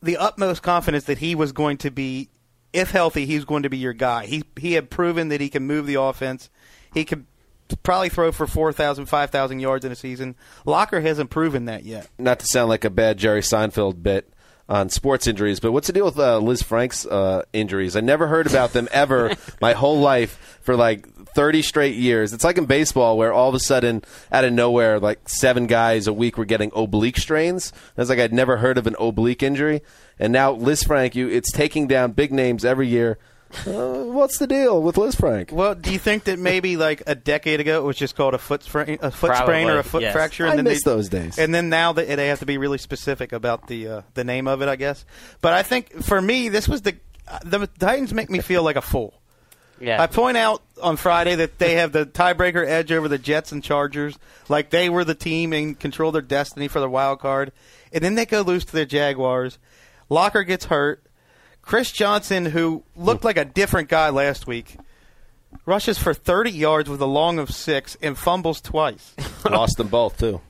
the 0.03 0.17
utmost 0.17 0.63
confidence 0.63 1.05
that 1.05 1.19
he 1.19 1.35
was 1.35 1.53
going 1.53 1.79
to 1.79 1.91
be, 1.91 2.29
if 2.73 2.91
healthy, 2.91 3.27
he 3.27 3.37
was 3.37 3.45
going 3.45 3.63
to 3.63 3.71
be 3.71 3.79
your 3.79 3.93
guy. 3.93 4.27
He 4.27 4.45
he 4.59 4.75
had 4.75 4.91
proven 4.91 5.29
that 5.29 5.41
he 5.41 5.49
can 5.49 5.67
move 5.67 5.87
the 5.87 5.95
offense. 5.95 6.51
He 6.93 7.05
could 7.05 7.25
probably 7.83 8.09
throw 8.09 8.33
for 8.33 8.47
4,000, 8.47 9.07
5,000 9.07 9.61
yards 9.61 9.85
in 9.85 9.93
a 9.93 9.97
season. 9.97 10.37
Locker 10.65 11.01
hasn't 11.01 11.31
proven 11.31 11.67
that 11.67 11.85
yet. 11.85 12.09
not 12.19 12.41
to 12.41 12.47
sound 12.47 12.69
like 12.71 12.85
a 12.85 12.91
bad 12.91 13.19
Jerry 13.19 13.43
Seinfeld 13.43 14.03
bit 14.03 14.33
on 14.69 14.91
sports 14.91 15.27
injuries, 15.27 15.61
but 15.61 15.73
what's 15.73 15.87
the 15.87 15.93
deal 15.93 16.05
with 16.05 16.19
uh, 16.19 16.39
Lisfranc's 16.41 17.07
uh, 17.07 17.43
injuries? 17.53 17.97
I 17.97 18.01
never 18.01 18.27
heard 18.27 18.47
about 18.47 18.73
them 18.73 18.89
ever 18.93 19.35
my 19.61 19.73
whole 19.73 20.01
life 20.01 20.59
for 20.61 20.77
like 20.77 21.09
30 21.35 21.63
straight 21.63 21.97
years. 21.97 22.33
It's 22.33 22.45
like 22.45 22.59
in 22.59 22.67
baseball 22.67 23.17
where 23.17 23.33
all 23.33 23.49
of 23.49 23.55
a 23.55 23.61
sudden, 23.61 24.03
out 24.31 24.45
of 24.45 24.53
nowhere, 24.53 25.01
like 25.01 25.27
seven 25.29 25.67
guys 25.67 26.07
a 26.07 26.13
week 26.13 26.37
were 26.37 26.45
getting 26.45 26.71
oblique 26.75 27.17
strains. 27.17 27.73
It's 27.97 28.11
like 28.11 28.19
I'd 28.19 28.33
never 28.33 28.59
heard 28.59 28.77
of 28.77 28.87
an 28.87 28.97
oblique 28.99 29.43
injury. 29.43 29.81
And 30.19 30.33
now 30.33 30.53
Liz 30.53 30.83
Frank, 30.83 31.15
you, 31.15 31.29
it's 31.29 31.51
taking 31.53 31.87
down 31.87 32.13
big 32.13 32.33
names 32.33 32.65
every 32.65 32.89
year. 32.89 33.19
Uh, 33.67 34.05
what's 34.05 34.39
the 34.39 34.47
deal 34.47 34.83
with 34.83 34.97
Lisfranc? 34.97 35.53
Well, 35.53 35.75
do 35.75 35.91
you 35.91 35.99
think 35.99 36.25
that 36.25 36.39
maybe 36.39 36.77
like 36.77 37.03
a 37.07 37.15
decade 37.15 37.61
ago 37.61 37.81
it 37.81 37.85
was 37.85 37.97
just 37.97 38.15
called 38.15 38.35
a 38.35 38.39
foot 38.39 38.63
sprain, 38.63 38.99
a 39.01 39.11
foot 39.11 39.37
sprain 39.37 39.69
or 39.69 39.79
a 39.79 39.85
foot 39.85 40.03
yes. 40.03 40.13
fracture? 40.13 40.47
I 40.47 40.57
then 40.57 40.65
miss 40.65 40.85
they, 40.85 40.91
those 40.91 41.09
days. 41.09 41.39
And 41.39 41.55
then 41.55 41.69
now 41.69 41.93
that 41.95 42.09
they 42.09 42.29
have 42.29 42.41
to 42.41 42.47
be 42.47 42.59
really 42.59 42.79
specific 42.79 43.33
about 43.33 43.67
the 43.67 43.89
uh, 43.89 44.03
the 44.15 44.25
name 44.25 44.47
of 44.47 44.61
it, 44.61 44.69
I 44.69 44.77
guess. 44.77 45.05
But 45.41 45.55
I 45.55 45.63
think 45.63 46.03
for 46.03 46.21
me, 46.21 46.49
this 46.51 46.69
was 46.69 46.83
the 46.83 46.97
the 47.45 47.67
Titans 47.79 48.13
make 48.13 48.31
me 48.31 48.41
feel 48.41 48.63
like 48.63 48.77
a 48.77 48.83
fool. 48.83 49.15
Yeah. 49.81 50.03
I 50.03 50.09
point 50.09 50.37
out 50.37 50.63
on 50.83 50.97
Friday 50.97 51.37
that 51.37 51.59
they 51.59 51.75
have 51.75 51.93
the 51.93 52.05
tiebreaker 52.05 52.67
edge 52.67 52.91
over 52.91 53.09
the 53.09 53.19
Jets 53.19 53.53
and 53.53 53.63
Chargers, 53.63 54.19
like 54.49 54.71
they 54.71 54.89
were 54.89 55.05
the 55.05 55.15
team 55.15 55.53
and 55.53 55.79
control 55.79 56.11
their 56.11 56.23
destiny 56.23 56.69
for 56.69 56.81
the 56.81 56.89
wild 56.89 57.21
card, 57.21 57.53
and 57.93 58.03
then 58.03 58.15
they 58.15 58.27
go 58.27 58.43
lose 58.43 58.65
to 58.67 58.73
the 58.73 58.85
Jaguars. 58.85 59.59
Locker 60.09 60.43
gets 60.43 60.67
hurt. 60.67 61.03
Chris 61.69 61.93
Johnson, 61.93 62.47
who 62.47 62.83
looked 62.97 63.25
like 63.25 63.37
a 63.37 63.45
different 63.45 63.91
guy 63.91 64.09
last 64.09 64.47
week, 64.47 64.79
rushes 65.67 65.99
for 65.99 66.15
30 66.15 66.51
yards 66.51 66.89
with 66.89 67.03
a 67.03 67.07
long 67.07 67.39
of 67.39 67.51
six 67.51 67.95
and 68.01 68.17
fumbles 68.17 68.63
twice. 68.63 69.15
Lost 69.45 69.77
them 69.77 69.89
both, 69.89 70.17
too. 70.17 70.41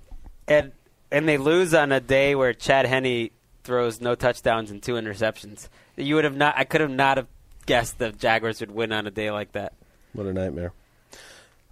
and 0.46 0.70
and 1.10 1.28
they 1.28 1.36
lose 1.36 1.74
on 1.74 1.90
a 1.90 1.98
day 1.98 2.36
where 2.36 2.52
Chad 2.52 2.86
Henne 2.86 3.30
throws 3.64 4.00
no 4.00 4.14
touchdowns 4.14 4.70
and 4.70 4.80
two 4.80 4.92
interceptions. 4.92 5.68
You 5.96 6.14
would 6.14 6.22
have 6.24 6.36
not. 6.36 6.54
I 6.56 6.62
could 6.62 6.82
have 6.82 6.90
not 6.90 7.16
have 7.16 7.26
guessed 7.66 7.98
the 7.98 8.12
Jaguars 8.12 8.60
would 8.60 8.70
win 8.70 8.92
on 8.92 9.08
a 9.08 9.10
day 9.10 9.32
like 9.32 9.50
that. 9.52 9.72
What 10.12 10.26
a 10.26 10.32
nightmare. 10.32 10.72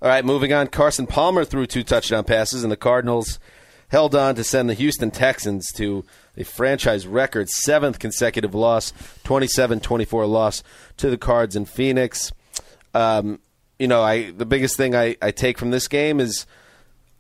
All 0.03 0.09
right, 0.09 0.25
moving 0.25 0.53
on. 0.53 0.67
Carson 0.67 1.07
Palmer 1.07 1.45
threw 1.45 1.67
two 1.67 1.85
touchdown 1.85 2.25
passes, 2.25 2.65
and 2.65 2.73
the 2.73 2.77
Cardinals 2.77 3.39
held 3.91 4.17
on 4.17 4.35
to 4.35 4.43
send 4.43 4.69
the 4.69 4.75
Houston 4.75 5.13
Texans 5.13 5.71
to 5.77 6.05
a 6.37 6.45
franchise 6.45 7.07
record 7.07 7.49
seventh 7.49 7.99
consecutive 7.99 8.55
loss, 8.55 8.93
27 9.25 9.81
24 9.81 10.27
loss 10.27 10.63
to 10.99 11.11
the 11.11 11.19
Cards 11.19 11.57
in 11.57 11.65
Phoenix. 11.65 12.33
Um, 12.95 13.41
you 13.79 13.89
know, 13.89 14.03
I 14.03 14.31
the 14.31 14.47
biggest 14.47 14.77
thing 14.77 14.95
I, 14.95 15.17
I 15.21 15.31
take 15.31 15.59
from 15.59 15.71
this 15.71 15.89
game 15.89 16.21
is 16.21 16.47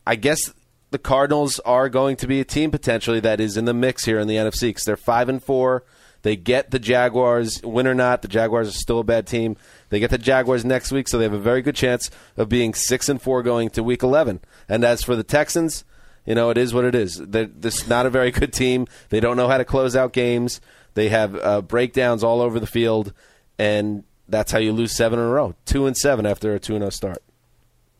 I 0.06 0.16
guess 0.16 0.52
the 0.90 0.98
Cardinals 0.98 1.60
are 1.60 1.88
going 1.88 2.16
to 2.16 2.26
be 2.26 2.40
a 2.40 2.44
team 2.44 2.70
potentially 2.70 3.20
that 3.20 3.40
is 3.40 3.56
in 3.56 3.64
the 3.64 3.74
mix 3.74 4.04
here 4.04 4.18
in 4.18 4.28
the 4.28 4.36
NFC 4.36 4.68
because 4.68 4.84
they're 4.84 4.96
five 4.96 5.28
and 5.28 5.42
four. 5.42 5.84
They 6.22 6.36
get 6.36 6.70
the 6.70 6.78
Jaguars, 6.78 7.62
win 7.62 7.86
or 7.86 7.94
not. 7.94 8.22
The 8.22 8.28
Jaguars 8.28 8.68
are 8.68 8.72
still 8.72 8.98
a 8.98 9.04
bad 9.04 9.26
team. 9.26 9.56
They 9.90 10.00
get 10.00 10.10
the 10.10 10.18
Jaguars 10.18 10.64
next 10.64 10.90
week, 10.90 11.06
so 11.06 11.18
they 11.18 11.24
have 11.24 11.32
a 11.32 11.38
very 11.38 11.62
good 11.62 11.76
chance 11.76 12.10
of 12.36 12.48
being 12.48 12.74
six 12.74 13.08
and 13.08 13.22
four 13.22 13.42
going 13.42 13.70
to 13.70 13.84
Week 13.84 14.02
11. 14.02 14.40
And 14.68 14.84
as 14.84 15.02
for 15.02 15.14
the 15.14 15.22
Texans, 15.22 15.84
You 16.26 16.34
know, 16.34 16.50
it 16.50 16.58
is 16.58 16.74
what 16.74 16.84
it 16.84 16.94
is. 16.94 17.14
They're, 17.22 17.46
this 17.46 17.82
is 17.82 17.88
not 17.88 18.04
a 18.04 18.10
very 18.10 18.30
good 18.32 18.52
team. 18.52 18.86
They 19.10 19.20
don't 19.20 19.36
know 19.36 19.48
how 19.48 19.58
to 19.58 19.64
close 19.64 19.94
out 19.96 20.12
games. 20.12 20.60
They 20.94 21.08
have 21.08 21.36
uh, 21.36 21.62
breakdowns 21.62 22.24
all 22.24 22.40
over 22.40 22.58
the 22.58 22.66
field, 22.66 23.12
and 23.58 24.02
that's 24.28 24.50
how 24.50 24.58
you 24.58 24.72
lose 24.72 24.96
seven 24.96 25.18
in 25.18 25.24
a 25.24 25.28
row. 25.28 25.54
Two 25.64 25.86
and 25.86 25.96
seven 25.96 26.26
after 26.26 26.54
a 26.54 26.58
two 26.58 26.74
and 26.74 26.82
zero 26.82 26.90
start. 26.90 27.22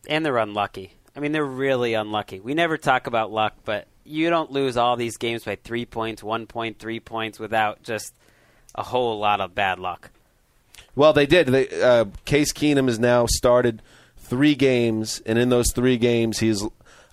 and 0.09 0.25
they're 0.27 0.39
unlucky. 0.39 0.93
I 1.15 1.21
mean, 1.21 1.33
they're 1.33 1.45
really 1.45 1.95
unlucky. 1.95 2.41
We 2.41 2.53
never 2.55 2.77
talk 2.77 3.07
about 3.07 3.31
luck, 3.33 3.55
but 3.65 3.87
you 4.05 4.29
don't 4.29 4.51
lose 4.51 4.77
all 4.77 4.97
these 4.97 5.17
games 5.17 5.45
by 5.45 5.57
three 5.57 5.87
points, 5.87 6.23
one 6.23 6.47
point, 6.47 6.79
three 6.79 7.01
points 7.01 7.39
without 7.39 7.83
just 7.83 8.15
a 8.75 8.83
whole 8.83 9.19
lot 9.19 9.41
of 9.41 9.55
bad 9.55 9.79
luck. 9.79 10.11
Well, 10.95 11.13
they 11.13 11.27
did. 11.27 11.47
They, 11.49 11.69
uh, 11.81 12.07
Case 12.25 12.53
Keenum 12.53 12.87
has 12.89 12.99
now 12.99 13.27
started 13.27 13.83
three 14.19 14.55
games, 14.55 15.23
and 15.27 15.39
in 15.39 15.49
those 15.49 15.73
three 15.73 15.97
games, 15.97 16.39
he's 16.39 16.63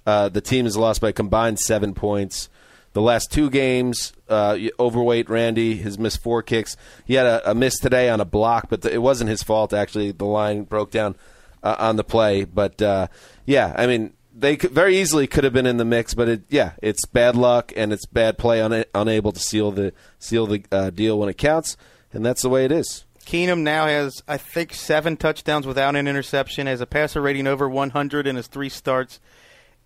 uh, 0.06 0.30
the 0.30 0.42
team 0.42 0.66
has 0.66 0.78
lost 0.78 1.02
by 1.02 1.12
combined 1.12 1.60
seven 1.60 1.94
points. 1.94 2.50
The 2.94 3.02
last 3.02 3.32
two 3.32 3.50
games, 3.50 4.14
uh, 4.30 4.58
overweight 4.80 5.30
Randy 5.30 5.78
has 5.78 5.98
missed 5.98 6.22
four 6.22 6.44
kicks. 6.44 6.78
He 7.06 7.16
had 7.16 7.26
a, 7.26 7.52
a 7.52 7.56
miss 7.56 7.80
today 7.80 8.10
on 8.10 8.22
a 8.22 8.26
block, 8.26 8.68
but 8.70 8.86
it 8.86 9.02
wasn't 9.02 9.32
his 9.32 9.42
fault. 9.42 9.74
Actually, 9.74 10.12
the 10.12 10.26
line 10.26 10.64
broke 10.64 10.92
down 10.92 11.16
uh, 11.64 11.76
on 11.80 11.96
the 11.96 12.04
play. 12.04 12.44
But 12.44 12.82
uh, 12.82 13.08
yeah, 13.46 13.74
I 13.76 13.88
mean, 13.88 14.14
they 14.36 14.58
could, 14.58 14.72
very 14.72 14.98
easily 14.98 15.28
could 15.28 15.44
have 15.44 15.54
been 15.54 15.66
in 15.66 15.78
the 15.78 15.86
mix, 15.86 16.14
but 16.14 16.30
it, 16.30 16.44
yeah, 16.50 16.74
it's 16.82 17.06
bad 17.06 17.36
luck 17.36 17.72
and 17.76 17.94
it's 17.94 18.06
bad 18.06 18.38
play, 18.38 18.62
una- 18.62 18.86
unable 18.94 19.32
to 19.32 19.40
seal 19.40 19.72
the 19.72 19.94
seal 20.20 20.48
the 20.48 20.64
uh, 20.72 20.90
deal 20.90 21.18
when 21.18 21.30
it 21.30 21.38
counts, 21.38 21.78
and 22.12 22.26
that's 22.26 22.42
the 22.42 22.50
way 22.50 22.66
it 22.66 22.72
is. 22.72 23.06
Keenum 23.26 23.62
now 23.62 23.86
has, 23.86 24.22
I 24.28 24.38
think, 24.38 24.74
seven 24.74 25.16
touchdowns 25.16 25.66
without 25.66 25.96
an 25.96 26.08
interception, 26.08 26.68
has 26.68 26.82
a 26.82 26.86
passer 26.86 27.22
rating 27.22 27.48
over 27.48 27.70
100 27.70 28.28
in 28.28 28.36
his 28.36 28.48
three 28.48 28.70
starts, 28.70 29.22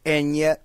and 0.05 0.35
yet 0.35 0.63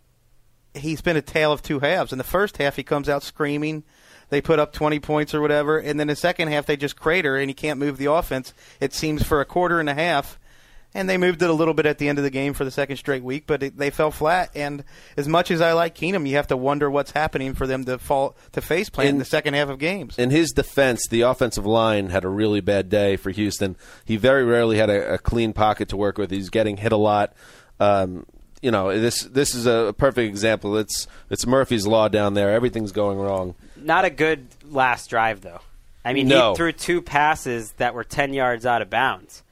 he's 0.74 1.00
been 1.00 1.16
a 1.16 1.22
tale 1.22 1.52
of 1.52 1.62
two 1.62 1.80
halves. 1.80 2.12
In 2.12 2.18
the 2.18 2.24
first 2.24 2.56
half, 2.56 2.76
he 2.76 2.82
comes 2.82 3.08
out 3.08 3.22
screaming. 3.22 3.84
They 4.30 4.40
put 4.40 4.58
up 4.58 4.72
20 4.72 4.98
points 5.00 5.34
or 5.34 5.42
whatever, 5.42 5.78
and 5.78 6.00
then 6.00 6.06
the 6.06 6.16
second 6.16 6.48
half, 6.48 6.64
they 6.64 6.76
just 6.76 6.96
crater, 6.96 7.36
and 7.36 7.50
he 7.50 7.54
can't 7.54 7.78
move 7.78 7.98
the 7.98 8.10
offense, 8.10 8.54
it 8.80 8.94
seems, 8.94 9.22
for 9.22 9.42
a 9.42 9.44
quarter 9.44 9.78
and 9.78 9.90
a 9.90 9.94
half. 9.94 10.38
And 10.94 11.08
they 11.08 11.16
moved 11.16 11.42
it 11.42 11.48
a 11.48 11.54
little 11.54 11.72
bit 11.72 11.86
at 11.86 11.96
the 11.98 12.08
end 12.08 12.18
of 12.18 12.24
the 12.24 12.30
game 12.30 12.52
for 12.52 12.64
the 12.64 12.70
second 12.70 12.98
straight 12.98 13.22
week, 13.22 13.44
but 13.46 13.62
it, 13.62 13.78
they 13.78 13.88
fell 13.88 14.10
flat. 14.10 14.50
And 14.54 14.84
as 15.16 15.26
much 15.26 15.50
as 15.50 15.62
I 15.62 15.72
like 15.72 15.94
Keenum, 15.94 16.28
you 16.28 16.36
have 16.36 16.48
to 16.48 16.56
wonder 16.56 16.90
what's 16.90 17.12
happening 17.12 17.54
for 17.54 17.66
them 17.66 17.84
to 17.86 17.98
fall 17.98 18.36
to 18.52 18.60
face 18.60 18.90
plant 18.90 19.08
in, 19.08 19.14
In- 19.14 19.18
the 19.18 19.24
second 19.24 19.54
half 19.54 19.70
of 19.70 19.78
games. 19.78 20.18
In 20.18 20.30
his 20.30 20.50
defense, 20.50 21.06
the 21.08 21.22
offensive 21.22 21.64
line 21.64 22.10
had 22.10 22.24
a 22.24 22.28
really 22.28 22.60
bad 22.60 22.90
day 22.90 23.16
for 23.16 23.30
Houston. 23.30 23.76
He 24.04 24.16
very 24.16 24.44
rarely 24.44 24.76
had 24.76 24.90
a, 24.90 25.14
a 25.14 25.18
clean 25.18 25.54
pocket 25.54 25.88
to 25.90 25.96
work 25.96 26.18
with. 26.18 26.30
He's 26.30 26.50
getting 26.50 26.76
hit 26.76 26.92
a 26.92 26.96
lot. 26.98 27.34
Um, 27.80 28.26
you 28.62 28.70
know, 28.70 28.98
this 28.98 29.22
this 29.24 29.54
is 29.54 29.66
a 29.66 29.94
perfect 29.98 30.28
example. 30.28 30.76
It's 30.78 31.06
it's 31.28 31.46
Murphy's 31.46 31.86
law 31.86 32.08
down 32.08 32.34
there. 32.34 32.50
Everything's 32.52 32.92
going 32.92 33.18
wrong. 33.18 33.54
Not 33.76 34.04
a 34.04 34.10
good 34.10 34.46
last 34.70 35.10
drive, 35.10 35.40
though. 35.42 35.60
I 36.04 36.12
mean, 36.14 36.28
No. 36.28 36.50
he 36.52 36.56
threw 36.56 36.72
two 36.72 37.02
passes 37.02 37.72
that 37.72 37.94
were 37.94 38.02
10 38.04 38.32
yards 38.34 38.64
out 38.66 38.82
of 38.82 38.88
bounds. 38.90 39.42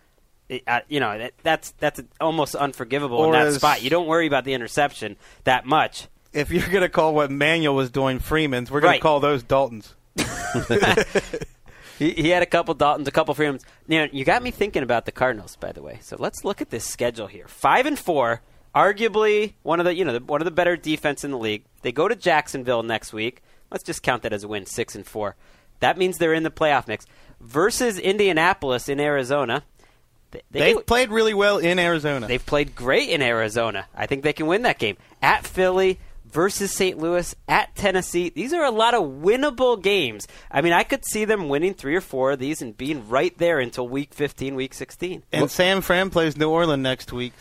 It- 0.48 0.62
uh, 0.66 0.80
you 0.88 0.98
know, 1.00 1.16
that, 1.18 1.32
that's 1.42 1.72
that's 1.78 2.00
almost 2.20 2.54
unforgivable 2.54 3.22
in 3.24 3.30
Or 3.30 3.32
that 3.34 3.46
as- 3.46 3.56
spot. 3.56 3.82
You 3.82 3.90
don't 3.90 4.06
worry 4.06 4.26
about 4.26 4.44
the 4.44 4.54
interception 4.54 5.16
that 5.44 5.64
much. 5.66 6.06
if 6.32 6.50
you're 6.52 6.68
going 6.68 6.82
to 6.82 6.88
call 6.88 7.12
what 7.14 7.30
Manuel 7.30 7.74
was 7.74 7.90
doing 7.90 8.18
Freeman's, 8.20 8.70
we're 8.70 8.80
going 8.80 8.92
Right. 8.92 8.96
to 8.98 9.02
call 9.02 9.20
those 9.20 9.42
Daltons. 9.42 9.94
He, 11.98 12.12
he 12.12 12.28
had 12.30 12.42
a 12.42 12.46
couple 12.46 12.74
Daltons, 12.74 13.06
a 13.08 13.10
couple 13.10 13.34
Freemans. 13.34 13.62
You 13.86 13.98
know, 14.00 14.08
you 14.10 14.24
got 14.24 14.42
me 14.42 14.50
thinking 14.50 14.82
about 14.82 15.04
the 15.04 15.12
Cardinals, 15.12 15.56
by 15.56 15.70
the 15.72 15.82
way. 15.82 15.98
So 16.00 16.16
let's 16.18 16.44
look 16.46 16.62
at 16.62 16.70
this 16.70 16.86
schedule 16.86 17.26
here. 17.26 17.46
Five 17.46 17.84
and 17.84 17.98
four, 17.98 18.40
arguably 18.74 19.54
one 19.62 19.80
of 19.80 19.86
the 19.86 19.94
you 19.94 20.04
know 20.04 20.12
the, 20.18 20.24
one 20.24 20.40
of 20.40 20.44
the 20.44 20.50
better 20.50 20.76
defense 20.76 21.24
in 21.24 21.30
the 21.30 21.38
league. 21.38 21.64
They 21.82 21.92
go 21.92 22.08
to 22.08 22.16
Jacksonville 22.16 22.82
next 22.82 23.12
week. 23.12 23.42
Let's 23.70 23.84
just 23.84 24.02
count 24.02 24.22
that 24.22 24.32
as 24.32 24.44
a 24.44 24.48
win, 24.48 24.66
six 24.66 24.94
and 24.94 25.06
four. 25.06 25.36
That 25.80 25.96
means 25.96 26.18
they're 26.18 26.34
in 26.34 26.42
the 26.42 26.50
playoff 26.50 26.88
mix 26.88 27.06
versus 27.40 27.98
Indianapolis 27.98 28.88
in 28.88 29.00
Arizona. 29.00 29.62
They, 30.30 30.42
they 30.50 30.60
They've 30.60 30.76
can- 30.76 30.84
played 30.84 31.10
really 31.10 31.34
well 31.34 31.58
in 31.58 31.78
Arizona. 31.78 32.26
They've 32.26 32.44
played 32.44 32.74
great 32.74 33.08
in 33.08 33.22
Arizona. 33.22 33.86
I 33.94 34.06
think 34.06 34.22
they 34.22 34.32
can 34.32 34.46
win 34.46 34.62
that 34.62 34.78
game. 34.78 34.96
At 35.22 35.46
Philly 35.46 35.98
versus 36.30 36.72
St. 36.72 36.96
Louis, 36.98 37.34
at 37.48 37.74
Tennessee. 37.74 38.28
These 38.28 38.52
are 38.52 38.62
a 38.64 38.70
lot 38.70 38.94
of 38.94 39.02
winnable 39.02 39.82
games. 39.82 40.28
I 40.48 40.60
mean, 40.60 40.72
I 40.72 40.84
could 40.84 41.04
see 41.04 41.24
them 41.24 41.48
winning 41.48 41.74
three 41.74 41.96
or 41.96 42.00
four 42.00 42.30
of 42.32 42.38
these 42.38 42.62
and 42.62 42.76
being 42.76 43.08
right 43.08 43.36
there 43.38 43.58
until 43.58 43.88
week 43.88 44.14
15, 44.14 44.54
week 44.54 44.72
16. 44.74 45.24
and 45.32 45.50
Sam 45.50 45.80
Fran 45.80 46.10
plays 46.10 46.36
New 46.36 46.48
Orleans 46.50 46.82
next 46.82 47.12
week. 47.12 47.32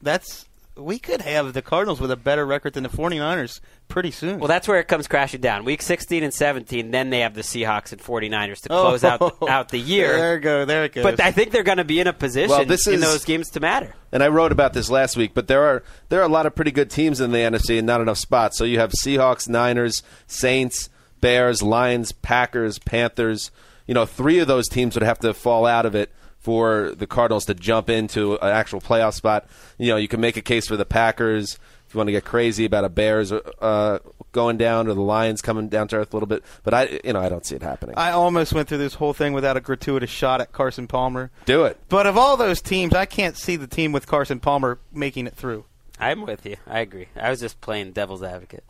That's 0.00 0.47
we 0.78 0.98
could 0.98 1.20
have 1.22 1.52
the 1.52 1.62
Cardinals 1.62 2.00
with 2.00 2.10
a 2.10 2.16
better 2.16 2.46
record 2.46 2.74
than 2.74 2.82
the 2.82 2.88
49ers 2.88 3.60
pretty 3.88 4.10
soon. 4.10 4.38
Well, 4.38 4.48
that's 4.48 4.68
where 4.68 4.78
it 4.78 4.88
comes 4.88 5.08
crashing 5.08 5.40
down. 5.40 5.64
Week 5.64 5.82
16 5.82 6.22
and 6.22 6.32
17, 6.32 6.90
then 6.90 7.10
they 7.10 7.20
have 7.20 7.34
the 7.34 7.42
Seahawks 7.42 7.92
and 7.92 8.00
49ers 8.00 8.60
to 8.62 8.72
Oh, 8.72 8.82
close 8.82 9.04
out, 9.04 9.18
oh, 9.20 9.48
out 9.48 9.70
the 9.70 9.78
year. 9.78 10.16
There 10.16 10.36
it 10.36 10.40
go. 10.40 10.64
There 10.64 10.84
it 10.84 10.92
goes. 10.94 11.02
But 11.02 11.20
I 11.20 11.32
think 11.32 11.50
they're 11.50 11.62
going 11.62 11.78
to 11.78 11.84
be 11.84 12.00
in 12.00 12.06
a 12.06 12.12
position 12.12 12.50
Well, 12.50 12.64
this 12.64 12.86
in 12.86 13.00
those 13.00 13.24
games 13.24 13.50
to 13.50 13.60
matter. 13.60 13.94
And 14.12 14.22
I 14.22 14.28
wrote 14.28 14.52
about 14.52 14.72
this 14.72 14.88
last 14.88 15.16
week, 15.16 15.32
but 15.34 15.48
there 15.48 15.62
are 15.64 15.82
there 16.08 16.20
are 16.20 16.24
a 16.24 16.28
lot 16.28 16.46
of 16.46 16.54
pretty 16.54 16.70
good 16.70 16.90
teams 16.90 17.20
in 17.20 17.32
the 17.32 17.38
NFC 17.38 17.78
and 17.78 17.86
not 17.86 18.00
enough 18.00 18.18
spots. 18.18 18.56
So 18.56 18.64
you 18.64 18.78
have 18.78 18.92
Seahawks, 19.02 19.48
Niners, 19.48 20.02
Saints, 20.26 20.88
Bears, 21.20 21.62
Lions, 21.62 22.12
Packers, 22.12 22.78
Panthers. 22.78 23.50
You 23.86 23.94
know, 23.94 24.06
three 24.06 24.38
of 24.38 24.48
those 24.48 24.68
teams 24.68 24.94
would 24.94 25.02
have 25.02 25.18
to 25.20 25.34
fall 25.34 25.66
out 25.66 25.86
of 25.86 25.94
it 25.94 26.10
for 26.38 26.92
the 26.96 27.06
Cardinals 27.06 27.46
to 27.46 27.54
jump 27.54 27.90
into 27.90 28.34
an 28.34 28.50
actual 28.50 28.80
playoff 28.80 29.14
spot. 29.14 29.46
You 29.78 29.88
know, 29.88 29.96
you 29.96 30.08
can 30.08 30.20
make 30.20 30.36
a 30.36 30.42
case 30.42 30.66
for 30.66 30.76
the 30.76 30.84
Packers 30.84 31.58
if 31.88 31.94
you 31.94 31.98
want 31.98 32.08
to 32.08 32.12
get 32.12 32.24
crazy 32.24 32.66
about 32.66 32.84
a 32.84 32.90
Bears 32.90 33.32
uh, 33.32 33.98
going 34.32 34.58
down 34.58 34.88
or 34.88 34.94
the 34.94 35.00
Lions 35.00 35.40
coming 35.40 35.68
down 35.68 35.88
to 35.88 35.96
earth 35.96 36.12
a 36.12 36.16
little 36.16 36.26
bit. 36.26 36.44
But 36.62 36.74
I, 36.74 37.00
you 37.02 37.14
know, 37.14 37.20
I 37.20 37.30
don't 37.30 37.46
see 37.46 37.56
it 37.56 37.62
happening. 37.62 37.94
I 37.96 38.10
almost 38.10 38.52
went 38.52 38.68
through 38.68 38.78
this 38.78 38.94
whole 38.94 39.14
thing 39.14 39.32
without 39.32 39.56
a 39.56 39.60
gratuitous 39.60 40.10
shot 40.10 40.42
at 40.42 40.52
Carson 40.52 40.86
Palmer. 40.86 41.30
Do 41.46 41.64
it. 41.64 41.78
But 41.88 42.06
of 42.06 42.18
all 42.18 42.36
those 42.36 42.60
teams, 42.60 42.94
I 42.94 43.06
can't 43.06 43.38
see 43.38 43.56
the 43.56 43.66
team 43.66 43.92
with 43.92 44.06
Carson 44.06 44.38
Palmer 44.38 44.78
making 44.92 45.26
it 45.26 45.34
through. 45.34 45.64
I'm 45.98 46.26
with 46.26 46.44
you. 46.44 46.56
I 46.66 46.80
agree. 46.80 47.08
I 47.16 47.30
was 47.30 47.40
just 47.40 47.60
playing 47.60 47.92
devil's 47.92 48.22
advocate. 48.22 48.64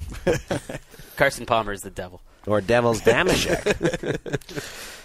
Carson 1.16 1.44
Palmer 1.44 1.72
is 1.72 1.82
the 1.82 1.90
devil. 1.90 2.22
Or 2.46 2.60
Devil's 2.60 3.00
Damashek. 3.02 4.16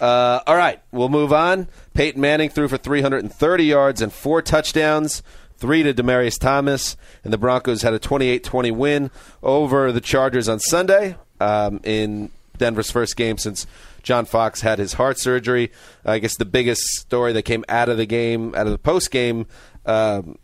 uh, 0.00 0.40
all 0.46 0.56
right, 0.56 0.80
we'll 0.92 1.08
move 1.08 1.32
on. 1.32 1.68
Peyton 1.92 2.20
Manning 2.20 2.48
threw 2.48 2.68
for 2.68 2.78
330 2.78 3.64
yards 3.64 4.00
and 4.00 4.12
four 4.12 4.40
touchdowns, 4.40 5.22
three 5.58 5.82
to 5.82 5.92
Demaryius 5.92 6.38
Thomas, 6.38 6.96
and 7.22 7.32
the 7.32 7.38
Broncos 7.38 7.82
had 7.82 7.92
a 7.92 7.98
28-20 7.98 8.72
win 8.72 9.10
over 9.42 9.92
the 9.92 10.00
Chargers 10.00 10.48
on 10.48 10.58
Sunday 10.58 11.16
um, 11.40 11.80
in 11.84 12.30
Denver's 12.56 12.90
first 12.90 13.16
game 13.16 13.36
since 13.38 13.66
John 14.02 14.24
Fox 14.26 14.60
had 14.60 14.78
his 14.78 14.94
heart 14.94 15.18
surgery. 15.18 15.72
I 16.04 16.18
guess 16.18 16.36
the 16.36 16.44
biggest 16.44 16.82
story 16.82 17.32
that 17.32 17.42
came 17.42 17.64
out 17.68 17.88
of 17.88 17.96
the 17.96 18.06
game, 18.06 18.54
out 18.54 18.66
of 18.66 18.72
the 18.72 18.78
post 18.78 19.10
game 19.10 19.46
um, 19.86 20.38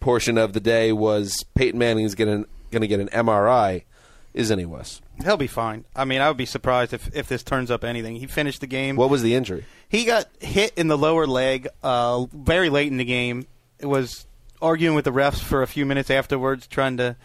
portion 0.00 0.38
of 0.38 0.52
the 0.52 0.60
day, 0.60 0.92
was 0.92 1.44
Peyton 1.54 1.78
Manning 1.78 2.04
is 2.04 2.14
going 2.14 2.44
to 2.70 2.86
get 2.86 3.00
an 3.00 3.08
MRI, 3.08 3.82
isn't 4.34 4.58
he, 4.58 4.66
Wes? 4.66 5.00
He'll 5.22 5.36
be 5.36 5.46
fine. 5.46 5.84
I 5.96 6.04
mean, 6.04 6.20
I 6.20 6.28
would 6.28 6.36
be 6.36 6.46
surprised 6.46 6.92
if, 6.92 7.14
if 7.14 7.28
this 7.28 7.42
turns 7.42 7.70
up 7.70 7.84
anything. 7.84 8.16
He 8.16 8.26
finished 8.26 8.60
the 8.60 8.66
game. 8.66 8.96
What 8.96 9.10
was 9.10 9.22
the 9.22 9.34
injury? 9.34 9.64
He 9.88 10.04
got 10.04 10.26
hit 10.40 10.72
in 10.76 10.88
the 10.88 10.98
lower 10.98 11.26
leg 11.26 11.68
uh, 11.82 12.26
very 12.32 12.70
late 12.70 12.88
in 12.88 12.98
the 12.98 13.04
game. 13.04 13.46
It 13.78 13.86
was 13.86 14.26
arguing 14.62 14.94
with 14.94 15.04
the 15.04 15.12
refs 15.12 15.40
for 15.40 15.62
a 15.62 15.66
few 15.66 15.86
minutes 15.86 16.10
afterwards, 16.10 16.66
trying 16.66 16.96
to 16.98 17.16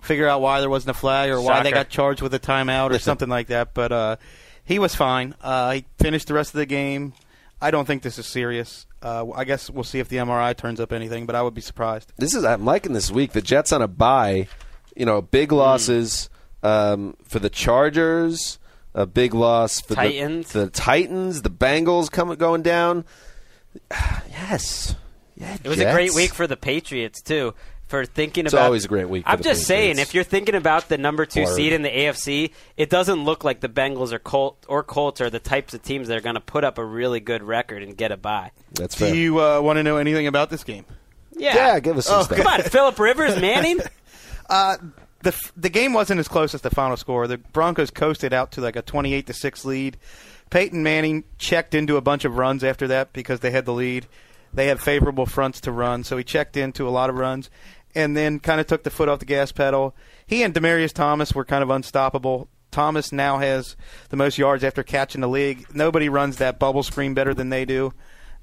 figure 0.00 0.28
out 0.28 0.40
why 0.40 0.60
there 0.60 0.70
wasn't 0.70 0.96
a 0.96 0.98
flag 0.98 1.30
or 1.30 1.40
why 1.40 1.62
they 1.62 1.70
got 1.70 1.88
charged 1.88 2.22
with 2.22 2.34
a 2.34 2.40
timeout 2.40 2.90
or 2.90 2.98
something 2.98 3.28
like 3.28 3.48
that. 3.48 3.74
But 3.74 3.92
uh, 3.92 4.16
he 4.64 4.78
was 4.78 4.94
fine. 4.94 5.34
Uh, 5.40 5.72
he 5.72 5.84
finished 5.98 6.28
the 6.28 6.34
rest 6.34 6.54
of 6.54 6.58
the 6.58 6.66
game. 6.66 7.12
I 7.60 7.70
don't 7.70 7.86
think 7.86 8.02
this 8.02 8.18
is 8.18 8.26
serious. 8.26 8.86
Uh, 9.02 9.30
I 9.30 9.44
guess 9.44 9.70
we'll 9.70 9.84
see 9.84 10.00
if 10.00 10.08
the 10.08 10.16
MRI 10.16 10.56
turns 10.56 10.80
up 10.80 10.92
anything, 10.92 11.26
but 11.26 11.36
I 11.36 11.42
would 11.42 11.54
be 11.54 11.60
surprised. 11.60 12.12
this 12.16 12.34
is 12.34 12.44
I'm 12.44 12.64
liking 12.64 12.92
this 12.92 13.10
week. 13.10 13.32
The 13.32 13.42
Jets 13.42 13.72
on 13.72 13.82
a 13.82 13.88
bye, 13.88 14.48
you 14.96 15.06
know, 15.06 15.22
big 15.22 15.52
losses 15.52 16.28
um, 16.62 17.16
for 17.24 17.38
the 17.38 17.50
Chargers, 17.50 18.58
a 18.94 19.06
big 19.06 19.34
loss 19.34 19.80
for 19.80 19.94
Titans. 19.94 20.52
the, 20.52 20.66
the 20.66 20.70
Titans, 20.70 21.42
the 21.42 21.50
Bengals 21.50 22.10
coming 22.10 22.36
going 22.36 22.62
down. 22.62 23.04
yes, 24.30 24.94
yeah, 25.36 25.56
It 25.62 25.68
was 25.68 25.80
a 25.80 25.92
great 25.92 26.14
week 26.14 26.34
for 26.34 26.46
the 26.46 26.56
Patriots 26.56 27.20
too. 27.22 27.54
For 27.88 28.06
thinking 28.06 28.46
It's 28.46 28.54
about, 28.54 28.64
always 28.66 28.86
a 28.86 28.88
great 28.88 29.10
week 29.10 29.24
for 29.24 29.30
I'm 29.32 29.36
the 29.36 29.44
just 29.44 29.66
saying, 29.66 29.98
if 29.98 30.14
you're 30.14 30.24
thinking 30.24 30.54
about 30.54 30.88
the 30.88 30.96
number 30.96 31.26
two 31.26 31.42
Word. 31.42 31.54
seed 31.54 31.74
in 31.74 31.82
the 31.82 31.90
AFC, 31.90 32.52
it 32.78 32.88
doesn't 32.88 33.22
look 33.22 33.44
like 33.44 33.60
the 33.60 33.68
Bengals 33.68 34.12
or 34.12 34.18
Colt 34.18 34.64
or 34.66 34.82
Colts 34.82 35.20
are 35.20 35.28
the 35.28 35.38
types 35.38 35.74
of 35.74 35.82
teams 35.82 36.08
that 36.08 36.16
are 36.16 36.22
going 36.22 36.36
to 36.36 36.40
put 36.40 36.64
up 36.64 36.78
a 36.78 36.84
really 36.84 37.20
good 37.20 37.42
record 37.42 37.82
and 37.82 37.94
get 37.94 38.10
a 38.10 38.16
bye. 38.16 38.50
That's 38.72 38.94
fair. 38.94 39.12
Do 39.12 39.18
you 39.18 39.40
uh, 39.42 39.60
want 39.60 39.76
to 39.76 39.82
know 39.82 39.98
anything 39.98 40.26
about 40.26 40.48
this 40.48 40.64
game? 40.64 40.86
Yeah, 41.36 41.54
yeah, 41.54 41.80
give 41.80 41.98
us 41.98 42.06
some 42.06 42.20
Oh, 42.20 42.22
stuff. 42.22 42.38
come 42.38 42.46
on, 42.46 42.62
Philip 42.62 42.98
Rivers, 42.98 43.38
Manning. 43.40 43.80
Uh, 44.50 44.76
the 45.22 45.50
the 45.56 45.68
game 45.70 45.92
wasn't 45.92 46.20
as 46.20 46.28
close 46.28 46.54
as 46.54 46.60
the 46.60 46.70
final 46.70 46.96
score. 46.96 47.26
The 47.26 47.38
Broncos 47.38 47.90
coasted 47.90 48.32
out 48.32 48.52
to 48.52 48.60
like 48.60 48.76
a 48.76 48.82
twenty 48.82 49.14
eight 49.14 49.26
to 49.26 49.32
six 49.32 49.64
lead. 49.64 49.96
Peyton 50.50 50.82
Manning 50.82 51.24
checked 51.38 51.74
into 51.74 51.96
a 51.96 52.02
bunch 52.02 52.24
of 52.24 52.36
runs 52.36 52.62
after 52.62 52.86
that 52.88 53.12
because 53.12 53.40
they 53.40 53.50
had 53.50 53.64
the 53.64 53.72
lead. 53.72 54.06
They 54.52 54.66
had 54.66 54.80
favorable 54.80 55.24
fronts 55.24 55.62
to 55.62 55.72
run, 55.72 56.04
so 56.04 56.18
he 56.18 56.24
checked 56.24 56.56
into 56.58 56.86
a 56.86 56.90
lot 56.90 57.08
of 57.08 57.16
runs. 57.16 57.48
and 57.94 58.16
then 58.16 58.40
kind 58.40 58.60
of 58.60 58.66
took 58.66 58.82
the 58.84 58.90
foot 58.90 59.08
off 59.08 59.18
the 59.18 59.24
gas 59.26 59.52
pedal. 59.52 59.94
He 60.26 60.42
and 60.42 60.54
Demaryius 60.54 60.92
Thomas 60.92 61.34
were 61.34 61.44
kind 61.44 61.62
of 61.62 61.70
unstoppable. 61.70 62.48
Thomas 62.70 63.12
now 63.12 63.38
has 63.38 63.76
the 64.08 64.16
most 64.16 64.38
yards 64.38 64.64
after 64.64 64.82
catching 64.82 65.20
the 65.20 65.28
league. 65.28 65.66
Nobody 65.74 66.08
runs 66.08 66.36
that 66.38 66.58
bubble 66.58 66.82
screen 66.82 67.12
better 67.12 67.34
than 67.34 67.50
they 67.50 67.64
do. 67.66 67.92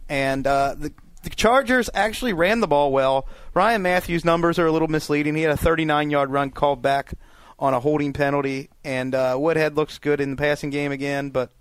And 0.08 0.46
uh, 0.46 0.76
the, 0.78 0.94
the 1.24 1.30
Chargers 1.30 1.90
actually 1.94 2.34
ran 2.34 2.62
the 2.62 2.68
ball 2.68 2.92
well. 2.92 3.28
Ryan 3.54 3.82
Mathews' 3.82 4.24
numbers 4.24 4.58
are 4.58 4.66
a 4.66 4.72
little 4.72 4.88
misleading. 4.88 5.36
He 5.36 5.42
had 5.42 5.52
a 5.52 5.58
39 5.58 6.10
yard 6.10 6.32
run 6.32 6.52
called 6.52 6.82
back 6.82 7.14
on 7.58 7.74
a 7.74 7.80
holding 7.80 8.14
penalty, 8.14 8.70
and 8.84 9.14
uh, 9.14 9.36
Woodhead 9.38 9.76
looks 9.76 9.98
good 9.98 10.22
in 10.22 10.32
the 10.32 10.38
passing 10.38 10.70
game 10.70 10.92
again, 10.92 11.30
but 11.30 11.52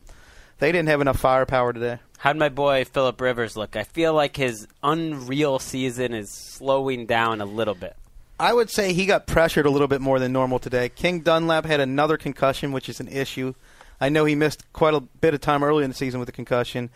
they 0.59 0.71
didn't 0.71 0.89
have 0.89 1.01
enough 1.01 1.19
firepower 1.19 1.73
today. 1.73 1.99
How'd 2.19 2.37
my 2.37 2.49
boy 2.49 2.85
Philip 2.85 3.21
Rivers 3.21 3.57
look? 3.57 3.77
I 3.77 3.85
feel 3.85 4.13
like 4.13 4.37
his 4.37 4.67
unreal 4.83 5.59
season 5.59 6.15
is 6.15 6.31
slowing 6.31 7.07
down 7.07 7.41
a 7.41 7.45
little 7.45 7.75
bit. 7.75 7.97
I 8.41 8.53
would 8.53 8.71
say 8.71 8.93
he 8.93 9.07
got 9.07 9.27
pressured 9.27 9.67
a 9.67 9.71
little 9.71 9.89
bit 9.89 10.01
more 10.01 10.21
than 10.21 10.33
normal 10.33 10.61
today. 10.61 10.89
King 10.89 11.21
Dunlap 11.21 11.65
had 11.65 11.81
another 11.81 12.17
concussion, 12.17 12.71
which 12.71 12.89
is 12.89 13.01
an 13.01 13.09
issue. 13.09 13.55
I 14.01 14.09
know 14.09 14.25
he 14.25 14.37
missed 14.37 14.65
quite 14.73 14.95
a 14.95 15.01
bit 15.01 15.35
of 15.35 15.41
time 15.41 15.65
early 15.65 15.83
in 15.83 15.91
the 15.91 15.97
season 15.97 16.21
with 16.21 16.29
a 16.29 16.33
concussion. 16.33 16.91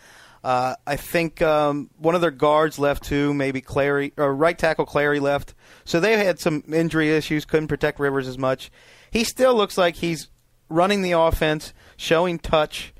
Uh, 0.45 0.75
I 0.87 0.97
think 0.97 1.41
um, 1.41 1.89
one 1.99 2.15
of 2.17 2.21
their 2.21 2.33
guards 2.33 2.79
left 2.79 3.05
too, 3.05 3.33
maybe 3.33 3.61
Clary 3.61 4.13
or 4.17 4.35
right 4.35 4.59
tackle 4.59 4.85
Clary 4.87 5.21
left. 5.21 5.55
So 5.85 6.01
they 6.01 6.17
had 6.25 6.41
some 6.41 6.65
injury 6.73 7.11
issues, 7.11 7.45
couldn't 7.45 7.69
protect 7.69 8.01
Rivers 8.01 8.27
as 8.27 8.39
much. 8.39 8.71
He 9.11 9.23
still 9.25 9.55
looks 9.55 9.79
like 9.79 9.95
he's 9.97 10.29
running 10.69 11.03
the 11.03 11.13
offense, 11.13 11.73
showing 11.97 12.39
touch, 12.41 12.93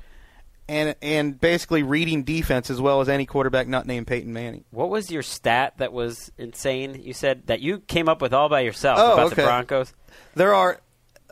and 0.69 0.95
and 1.01 1.37
basically 1.39 1.83
reading 1.83 2.23
defense 2.23 2.69
as 2.69 2.79
well 2.79 3.01
as 3.01 3.09
any 3.09 3.25
quarterback 3.25 3.67
not 3.67 3.85
named 3.85 4.07
Peyton 4.07 4.31
Manning. 4.31 4.63
What 4.71 4.89
was 4.89 5.11
your 5.11 5.21
stat 5.23 5.73
that 5.79 5.91
was 5.91 6.31
insane? 6.37 7.01
You 7.03 7.13
said 7.13 7.47
that 7.47 7.59
you 7.59 7.79
came 7.79 8.07
up 8.07 8.21
with 8.21 8.33
all 8.33 8.47
by 8.47 8.61
yourself 8.61 8.97
Oh, 9.01 9.13
about 9.15 9.29
the. 9.31 9.43
Broncos. 9.43 9.93
There 10.35 10.53
are 10.53 10.79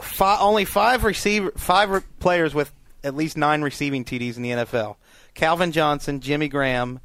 fi- 0.01 0.39
only 0.41 0.65
five 0.65 1.05
receiver 1.05 1.51
five 1.55 1.89
re- 1.89 2.01
players 2.19 2.53
with 2.53 2.73
at 3.03 3.15
least 3.15 3.37
nine 3.37 3.61
receiving 3.61 4.03
TDs 4.03 4.35
in 4.35 4.43
the 4.43 4.49
NFL: 4.49 4.97
Calvin 5.33 5.71
Johnson, 5.71 6.19
Jimmy 6.19 6.47
Graham, 6.47 6.99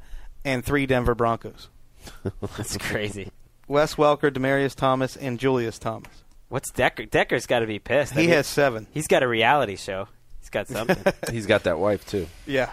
and 0.45 0.63
three 0.63 0.85
Denver 0.85 1.15
Broncos. 1.15 1.69
That's 2.57 2.77
crazy. 2.77 3.31
Wes 3.67 3.95
Welker, 3.95 4.31
Demaryius 4.31 4.75
Thomas, 4.75 5.15
and 5.15 5.39
Julius 5.39 5.77
Thomas. 5.79 6.23
What's 6.49 6.71
Decker? 6.71 7.05
Decker's 7.05 7.45
got 7.45 7.59
to 7.59 7.67
be 7.67 7.79
pissed. 7.79 8.13
I 8.13 8.21
He 8.21 8.27
mean, 8.27 8.35
has 8.35 8.47
seven. 8.47 8.87
He's 8.91 9.07
got 9.07 9.23
a 9.23 9.27
reality 9.27 9.75
show. 9.75 10.07
He's 10.39 10.49
got 10.49 10.67
something. 10.69 11.13
He's 11.31 11.45
got 11.45 11.63
that 11.63 11.77
wife 11.77 12.05
too. 12.05 12.27
Yeah. 12.45 12.69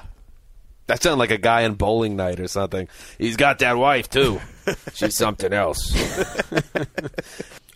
That 0.86 1.02
sounded 1.02 1.18
like 1.18 1.30
a 1.32 1.38
guy 1.38 1.62
in 1.62 1.74
bowling 1.74 2.14
night 2.14 2.38
or 2.38 2.46
something. 2.46 2.88
He's 3.18 3.36
got 3.36 3.58
that 3.60 3.76
wife 3.76 4.08
too. 4.10 4.40
She's 4.92 5.16
something 5.16 5.52
else. 5.52 5.92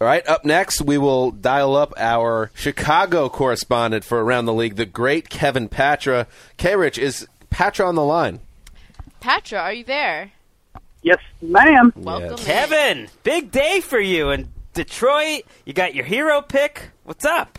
All 0.00 0.06
right, 0.06 0.24
up 0.28 0.44
next 0.44 0.82
we 0.82 0.98
will 0.98 1.32
dial 1.32 1.74
up 1.74 1.92
our 1.96 2.52
Chicago 2.54 3.28
correspondent 3.28 4.04
for 4.04 4.22
Around 4.22 4.44
the 4.44 4.52
League, 4.54 4.76
the 4.76 4.86
great 4.86 5.28
Kevin 5.30 5.68
Patra. 5.68 6.28
K 6.58 6.76
Rich, 6.76 6.98
is 6.98 7.26
Patra 7.50 7.86
on 7.86 7.94
the 7.94 8.04
line? 8.04 8.40
Patra, 9.20 9.58
are 9.58 9.72
you 9.72 9.84
there? 9.84 10.32
Yes, 11.02 11.18
ma'am. 11.42 11.92
Welcome, 11.96 12.30
in. 12.30 12.36
Kevin, 12.38 13.08
big 13.22 13.50
day 13.50 13.80
for 13.80 14.00
you 14.00 14.30
in 14.30 14.48
Detroit. 14.74 15.42
You 15.64 15.72
got 15.72 15.94
your 15.94 16.04
hero 16.04 16.42
pick. 16.42 16.90
What's 17.04 17.24
up? 17.24 17.58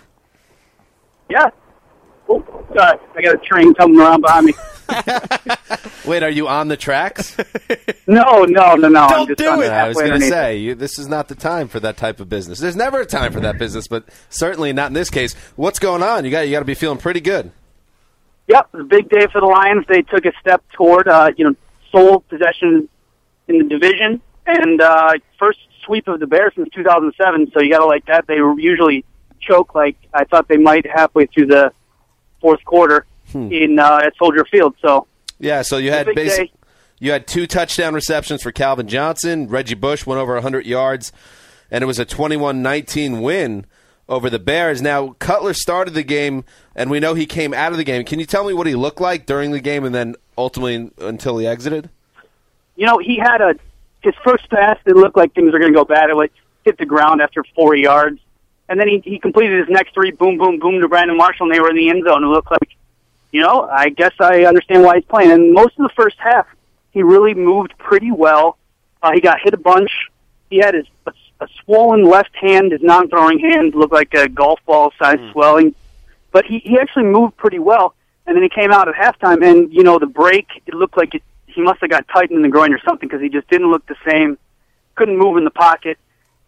Yeah. 1.30 1.50
Oh, 2.28 2.44
uh, 2.78 2.98
I 3.16 3.22
got 3.22 3.36
a 3.36 3.38
train 3.40 3.74
coming 3.74 4.00
around 4.00 4.22
behind 4.22 4.46
me. 4.46 4.54
Wait, 6.06 6.24
are 6.24 6.30
you 6.30 6.48
on 6.48 6.68
the 6.68 6.78
tracks? 6.78 7.36
No, 8.08 8.44
no, 8.44 8.74
no, 8.76 8.88
no. 8.88 9.02
I'm 9.02 9.10
Don't 9.10 9.28
just 9.28 9.38
do 9.38 9.62
it. 9.62 9.70
I 9.72 9.88
was 9.88 9.96
going 9.96 10.20
to 10.20 10.28
say, 10.28 10.58
you, 10.58 10.74
this 10.74 10.98
is 10.98 11.08
not 11.08 11.28
the 11.28 11.36
time 11.36 11.68
for 11.68 11.80
that 11.80 11.96
type 11.96 12.20
of 12.20 12.28
business. 12.28 12.58
There's 12.58 12.76
never 12.76 13.02
a 13.02 13.06
time 13.06 13.32
for 13.32 13.40
that 13.42 13.60
business, 13.60 13.88
but 13.88 14.10
certainly 14.30 14.74
not 14.74 14.88
in 14.88 14.94
this 14.94 15.12
case. 15.12 15.36
What's 15.56 15.78
going 15.78 16.02
on? 16.02 16.26
You 16.26 16.32
got 16.32 16.48
you 16.48 16.52
got 16.52 16.60
to 16.60 16.66
be 16.66 16.74
feeling 16.74 16.98
pretty 16.98 17.22
good. 17.22 17.52
Yep, 18.50 18.70
it 18.74 18.80
a 18.82 18.84
big 18.84 19.10
day 19.10 19.28
for 19.32 19.40
the 19.40 19.48
Lions. 19.48 19.86
They 19.88 20.02
took 20.02 20.26
a 20.26 20.32
step 20.42 20.64
toward, 20.72 21.08
uh, 21.08 21.32
you 21.38 21.46
know, 21.46 21.56
sole 21.92 22.22
possession 22.22 22.90
in 23.48 23.60
the 23.60 23.64
division 23.64 24.22
and 24.46 24.82
uh, 24.82 25.14
first 25.38 25.60
sweep 25.86 26.08
of 26.08 26.20
the 26.20 26.28
Bears 26.28 26.54
since 26.56 26.68
2007. 26.74 27.52
So 27.54 27.62
you 27.62 27.72
got 27.72 27.80
to 27.80 27.86
like 27.86 28.06
that. 28.08 28.26
They 28.28 28.42
were 28.42 28.60
usually 28.60 29.06
choke 29.40 29.76
like 29.76 29.98
I 30.14 30.24
thought 30.26 30.48
they 30.48 30.58
might 30.58 30.86
halfway 30.86 31.28
through 31.28 31.48
the 31.48 31.72
fourth 32.42 32.64
quarter 32.66 33.06
in 33.34 33.80
uh, 33.80 34.02
at 34.04 34.14
Soldier 34.18 34.46
Field. 34.46 34.76
So 34.82 35.08
Yeah, 35.40 35.62
so 35.62 35.78
you 35.78 35.92
had 35.92 36.08
big 36.08 36.16
basic, 36.16 36.52
you 37.00 37.12
had 37.12 37.28
two 37.28 37.48
touchdown 37.48 37.94
receptions 37.94 38.42
for 38.42 38.52
Calvin 38.52 38.88
Johnson. 38.88 39.48
Reggie 39.48 39.76
Bush 39.76 40.06
went 40.06 40.20
over 40.20 40.34
100 40.34 40.66
yards, 40.66 41.12
and 41.70 41.84
it 41.84 41.88
was 41.88 42.00
a 42.00 42.06
21-19 42.06 43.22
win 43.22 43.66
over 44.10 44.30
the 44.30 44.40
Bears. 44.40 44.82
Now 44.82 45.16
Cutler 45.20 45.54
started 45.54 45.94
the 45.94 46.04
game, 46.04 46.44
and 46.76 46.90
we 46.90 47.00
know 47.00 47.14
he 47.14 47.26
came 47.26 47.54
out 47.54 47.72
of 47.72 47.78
the 47.78 47.86
game. 47.86 48.04
Can 48.04 48.20
you 48.20 48.26
tell 48.26 48.46
me 48.46 48.54
what 48.54 48.68
he 48.68 48.76
looked 48.76 49.00
like 49.00 49.26
during 49.26 49.52
the 49.52 49.62
game, 49.62 49.86
and 49.86 49.96
then 49.96 50.16
ultimately 50.38 50.92
until 51.00 51.38
he 51.38 51.48
exited? 51.48 51.90
you 52.80 52.86
know, 52.86 52.98
he 52.98 53.18
had 53.18 53.42
a 53.42 53.56
his 54.02 54.16
first 54.24 54.50
pass. 54.50 54.78
It 54.86 54.96
looked 54.96 55.18
like 55.18 55.34
things 55.34 55.52
were 55.52 55.60
going 55.60 55.74
to 55.74 55.78
go 55.78 55.84
bad. 55.84 56.10
It 56.10 56.32
hit 56.64 56.78
the 56.78 56.86
ground 56.86 57.22
after 57.22 57.44
four 57.54 57.76
yards, 57.76 58.22
and 58.70 58.80
then 58.80 58.88
he 58.88 59.02
he 59.04 59.20
completed 59.20 59.60
his 59.60 59.70
next 59.70 59.94
three. 59.94 60.12
Boom, 60.12 60.38
boom, 60.38 60.60
boom 60.60 60.80
to 60.80 60.88
Brandon 60.88 61.18
Marshall, 61.18 61.48
and 61.48 61.54
they 61.54 61.60
were 61.60 61.70
in 61.70 61.76
the 61.76 61.90
end 61.90 62.06
zone. 62.06 62.24
It 62.24 62.28
looked 62.28 62.50
like, 62.50 62.70
you 63.34 63.42
know, 63.42 63.68
I 63.70 63.90
guess 63.90 64.14
I 64.22 64.46
understand 64.46 64.84
why 64.84 64.96
he's 64.96 65.04
playing. 65.04 65.32
And 65.32 65.54
most 65.54 65.78
of 65.78 65.84
the 65.84 65.94
first 65.94 66.16
half, 66.20 66.48
he 66.92 67.04
really 67.04 67.34
moved 67.34 67.78
pretty 67.78 68.12
well. 68.12 68.58
Uh, 69.04 69.12
he 69.12 69.20
got 69.20 69.42
hit 69.44 69.54
a 69.54 69.58
bunch. 69.58 69.92
He 70.50 70.60
had 70.60 70.74
his 70.74 70.88
a, 71.40 71.48
swollen 71.64 72.04
left 72.04 72.36
hand. 72.36 72.72
His 72.72 72.82
non-throwing 72.82 73.40
hand 73.40 73.76
looked 73.76 73.94
like 73.94 74.14
a 74.14 74.28
golf 74.28 74.60
ball 74.66 74.92
size 75.00 75.20
hmm. 75.20 75.32
swelling, 75.32 75.76
but 76.32 76.46
he 76.46 76.60
he 76.60 76.78
actually 76.80 77.06
moved 77.06 77.38
pretty 77.38 77.60
well. 77.60 77.96
And 78.26 78.36
then 78.36 78.44
he 78.44 78.50
came 78.50 78.72
out 78.72 78.88
at 78.88 78.96
halftime, 78.96 79.44
and 79.44 79.74
you 79.74 79.84
know 79.84 79.98
the 79.98 80.06
break. 80.06 80.48
It 80.68 80.76
looked 80.76 80.98
like 80.98 81.16
it, 81.16 81.24
he 81.48 81.62
must 81.62 81.82
have 81.82 81.90
got 81.90 82.08
tightened 82.08 82.38
in 82.38 82.44
the 82.44 82.50
groin 82.50 82.74
or 82.74 82.80
something 82.80 83.08
because 83.10 83.22
he 83.22 83.30
just 83.30 83.50
didn't 83.50 83.72
look 83.72 83.86
the 83.88 83.96
same. 84.08 84.38
Couldn't 84.96 85.18
move 85.18 85.38
in 85.38 85.46
the 85.46 85.52
pocket. 85.52 85.98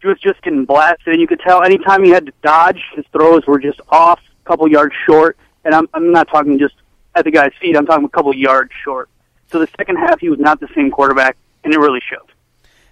He 0.01 0.07
was 0.07 0.19
just 0.19 0.41
getting 0.41 0.65
blasted, 0.65 1.13
and 1.13 1.21
you 1.21 1.27
could 1.27 1.39
tell 1.39 1.63
anytime 1.63 2.03
he 2.03 2.09
had 2.09 2.25
to 2.25 2.33
dodge, 2.41 2.81
his 2.95 3.05
throws 3.11 3.45
were 3.45 3.59
just 3.59 3.79
off, 3.89 4.19
a 4.19 4.47
couple 4.47 4.67
yards 4.67 4.93
short. 5.05 5.37
And 5.63 5.73
I'm 5.73 5.87
I'm 5.93 6.11
not 6.11 6.27
talking 6.27 6.59
just 6.59 6.75
at 7.15 7.25
the 7.25 7.31
guy's 7.31 7.53
feet. 7.59 7.75
I'm 7.75 7.85
talking 7.85 8.05
a 8.05 8.09
couple 8.09 8.33
yards 8.35 8.71
short. 8.83 9.09
So 9.51 9.59
the 9.59 9.67
second 9.77 9.97
half, 9.97 10.19
he 10.19 10.29
was 10.29 10.39
not 10.39 10.59
the 10.59 10.69
same 10.73 10.91
quarterback, 10.91 11.35
and 11.63 11.73
it 11.73 11.79
really 11.79 12.01
showed. 12.07 12.31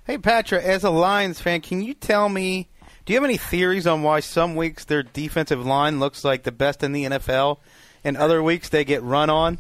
Hey, 0.09 0.17
Patra, 0.17 0.59
as 0.59 0.83
a 0.83 0.89
Lions 0.89 1.39
fan, 1.39 1.61
can 1.61 1.83
you 1.83 1.93
tell 1.93 2.29
me, 2.29 2.67
do 3.05 3.13
you 3.13 3.17
have 3.17 3.23
any 3.23 3.37
theories 3.37 3.85
on 3.85 4.01
why 4.01 4.21
some 4.21 4.55
weeks 4.55 4.83
their 4.83 5.03
defensive 5.03 5.63
line 5.63 5.99
looks 5.99 6.23
like 6.23 6.41
the 6.41 6.51
best 6.51 6.81
in 6.81 6.93
the 6.93 7.03
NFL 7.03 7.59
and 8.03 8.17
other 8.17 8.41
weeks 8.41 8.69
they 8.69 8.83
get 8.83 9.03
run 9.03 9.29
on? 9.29 9.59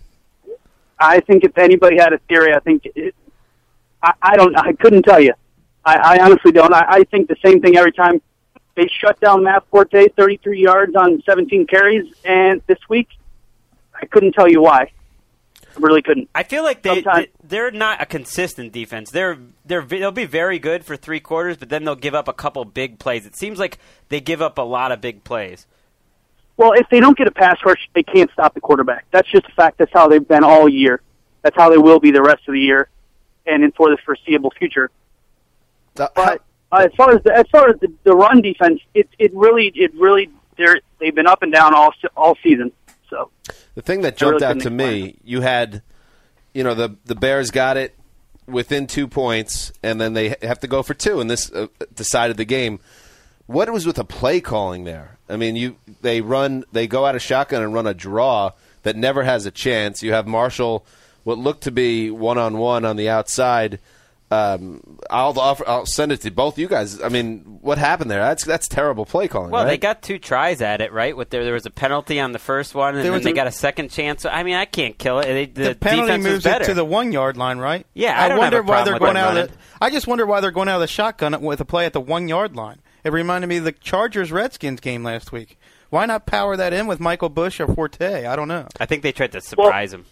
I 0.97 1.19
think 1.19 1.43
if 1.43 1.55
anybody 1.55 1.97
had 1.97 2.13
a 2.13 2.17
theory, 2.27 2.51
I 2.51 2.61
think 2.61 2.87
it, 2.95 3.13
I, 4.01 4.13
I 4.23 4.37
don't. 4.37 4.57
I 4.57 4.73
couldn't 4.73 5.03
tell 5.03 5.19
you. 5.19 5.35
I, 5.85 6.17
I 6.17 6.25
honestly 6.25 6.51
don't. 6.51 6.73
I, 6.73 6.83
I 6.89 7.03
think 7.03 7.27
the 7.27 7.37
same 7.45 7.61
thing 7.61 7.77
every 7.77 7.93
time. 7.93 8.19
They 8.73 8.87
shut 8.87 9.19
down 9.19 9.43
Matt 9.43 9.67
Forte, 9.69 10.07
33 10.17 10.63
yards 10.63 10.95
on 10.95 11.21
17 11.27 11.67
carries, 11.67 12.11
and 12.25 12.59
this 12.65 12.79
week, 12.89 13.09
I 13.93 14.07
couldn't 14.07 14.33
tell 14.33 14.49
you 14.49 14.63
why. 14.63 14.93
I 15.79 15.85
really 15.85 16.01
couldn't. 16.01 16.29
I 16.35 16.43
feel 16.43 16.63
like 16.63 16.81
they, 16.81 16.95
Sometime- 16.95 17.25
they 17.41 17.47
they're 17.47 17.71
not 17.71 18.01
a 18.01 18.05
consistent 18.05 18.71
defense. 18.73 19.11
They're 19.11 19.37
they're 19.65 19.81
they'll 19.81 20.11
be 20.11 20.25
very 20.25 20.59
good 20.59 20.83
for 20.85 20.95
three 20.97 21.19
quarters, 21.19 21.57
but 21.57 21.69
then 21.69 21.83
they'll 21.83 21.95
give 21.95 22.15
up 22.15 22.27
a 22.27 22.33
couple 22.33 22.63
big 22.65 22.99
plays. 22.99 23.25
It 23.25 23.35
seems 23.35 23.59
like 23.59 23.77
they 24.09 24.19
give 24.21 24.41
up 24.41 24.57
a 24.57 24.61
lot 24.63 24.91
of 24.91 25.01
big 25.01 25.23
plays. 25.23 25.65
Well, 26.57 26.73
if 26.73 26.87
they 26.89 26.99
don't 26.99 27.17
get 27.17 27.27
a 27.27 27.31
pass 27.31 27.57
rush, 27.65 27.89
they 27.95 28.03
can't 28.03 28.29
stop 28.31 28.53
the 28.53 28.59
quarterback. 28.61 29.05
That's 29.11 29.29
just 29.31 29.45
a 29.45 29.51
fact. 29.51 29.77
That's 29.77 29.91
how 29.93 30.09
they've 30.09 30.27
been 30.27 30.43
all 30.43 30.67
year. 30.67 31.01
That's 31.41 31.55
how 31.55 31.69
they 31.69 31.77
will 31.77 31.99
be 32.01 32.11
the 32.11 32.21
rest 32.21 32.41
of 32.49 32.53
the 32.53 32.59
year, 32.59 32.89
and 33.45 33.63
in 33.63 33.71
for 33.71 33.89
the 33.89 33.97
foreseeable 34.05 34.51
future. 34.57 34.91
Uh, 35.97 36.07
But 36.15 36.41
uh, 36.71 36.85
as 36.85 36.91
far 36.97 37.15
as 37.15 37.23
the, 37.23 37.33
as 37.35 37.45
far 37.51 37.69
as 37.69 37.79
the, 37.79 37.91
the 38.03 38.13
run 38.15 38.41
defense, 38.41 38.81
it 38.93 39.07
it 39.17 39.33
really 39.33 39.71
it 39.75 39.93
really 39.95 40.29
they're 40.57 40.81
they've 40.99 41.15
been 41.15 41.27
up 41.27 41.41
and 41.43 41.51
down 41.51 41.73
all 41.73 41.93
se- 42.01 42.09
all 42.17 42.37
season. 42.43 42.71
So 43.09 43.31
The 43.79 43.83
thing 43.83 44.01
that 44.01 44.21
I 44.21 44.25
really 44.25 44.39
jumped 44.39 44.43
out 44.43 44.63
to 44.63 44.69
me, 44.69 45.15
you 45.23 45.39
had, 45.39 45.83
you 46.53 46.65
know, 46.65 46.73
the 46.73 46.97
the 47.05 47.15
Bears 47.15 47.49
got 47.49 47.77
it 47.77 47.95
within 48.45 48.87
two 48.87 49.07
points, 49.07 49.71
and 49.81 50.01
then 50.01 50.11
they 50.11 50.35
have 50.41 50.59
to 50.59 50.67
go 50.67 50.83
for 50.83 50.93
two, 50.93 51.21
and 51.21 51.31
this 51.31 51.49
uh, 51.49 51.67
decided 51.95 52.35
the 52.35 52.43
game. 52.43 52.81
What 53.45 53.71
was 53.71 53.85
with 53.85 53.95
the 53.95 54.03
play 54.03 54.41
calling 54.41 54.83
there? 54.83 55.17
I 55.29 55.37
mean, 55.37 55.55
you 55.55 55.77
they 56.01 56.19
run, 56.19 56.65
they 56.73 56.87
go 56.87 57.05
out 57.05 57.15
of 57.15 57.21
shotgun 57.21 57.63
and 57.63 57.73
run 57.73 57.87
a 57.87 57.93
draw 57.93 58.51
that 58.83 58.97
never 58.97 59.23
has 59.23 59.45
a 59.45 59.51
chance. 59.51 60.03
You 60.03 60.11
have 60.11 60.27
Marshall, 60.27 60.85
what 61.23 61.37
looked 61.37 61.63
to 61.63 61.71
be 61.71 62.11
one 62.11 62.37
on 62.37 62.57
one 62.57 62.83
on 62.83 62.97
the 62.97 63.07
outside. 63.07 63.79
Um, 64.31 64.99
I'll 65.09 65.37
offer, 65.39 65.67
I'll 65.67 65.87
send 65.87 66.11
it 66.11 66.21
to 66.21 66.29
both 66.31 66.59
you 66.59 66.67
guys. 66.67 67.01
I 67.01 67.09
mean, 67.09 67.59
what 67.61 67.79
happened 67.79 68.11
there? 68.11 68.19
That's 68.21 68.45
that's 68.45 68.67
terrible 68.67 69.05
play 69.05 69.27
calling. 69.27 69.49
Well, 69.49 69.63
right? 69.63 69.71
they 69.71 69.77
got 69.77 70.03
two 70.03 70.19
tries 70.19 70.61
at 70.61 70.81
it, 70.81 70.93
right? 70.93 71.17
With 71.17 71.31
there, 71.31 71.43
there 71.43 71.55
was 71.55 71.65
a 71.65 71.71
penalty 71.71 72.19
on 72.19 72.31
the 72.31 72.37
first 72.39 72.75
one, 72.75 72.95
and 72.95 73.03
There 73.03 73.11
then 73.11 73.23
they 73.23 73.31
a- 73.31 73.33
got 73.33 73.47
a 73.47 73.51
second 73.51 73.89
chance. 73.89 74.25
I 74.25 74.43
mean, 74.43 74.55
I 74.55 74.65
can't 74.65 74.97
kill 74.97 75.19
it. 75.19 75.25
They, 75.25 75.45
the, 75.47 75.63
the 75.69 75.75
penalty 75.75 76.07
defense 76.07 76.23
moves 76.23 76.43
better. 76.43 76.63
it 76.63 76.67
to 76.67 76.73
the 76.75 76.85
one 76.85 77.11
yard 77.11 77.37
line, 77.37 77.57
right? 77.57 77.87
Yeah, 77.95 78.21
I 78.21 78.29
don't 78.29 78.37
wonder 78.37 78.57
have 78.57 78.67
a 78.67 78.71
why 78.71 78.83
they're 78.83 78.99
going 78.99 79.17
out. 79.17 79.35
Of 79.35 79.49
the, 79.49 79.57
I 79.81 79.89
just 79.89 80.05
wonder 80.05 80.27
why 80.27 80.41
they're 80.41 80.51
going 80.51 80.69
out 80.69 80.75
of 80.75 80.81
the 80.81 80.87
shotgun 80.87 81.41
with 81.41 81.59
a 81.59 81.65
play 81.65 81.87
at 81.87 81.93
the 81.93 82.01
one 82.01 82.27
yard 82.27 82.55
line. 82.55 82.81
It 83.03 83.11
reminded 83.11 83.47
me 83.47 83.57
of 83.57 83.63
the 83.63 83.71
Chargers 83.71 84.31
Redskins 84.31 84.79
game 84.79 85.03
last 85.03 85.31
week. 85.31 85.57
Why 85.89 86.05
not 86.05 86.27
power 86.27 86.55
that 86.55 86.71
in 86.71 86.85
with 86.85 86.99
Michael 86.99 87.29
Bush 87.29 87.59
or 87.59 87.67
Forte? 87.67 88.25
I 88.25 88.35
don't 88.35 88.47
know. 88.47 88.67
I 88.79 88.85
think 88.85 89.01
they 89.01 89.11
tried 89.11 89.31
to 89.31 89.41
surprise 89.41 89.91
him. 89.91 90.05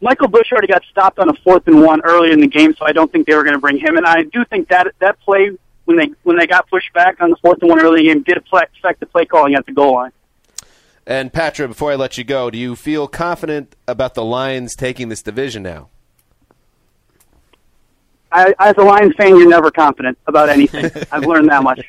Michael 0.00 0.28
Bush 0.28 0.52
already 0.52 0.68
got 0.68 0.82
stopped 0.90 1.18
on 1.18 1.28
a 1.28 1.34
fourth 1.42 1.66
and 1.66 1.82
one 1.82 2.00
earlier 2.04 2.32
in 2.32 2.40
the 2.40 2.46
game, 2.46 2.74
so 2.78 2.86
I 2.86 2.92
don't 2.92 3.10
think 3.10 3.26
they 3.26 3.34
were 3.34 3.42
going 3.42 3.54
to 3.54 3.60
bring 3.60 3.78
him. 3.78 3.96
And 3.96 4.06
I 4.06 4.22
do 4.22 4.44
think 4.44 4.68
that 4.68 4.86
that 5.00 5.18
play 5.20 5.50
when 5.86 5.96
they 5.96 6.10
when 6.22 6.38
they 6.38 6.46
got 6.46 6.68
pushed 6.70 6.92
back 6.92 7.20
on 7.20 7.30
the 7.30 7.36
fourth 7.36 7.58
and 7.62 7.68
one 7.70 7.80
early 7.80 8.00
in 8.00 8.06
the 8.06 8.14
game 8.14 8.22
did 8.22 8.36
affect 8.38 9.00
the 9.00 9.06
play 9.06 9.24
calling 9.24 9.54
at 9.54 9.66
the 9.66 9.72
goal 9.72 9.94
line. 9.94 10.12
And 11.06 11.32
Patrick, 11.32 11.70
before 11.70 11.90
I 11.90 11.94
let 11.96 12.18
you 12.18 12.24
go, 12.24 12.50
do 12.50 12.58
you 12.58 12.76
feel 12.76 13.08
confident 13.08 13.74
about 13.88 14.14
the 14.14 14.22
Lions 14.24 14.76
taking 14.76 15.08
this 15.08 15.22
division 15.22 15.62
now? 15.62 15.88
I, 18.30 18.54
as 18.58 18.74
a 18.76 18.82
Lions 18.82 19.14
fan, 19.16 19.28
you're 19.30 19.48
never 19.48 19.70
confident 19.70 20.18
about 20.26 20.50
anything. 20.50 20.90
I've 21.12 21.24
learned 21.24 21.48
that 21.48 21.62
much. 21.62 21.80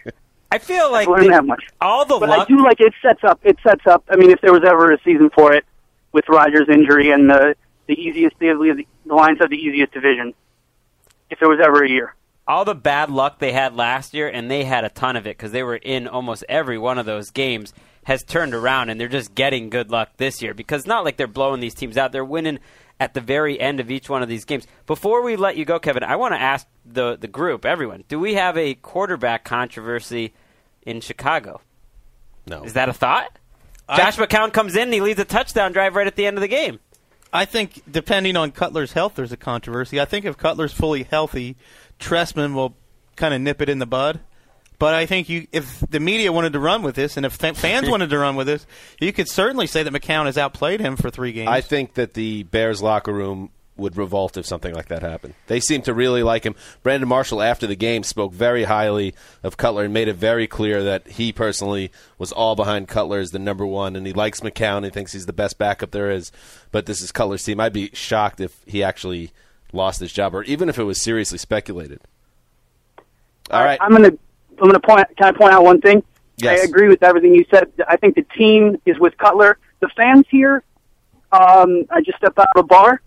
I 0.51 0.57
feel 0.57 0.89
like 0.91 1.07
I've 1.07 1.11
learned 1.15 1.25
they- 1.25 1.29
that 1.31 1.45
much. 1.45 1.63
all 1.81 2.05
the 2.05 2.17
But 2.17 2.29
luck. 2.29 2.39
I 2.39 2.45
do 2.45 2.63
like 2.63 2.79
it 2.79 2.93
sets 3.01 3.23
up. 3.23 3.39
It 3.43 3.57
sets 3.61 3.85
up. 3.85 4.03
I 4.09 4.15
mean, 4.15 4.31
if 4.31 4.39
there 4.41 4.53
was 4.53 4.63
ever 4.65 4.91
a 4.93 4.97
season 5.03 5.29
for 5.31 5.53
it, 5.53 5.65
with 6.11 6.27
Rodgers' 6.29 6.67
injury 6.69 7.11
and 7.11 7.29
the 7.29 7.55
the 7.89 7.99
easiest, 7.99 8.37
the, 8.37 8.85
the 9.05 9.13
Lions 9.13 9.39
have 9.41 9.49
the 9.49 9.57
easiest 9.57 9.91
division. 9.91 10.35
If 11.31 11.39
there 11.39 11.49
was 11.49 11.59
ever 11.61 11.83
a 11.83 11.89
year. 11.89 12.15
all 12.47 12.63
the 12.65 12.75
bad 12.75 13.09
luck 13.09 13.39
they 13.39 13.51
had 13.51 13.75
last 13.75 14.13
year, 14.13 14.27
and 14.27 14.49
they 14.49 14.63
had 14.63 14.85
a 14.85 14.89
ton 14.89 15.15
of 15.15 15.25
it 15.27 15.37
because 15.37 15.51
they 15.51 15.63
were 15.63 15.75
in 15.75 16.07
almost 16.07 16.43
every 16.47 16.77
one 16.77 16.97
of 16.97 17.05
those 17.05 17.31
games, 17.31 17.73
has 18.03 18.23
turned 18.23 18.53
around, 18.53 18.89
and 18.89 18.99
they're 18.99 19.07
just 19.07 19.35
getting 19.35 19.69
good 19.69 19.91
luck 19.91 20.09
this 20.17 20.41
year 20.41 20.53
because 20.53 20.81
it's 20.81 20.87
not 20.87 21.03
like 21.03 21.17
they're 21.17 21.27
blowing 21.27 21.59
these 21.59 21.75
teams 21.75 21.97
out; 21.97 22.11
they're 22.11 22.25
winning 22.25 22.59
at 22.99 23.13
the 23.13 23.21
very 23.21 23.59
end 23.59 23.79
of 23.79 23.91
each 23.91 24.09
one 24.09 24.23
of 24.23 24.29
these 24.29 24.45
games. 24.45 24.65
Before 24.85 25.21
we 25.21 25.35
let 25.35 25.57
you 25.57 25.65
go, 25.65 25.79
Kevin, 25.79 26.03
I 26.03 26.15
want 26.15 26.33
to 26.33 26.41
ask 26.41 26.67
the 26.85 27.17
the 27.17 27.27
group, 27.27 27.65
everyone, 27.65 28.03
do 28.07 28.19
we 28.19 28.35
have 28.35 28.57
a 28.57 28.75
quarterback 28.75 29.43
controversy 29.43 30.33
in 30.83 31.01
Chicago? 31.01 31.61
No. 32.47 32.63
Is 32.63 32.73
that 32.73 32.89
a 32.89 32.93
thought? 32.93 33.37
Josh 33.95 34.17
McCown 34.17 34.53
comes 34.53 34.75
in, 34.75 34.83
and 34.83 34.93
he 34.93 35.01
leads 35.01 35.19
a 35.19 35.25
touchdown 35.25 35.71
drive 35.71 35.95
right 35.95 36.05
at 36.05 36.15
the 36.15 36.27
end 36.27 36.37
of 36.37 36.41
the 36.41 36.47
game. 36.47 36.79
I 37.31 37.45
think 37.45 37.83
depending 37.89 38.35
on 38.35 38.51
Cutler's 38.51 38.93
health, 38.93 39.15
there's 39.15 39.31
a 39.31 39.37
controversy. 39.37 39.99
I 39.99 40.05
think 40.05 40.25
if 40.25 40.37
Cutler's 40.37 40.73
fully 40.73 41.03
healthy, 41.03 41.55
Trestman 41.99 42.53
will 42.53 42.75
kind 43.15 43.33
of 43.33 43.41
nip 43.41 43.61
it 43.61 43.69
in 43.69 43.79
the 43.79 43.85
bud. 43.85 44.19
But 44.79 44.93
I 44.95 45.05
think 45.05 45.27
you, 45.27 45.45
if 45.51 45.81
the 45.81 45.99
media 45.99 46.31
wanted 46.31 46.53
to 46.53 46.59
run 46.59 46.83
with 46.83 46.95
this, 46.95 47.17
and 47.17 47.25
if 47.25 47.33
fa- 47.33 47.53
fans 47.53 47.89
wanted 47.91 48.09
to 48.11 48.17
run 48.17 48.37
with 48.37 48.47
this, 48.47 48.65
you 48.99 49.11
could 49.11 49.27
certainly 49.27 49.67
say 49.67 49.83
that 49.83 49.93
McCown 49.93 50.25
has 50.25 50.37
outplayed 50.37 50.79
him 50.79 50.95
for 50.95 51.09
three 51.09 51.33
games. 51.33 51.49
I 51.49 51.59
think 51.59 51.95
that 51.95 52.13
the 52.13 52.43
Bears 52.43 52.81
locker 52.81 53.11
room 53.11 53.49
would 53.79 53.97
revolt 53.97 54.37
if 54.37 54.45
something 54.45 54.73
like 54.73 54.87
that 54.87 55.01
happened. 55.01 55.33
They 55.47 55.59
seem 55.59 55.81
to 55.83 55.93
really 55.93 56.23
like 56.23 56.45
him. 56.45 56.55
Brandon 56.83 57.09
Marshall, 57.09 57.41
after 57.41 57.65
the 57.65 57.75
game, 57.75 58.03
spoke 58.03 58.33
very 58.33 58.63
highly 58.65 59.13
of 59.43 59.57
Cutler 59.57 59.85
and 59.85 59.93
made 59.93 60.07
it 60.07 60.13
very 60.13 60.47
clear 60.47 60.83
that 60.83 61.07
he 61.07 61.31
personally 61.31 61.91
was 62.17 62.31
all 62.31 62.55
behind 62.55 62.87
Cutler 62.87 63.19
as 63.19 63.31
the 63.31 63.39
number 63.39 63.65
one, 63.65 63.95
and 63.95 64.05
he 64.05 64.13
likes 64.13 64.41
McCown. 64.41 64.83
He 64.83 64.89
thinks 64.89 65.13
he's 65.13 65.25
the 65.25 65.33
best 65.33 65.57
backup 65.57 65.91
there 65.91 66.11
is. 66.11 66.31
But 66.71 66.85
this 66.85 67.01
is 67.01 67.11
Cutler's 67.11 67.43
team. 67.43 67.59
I'd 67.59 67.73
be 67.73 67.89
shocked 67.93 68.39
if 68.39 68.61
he 68.65 68.83
actually 68.83 69.31
lost 69.73 69.99
his 69.99 70.11
job, 70.11 70.35
or 70.35 70.43
even 70.43 70.69
if 70.69 70.77
it 70.77 70.83
was 70.83 71.01
seriously 71.01 71.37
speculated. 71.37 72.01
All 73.51 73.63
right. 73.63 73.79
I'm 73.81 73.91
gonna 73.91 74.11
I'm 74.61 74.67
gonna 74.67 74.79
point. 74.79 75.07
Can 75.17 75.27
I 75.27 75.37
point 75.37 75.53
out 75.53 75.63
one 75.63 75.81
thing? 75.81 76.03
Yes. 76.37 76.61
I 76.61 76.63
agree 76.63 76.87
with 76.87 77.03
everything 77.03 77.33
you 77.33 77.45
said. 77.49 77.71
I 77.87 77.97
think 77.97 78.15
the 78.15 78.25
team 78.37 78.77
is 78.85 78.99
with 78.99 79.17
Cutler. 79.17 79.57
The 79.79 79.89
fans 79.95 80.25
here. 80.29 80.63
Um, 81.31 81.85
I 81.89 82.01
just 82.01 82.17
stepped 82.17 82.39
out 82.39 82.47
of 82.55 82.63
a 82.63 82.67
bar. 82.67 83.01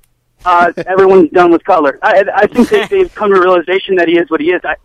Uh, 0.45 0.73
everyone's 0.87 1.31
done 1.31 1.51
with 1.51 1.65
Cutler. 1.65 1.99
I, 2.03 2.25
I 2.35 2.47
think 2.47 2.69
they, 2.69 2.87
they've 2.91 3.15
come 3.15 3.31
to 3.31 3.37
a 3.37 3.41
realization 3.41 3.97
that 3.97 4.09
he 4.09 4.19
is 4.19 4.31
what 4.31 4.41
he 4.41 4.51
is. 4.51 4.61
I, 4.65 4.77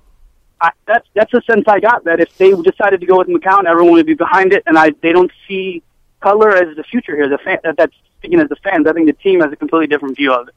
I, 0.59 0.71
that's 0.87 1.07
that's 1.13 1.31
the 1.31 1.41
sense 1.49 1.65
I 1.67 1.79
got. 1.79 2.03
That 2.05 2.19
if 2.19 2.35
they 2.37 2.51
decided 2.51 2.99
to 3.01 3.05
go 3.05 3.17
with 3.17 3.27
McCown, 3.27 3.65
everyone 3.65 3.93
would 3.93 4.05
be 4.05 4.15
behind 4.15 4.53
it, 4.53 4.63
and 4.65 4.77
I 4.77 4.91
they 5.01 5.11
don't 5.11 5.31
see 5.47 5.83
Cutler 6.21 6.55
as 6.55 6.75
the 6.75 6.83
future 6.83 7.15
here. 7.15 7.29
The 7.29 7.37
fan, 7.37 7.59
that's 7.77 7.93
speaking 8.19 8.39
as 8.39 8.49
the 8.49 8.55
fans. 8.57 8.87
I 8.87 8.93
think 8.93 9.07
the 9.07 9.13
team 9.13 9.41
has 9.41 9.51
a 9.51 9.55
completely 9.55 9.87
different 9.87 10.15
view 10.15 10.33
of 10.33 10.47
it. 10.47 10.55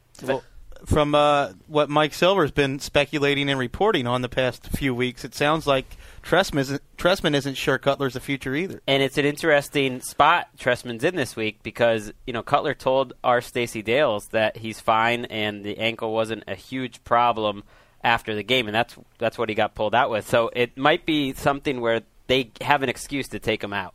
From 0.87 1.15
uh, 1.15 1.53
what 1.67 1.91
Mike 1.91 2.15
Silver's 2.15 2.51
been 2.51 2.79
speculating 2.79 3.49
and 3.49 3.59
reporting 3.59 4.07
on 4.07 4.23
the 4.23 4.29
past 4.29 4.67
few 4.69 4.95
weeks, 4.95 5.25
it 5.25 5.35
sounds 5.35 5.67
like 5.67 5.97
Trestman 6.23 6.61
isn't, 6.61 6.83
Trestman 6.97 7.35
isn't 7.35 7.55
sure 7.55 7.79
Cutler's 7.79 8.15
the 8.15 8.21
future 8.21 8.55
either. 8.55 8.81
And 8.87 9.03
it's 9.03 9.19
an 9.19 9.25
interesting 9.25 10.01
spot 10.01 10.49
Trestman's 10.59 11.05
in 11.05 11.17
this 11.17 11.37
week 11.37 11.63
because, 11.63 12.13
you 12.27 12.33
know, 12.33 12.43
Cutler 12.43 12.75
told 12.75 13.13
our 13.23 13.41
Stacey 13.41 13.83
Dales 13.83 14.29
that 14.29 14.57
he's 14.57 14.81
fine 14.81 15.27
and 15.27 15.65
the 15.65 15.79
ankle 15.79 16.13
wasn't 16.13 16.45
a 16.47 16.55
huge 16.55 17.03
problem 17.05 17.65
after 18.03 18.35
the 18.35 18.43
game 18.43 18.67
and 18.67 18.75
that's 18.75 18.97
that's 19.19 19.37
what 19.37 19.51
he 19.51 19.55
got 19.55 19.75
pulled 19.75 19.95
out 19.95 20.11
with. 20.11 20.29
So 20.29 20.51
it 20.55 20.77
might 20.77 21.05
be 21.05 21.35
something 21.35 21.81
where 21.81 22.03
they 22.27 22.51
have 22.61 22.83
an 22.83 22.89
excuse 22.89 23.29
to 23.29 23.39
take 23.39 23.63
him 23.63 23.73
out. 23.73 23.95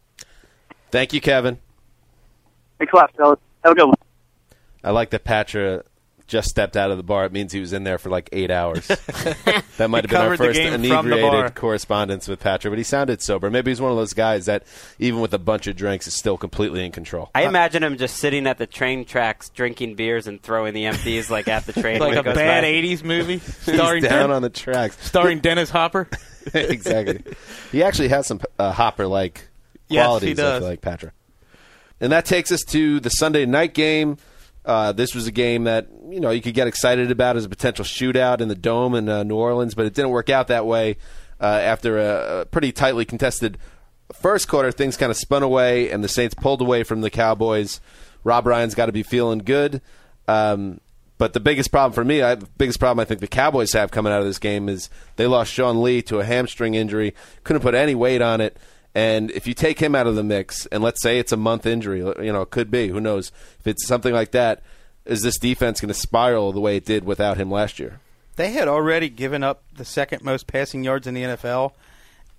Thank 0.91 1.13
you, 1.13 1.21
Kevin. 1.21 1.57
Thanks 2.77 2.93
a 2.93 2.95
lot, 2.95 3.15
fellas. 3.15 3.39
Have 3.63 3.71
a 3.71 3.75
good 3.75 3.87
one. 3.87 3.95
I 4.83 4.91
like 4.91 5.09
that 5.09 5.23
Patra 5.23 5.83
just 6.27 6.49
stepped 6.49 6.75
out 6.75 6.89
of 6.91 6.97
the 6.97 7.03
bar. 7.03 7.25
It 7.25 7.31
means 7.31 7.51
he 7.53 7.59
was 7.59 7.71
in 7.73 7.83
there 7.83 7.97
for 7.97 8.09
like 8.09 8.29
eight 8.31 8.49
hours. 8.51 8.87
that 9.77 9.87
might 9.89 10.03
have 10.05 10.09
been 10.09 10.21
our 10.21 10.37
first 10.37 10.57
game 10.59 10.71
from 10.73 10.81
the 10.81 10.89
bar. 10.89 10.99
inebriated 11.05 11.55
correspondence 11.55 12.27
with 12.27 12.39
Patrick, 12.39 12.71
but 12.71 12.77
he 12.77 12.83
sounded 12.83 13.21
sober. 13.21 13.49
Maybe 13.51 13.71
he's 13.71 13.79
one 13.81 13.91
of 13.91 13.97
those 13.97 14.13
guys 14.13 14.47
that, 14.47 14.63
even 14.99 15.21
with 15.21 15.33
a 15.33 15.39
bunch 15.39 15.67
of 15.67 15.75
drinks, 15.75 16.07
is 16.07 16.15
still 16.15 16.37
completely 16.37 16.85
in 16.85 16.91
control. 16.91 17.29
I 17.35 17.43
imagine 17.45 17.83
him 17.83 17.97
just 17.97 18.17
sitting 18.17 18.47
at 18.47 18.57
the 18.57 18.65
train 18.67 19.05
tracks 19.05 19.49
drinking 19.49 19.95
beers 19.95 20.25
and 20.27 20.41
throwing 20.41 20.73
the 20.73 20.85
empties 20.85 21.29
like 21.29 21.47
at 21.47 21.65
the 21.65 21.73
train 21.81 21.99
Like 21.99 22.15
a 22.17 22.23
bad 22.23 22.61
by. 22.63 22.67
'80s 22.67 23.03
movie 23.03 23.37
He's 23.39 23.57
starring 23.75 24.03
down 24.03 24.29
Den- 24.29 24.31
on 24.31 24.41
the 24.41 24.49
tracks. 24.49 24.97
starring 25.05 25.39
Dennis 25.39 25.69
Hopper. 25.69 26.07
exactly. 26.53 27.23
He 27.71 27.83
actually 27.83 28.09
has 28.09 28.27
some 28.27 28.41
uh, 28.59 28.71
Hopper 28.71 29.07
like 29.07 29.47
Yes, 29.87 30.01
he 30.01 30.05
qualities. 30.05 30.39
I 30.39 30.43
does. 30.43 30.59
feel 30.61 30.69
like 30.69 30.81
Patrick. 30.81 31.13
And 32.01 32.11
that 32.11 32.25
takes 32.25 32.51
us 32.51 32.61
to 32.69 32.99
the 32.99 33.09
Sunday 33.09 33.45
night 33.45 33.73
game. 33.73 34.17
Uh, 34.65 34.91
this 34.91 35.13
was 35.13 35.27
a 35.27 35.31
game 35.31 35.65
that 35.65 35.87
you 36.09 36.19
know 36.19 36.31
you 36.31 36.41
could 36.41 36.55
get 36.55 36.67
excited 36.67 37.11
about 37.11 37.37
as 37.37 37.45
a 37.45 37.49
potential 37.49 37.85
shootout 37.85 38.41
in 38.41 38.47
the 38.47 38.55
dome 38.55 38.95
in 38.95 39.07
uh, 39.07 39.23
New 39.23 39.35
Orleans, 39.35 39.75
but 39.75 39.85
it 39.85 39.93
didn't 39.93 40.11
work 40.11 40.29
out 40.29 40.47
that 40.47 40.65
way. 40.65 40.97
Uh, 41.39 41.45
after 41.45 41.97
a, 41.97 42.41
a 42.41 42.45
pretty 42.45 42.71
tightly 42.71 43.05
contested 43.05 43.57
first 44.13 44.47
quarter, 44.47 44.71
things 44.71 44.97
kind 44.97 45.11
of 45.11 45.17
spun 45.17 45.43
away, 45.43 45.91
and 45.91 46.03
the 46.03 46.07
Saints 46.07 46.33
pulled 46.33 46.61
away 46.61 46.83
from 46.83 47.01
the 47.01 47.09
Cowboys. 47.09 47.81
Rob 48.23 48.47
Ryan's 48.47 48.73
got 48.73 48.87
to 48.87 48.91
be 48.91 49.03
feeling 49.03 49.39
good. 49.39 49.81
Um, 50.27 50.79
but 51.17 51.33
the 51.33 51.39
biggest 51.39 51.71
problem 51.71 51.93
for 51.93 52.03
me, 52.03 52.21
I, 52.21 52.35
the 52.35 52.47
biggest 52.57 52.79
problem 52.79 52.99
I 52.99 53.05
think 53.05 53.21
the 53.21 53.27
Cowboys 53.27 53.73
have 53.73 53.91
coming 53.91 54.11
out 54.11 54.19
of 54.19 54.25
this 54.25 54.39
game 54.39 54.67
is 54.67 54.89
they 55.15 55.27
lost 55.27 55.51
Sean 55.53 55.81
Lee 55.81 56.01
to 56.03 56.19
a 56.19 56.25
hamstring 56.25 56.73
injury. 56.73 57.13
Couldn't 57.43 57.61
put 57.61 57.75
any 57.75 57.95
weight 57.95 58.21
on 58.21 58.41
it. 58.41 58.57
And 58.95 59.29
if 59.31 59.45
you 59.45 59.53
take 59.53 59.79
him 59.79 59.93
out 59.93 60.07
of 60.07 60.15
the 60.15 60.23
mix, 60.23 60.65
and 60.67 60.81
let's 60.81 61.01
say 61.01 61.19
it's 61.19 61.33
a 61.33 61.37
month 61.37 61.65
injury, 61.65 61.99
you 61.99 62.31
know, 62.31 62.41
it 62.41 62.49
could 62.49 62.71
be. 62.71 62.87
Who 62.87 63.01
knows? 63.01 63.33
If 63.59 63.67
it's 63.67 63.85
something 63.85 64.13
like 64.13 64.31
that, 64.31 64.63
is 65.03 65.21
this 65.21 65.37
defense 65.37 65.81
going 65.81 65.89
to 65.89 65.93
spiral 65.93 66.53
the 66.53 66.61
way 66.61 66.77
it 66.77 66.85
did 66.85 67.03
without 67.03 67.35
him 67.35 67.51
last 67.51 67.77
year? 67.77 67.99
They 68.37 68.51
had 68.53 68.69
already 68.69 69.09
given 69.09 69.43
up 69.43 69.63
the 69.75 69.83
second 69.83 70.23
most 70.23 70.47
passing 70.47 70.83
yards 70.83 71.07
in 71.07 71.13
the 71.13 71.23
NFL, 71.23 71.73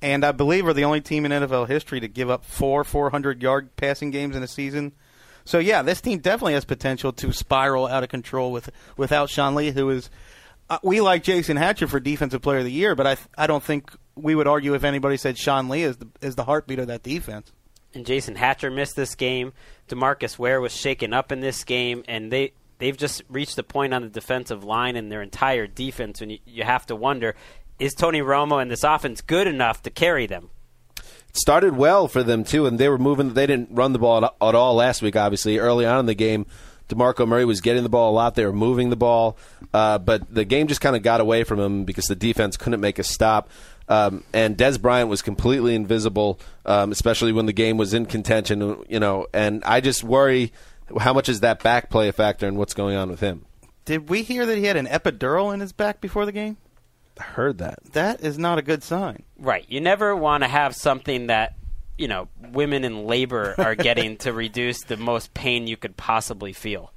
and 0.01 0.25
I 0.25 0.33
believe 0.33 0.67
are 0.67 0.73
the 0.73 0.85
only 0.85 1.03
team 1.03 1.27
in 1.27 1.33
NFL 1.33 1.69
history 1.69 2.01
to 2.01 2.09
give 2.09 2.31
up 2.31 2.45
four 2.45 2.85
400 2.85 3.43
yard 3.43 3.77
passing 3.77 4.11
games 4.11 4.35
in 4.35 4.43
a 4.43 4.49
season. 4.49 4.93
So 5.45 5.59
yeah, 5.59 5.83
this 5.83 6.01
team 6.01 6.19
definitely 6.19 6.55
has 6.55 6.65
potential 6.65 7.13
to 7.15 7.33
spiral 7.33 7.87
out 7.87 8.03
of 8.03 8.09
control 8.09 8.51
with 8.51 8.71
without 8.97 9.31
Sean 9.31 9.55
Lee, 9.55 9.71
who 9.71 9.91
is. 9.91 10.11
Uh, 10.69 10.79
we 10.83 11.01
like 11.01 11.23
Jason 11.23 11.57
Hatcher 11.57 11.87
for 11.87 12.01
Defensive 12.01 12.43
Player 12.43 12.59
of 12.59 12.65
the 12.65 12.73
Year, 12.73 12.95
but 12.95 13.07
I 13.07 13.17
I 13.39 13.47
don't 13.47 13.63
think 13.63 13.91
we 14.17 14.35
would 14.35 14.49
argue 14.49 14.75
if 14.75 14.83
anybody 14.85 15.17
said 15.17 15.39
Sean 15.39 15.69
Lee 15.69 15.83
is 15.83 15.99
the 15.99 16.09
is 16.21 16.35
the 16.35 16.45
heartbeat 16.45 16.79
of 16.79 16.87
that 16.89 17.03
defense. 17.03 17.53
and 17.95 18.05
Jason 18.07 18.35
Hatcher 18.35 18.71
missed 18.71 18.97
this 18.97 19.15
game. 19.15 19.53
Demarcus 19.89 20.39
Ware 20.39 20.61
was 20.61 20.75
shaken 20.75 21.13
up 21.13 21.31
in 21.33 21.41
this 21.41 21.65
game, 21.65 22.03
and 22.09 22.33
they 22.33 22.53
they've 22.79 22.97
just 22.97 23.23
reached 23.29 23.59
a 23.59 23.63
point 23.63 23.95
on 23.95 24.03
the 24.03 24.09
defensive 24.09 24.65
line 24.65 24.97
and 24.97 25.11
their 25.13 25.23
entire 25.23 25.67
defense, 25.67 26.21
and 26.21 26.33
you, 26.33 26.39
you 26.47 26.65
have 26.65 26.87
to 26.87 26.97
wonder: 26.97 27.35
is 27.79 27.95
Tony 27.95 28.21
Romo 28.21 28.61
and 28.61 28.71
this 28.71 28.85
offense 28.85 29.21
good 29.21 29.47
enough 29.47 29.83
to 29.83 29.91
carry 29.91 30.27
them? 30.27 30.51
It 30.99 31.37
started 31.37 31.77
well 31.77 32.09
for 32.09 32.23
them 32.23 32.45
too, 32.45 32.67
and 32.67 32.79
they 32.79 32.89
were 32.89 32.99
moving. 32.99 33.35
They 33.35 33.47
didn't 33.47 33.69
run 33.73 33.93
the 33.93 33.99
ball 33.99 34.25
at, 34.25 34.35
at 34.41 34.55
all 34.55 34.75
last 34.75 35.03
week. 35.03 35.17
Obviously, 35.17 35.59
early 35.59 35.85
on 35.85 36.01
in 36.01 36.07
the 36.07 36.15
game, 36.15 36.47
Demarco 36.89 37.27
Murray 37.29 37.45
was 37.45 37.61
getting 37.61 37.83
the 37.83 37.89
ball 37.89 38.13
a 38.13 38.15
lot. 38.15 38.35
They 38.35 38.47
were 38.47 38.53
moving 38.53 38.91
the 38.91 38.97
ball, 38.97 39.37
uh, 39.75 39.99
but 39.99 40.33
the 40.33 40.45
game 40.45 40.67
just 40.67 40.81
kind 40.81 40.97
of 40.97 41.03
got 41.03 41.21
away 41.21 41.45
from 41.45 41.61
him 41.61 41.85
because 41.85 42.07
the 42.07 42.17
defense 42.17 42.57
couldn't 42.57 42.81
make 42.81 42.99
a 42.99 43.03
stop. 43.03 43.51
Um, 43.89 44.25
and 44.33 44.57
Dez 44.57 44.81
Bryant 44.81 45.09
was 45.09 45.23
completely 45.23 45.75
invisible, 45.75 46.41
um, 46.65 46.91
especially 46.91 47.33
when 47.33 47.47
the 47.47 47.53
game 47.53 47.77
was 47.77 47.95
in 47.95 48.07
contention. 48.07 48.83
You 48.89 49.01
know, 49.01 49.27
and 49.33 49.63
I 49.65 49.81
just 49.81 50.03
worry 50.03 50.53
how 50.99 51.13
much 51.13 51.29
is 51.29 51.41
that 51.41 51.63
back 51.63 51.91
play 51.91 52.09
a 52.09 52.13
factor 52.13 52.47
and 52.47 52.57
what's 52.57 52.75
going 52.75 52.97
on 52.97 53.11
with 53.11 53.21
him. 53.21 53.45
Did 53.85 54.09
we 54.09 54.23
hear 54.23 54.47
that 54.47 54.59
he 54.59 54.65
had 54.65 54.77
an 54.77 54.87
epidural 54.87 55.53
in 55.55 55.61
his 55.61 55.73
back 55.73 56.01
before 56.01 56.27
the 56.27 56.33
game? 56.33 56.57
I 57.19 57.23
heard 57.23 57.59
that. 57.59 57.79
That 57.93 58.21
is 58.21 58.39
not 58.39 58.59
a 58.59 58.63
good 58.63 58.83
sign. 58.83 59.23
Right. 59.39 59.65
You 59.69 59.81
never 59.81 60.15
want 60.15 60.43
to 60.43 60.49
have 60.49 60.75
something 60.75 61.29
that, 61.29 61.55
you 61.97 62.09
know, 62.09 62.29
women 62.53 62.85
in 62.85 63.07
labor 63.07 63.55
are 63.59 63.75
getting 63.77 64.17
to 64.19 64.33
reduce 64.33 64.83
the 64.83 64.97
most 64.97 65.33
pain 65.35 65.67
you 65.67 65.77
could 65.77 65.97
possibly 65.97 66.53
feel. 66.53 66.93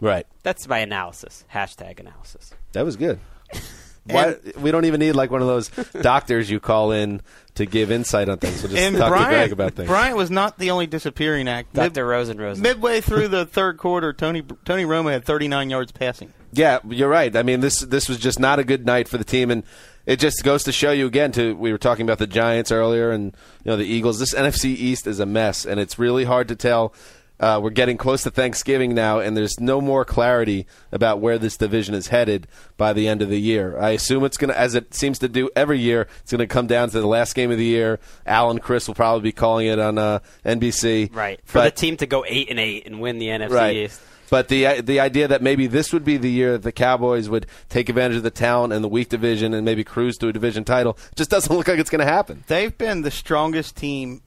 Right. 0.00 0.26
That's 0.42 0.68
my 0.68 0.78
analysis. 0.78 1.44
Hashtag 1.52 1.98
analysis. 1.98 2.52
That 2.72 2.84
was 2.84 2.96
good. 2.96 3.18
Why, 4.06 4.36
we 4.58 4.70
don't 4.70 4.84
even 4.84 5.00
need 5.00 5.12
like 5.12 5.30
one 5.30 5.40
of 5.40 5.46
those 5.48 5.68
doctors 6.02 6.50
you 6.50 6.60
call 6.60 6.92
in 6.92 7.22
to 7.54 7.64
give 7.66 7.90
insight 7.90 8.28
on 8.28 8.38
things. 8.38 8.62
We'll 8.62 8.72
just 8.72 8.82
And 8.82 8.96
talk 8.96 9.12
to 9.12 9.18
Greg 9.18 9.28
Bryant, 9.30 9.52
about 9.52 9.72
things. 9.74 9.88
Bryant 9.88 10.16
was 10.16 10.30
not 10.30 10.58
the 10.58 10.70
only 10.70 10.86
disappearing 10.86 11.48
act. 11.48 11.74
Mid- 11.74 11.94
Dr. 11.94 12.06
Rosen 12.06 12.36
Rosen. 12.38 12.62
midway 12.62 13.00
through 13.02 13.28
the 13.28 13.46
third 13.46 13.78
quarter, 13.78 14.12
Tony 14.12 14.42
Tony 14.64 14.84
Romo 14.84 15.10
had 15.10 15.24
39 15.24 15.70
yards 15.70 15.92
passing. 15.92 16.32
Yeah, 16.52 16.78
you're 16.88 17.08
right. 17.08 17.34
I 17.34 17.42
mean, 17.42 17.60
this 17.60 17.80
this 17.80 18.08
was 18.08 18.18
just 18.18 18.38
not 18.38 18.58
a 18.58 18.64
good 18.64 18.84
night 18.86 19.08
for 19.08 19.18
the 19.18 19.24
team, 19.24 19.50
and 19.50 19.64
it 20.06 20.20
just 20.20 20.44
goes 20.44 20.62
to 20.64 20.72
show 20.72 20.92
you 20.92 21.06
again. 21.06 21.32
To 21.32 21.56
we 21.56 21.72
were 21.72 21.78
talking 21.78 22.04
about 22.06 22.18
the 22.18 22.26
Giants 22.28 22.70
earlier, 22.70 23.10
and 23.10 23.34
you 23.64 23.70
know 23.70 23.76
the 23.76 23.84
Eagles. 23.86 24.18
This 24.20 24.34
NFC 24.34 24.66
East 24.66 25.06
is 25.08 25.18
a 25.18 25.26
mess, 25.26 25.64
and 25.64 25.80
it's 25.80 25.98
really 25.98 26.24
hard 26.24 26.48
to 26.48 26.56
tell. 26.56 26.94
Uh, 27.40 27.58
we're 27.62 27.70
getting 27.70 27.96
close 27.96 28.22
to 28.22 28.30
Thanksgiving 28.30 28.94
now, 28.94 29.18
and 29.18 29.36
there's 29.36 29.58
no 29.58 29.80
more 29.80 30.04
clarity 30.04 30.66
about 30.92 31.18
where 31.20 31.36
this 31.36 31.56
division 31.56 31.92
is 31.94 32.06
headed 32.08 32.46
by 32.76 32.92
the 32.92 33.08
end 33.08 33.22
of 33.22 33.28
the 33.28 33.40
year. 33.40 33.76
I 33.78 33.90
assume 33.90 34.24
it's 34.24 34.36
going 34.36 34.50
to, 34.52 34.58
as 34.58 34.74
it 34.76 34.94
seems 34.94 35.18
to 35.18 35.28
do 35.28 35.50
every 35.56 35.80
year, 35.80 36.06
it's 36.22 36.30
going 36.30 36.38
to 36.38 36.46
come 36.46 36.68
down 36.68 36.90
to 36.90 37.00
the 37.00 37.06
last 37.08 37.34
game 37.34 37.50
of 37.50 37.58
the 37.58 37.64
year. 37.64 37.98
Alan 38.24 38.60
Chris 38.60 38.86
will 38.86 38.94
probably 38.94 39.22
be 39.22 39.32
calling 39.32 39.66
it 39.66 39.80
on 39.80 39.98
uh, 39.98 40.20
NBC. 40.44 41.14
Right. 41.14 41.40
For 41.44 41.58
But- 41.58 41.74
the 41.74 41.80
team 41.80 41.96
to 41.98 42.06
go 42.06 42.24
8 42.26 42.50
and 42.50 42.60
8 42.60 42.86
and 42.86 43.00
win 43.00 43.18
the 43.18 43.26
NFC 43.26 43.50
right. 43.50 43.76
East. 43.76 44.00
But 44.30 44.48
the 44.48 44.80
the 44.80 45.00
idea 45.00 45.28
that 45.28 45.42
maybe 45.42 45.66
this 45.66 45.92
would 45.92 46.04
be 46.04 46.16
the 46.16 46.30
year 46.30 46.52
that 46.52 46.62
the 46.62 46.72
Cowboys 46.72 47.28
would 47.28 47.46
take 47.68 47.88
advantage 47.88 48.16
of 48.16 48.22
the 48.22 48.30
talent 48.30 48.72
and 48.72 48.82
the 48.82 48.88
weak 48.88 49.08
division 49.10 49.52
and 49.54 49.64
maybe 49.64 49.84
cruise 49.84 50.16
to 50.16 50.28
a 50.28 50.32
division 50.32 50.64
title 50.64 50.96
just 51.14 51.30
doesn't 51.30 51.54
look 51.54 51.68
like 51.68 51.78
it's 51.78 51.90
going 51.90 52.00
to 52.04 52.10
happen. 52.10 52.42
They've 52.48 52.76
been 52.76 53.02
the 53.02 53.10
strongest 53.12 53.76
team 53.76 54.22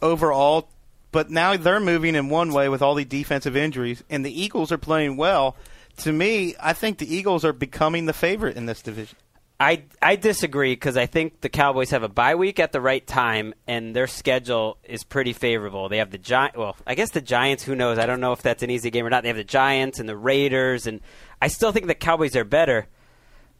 overall, 0.00 0.68
but 1.12 1.30
now 1.30 1.56
they're 1.56 1.80
moving 1.80 2.14
in 2.14 2.28
one 2.28 2.52
way 2.52 2.68
with 2.68 2.82
all 2.82 2.94
the 2.94 3.04
defensive 3.04 3.56
injuries, 3.56 4.02
and 4.08 4.24
the 4.24 4.40
Eagles 4.42 4.72
are 4.72 4.78
playing 4.78 5.16
well. 5.16 5.56
To 5.98 6.12
me, 6.12 6.54
I 6.60 6.72
think 6.72 6.98
the 6.98 7.14
Eagles 7.14 7.44
are 7.44 7.52
becoming 7.52 8.06
the 8.06 8.12
favorite 8.12 8.56
in 8.56 8.66
this 8.66 8.82
division. 8.82 9.16
I, 9.58 9.82
I 10.00 10.16
disagree 10.16 10.72
because 10.72 10.96
I 10.96 11.04
think 11.04 11.42
the 11.42 11.50
Cowboys 11.50 11.90
have 11.90 12.02
a 12.02 12.08
bye 12.08 12.34
week 12.34 12.58
at 12.58 12.72
the 12.72 12.80
right 12.80 13.06
time, 13.06 13.52
and 13.66 13.94
their 13.94 14.06
schedule 14.06 14.78
is 14.84 15.04
pretty 15.04 15.34
favorable. 15.34 15.90
They 15.90 15.98
have 15.98 16.10
the 16.10 16.16
Giants. 16.16 16.56
Well, 16.56 16.76
I 16.86 16.94
guess 16.94 17.10
the 17.10 17.20
Giants. 17.20 17.62
Who 17.64 17.74
knows? 17.74 17.98
I 17.98 18.06
don't 18.06 18.20
know 18.20 18.32
if 18.32 18.40
that's 18.40 18.62
an 18.62 18.70
easy 18.70 18.90
game 18.90 19.04
or 19.04 19.10
not. 19.10 19.22
They 19.22 19.28
have 19.28 19.36
the 19.36 19.44
Giants 19.44 19.98
and 19.98 20.08
the 20.08 20.16
Raiders, 20.16 20.86
and 20.86 21.02
I 21.42 21.48
still 21.48 21.72
think 21.72 21.88
the 21.88 21.94
Cowboys 21.94 22.36
are 22.36 22.44
better. 22.44 22.86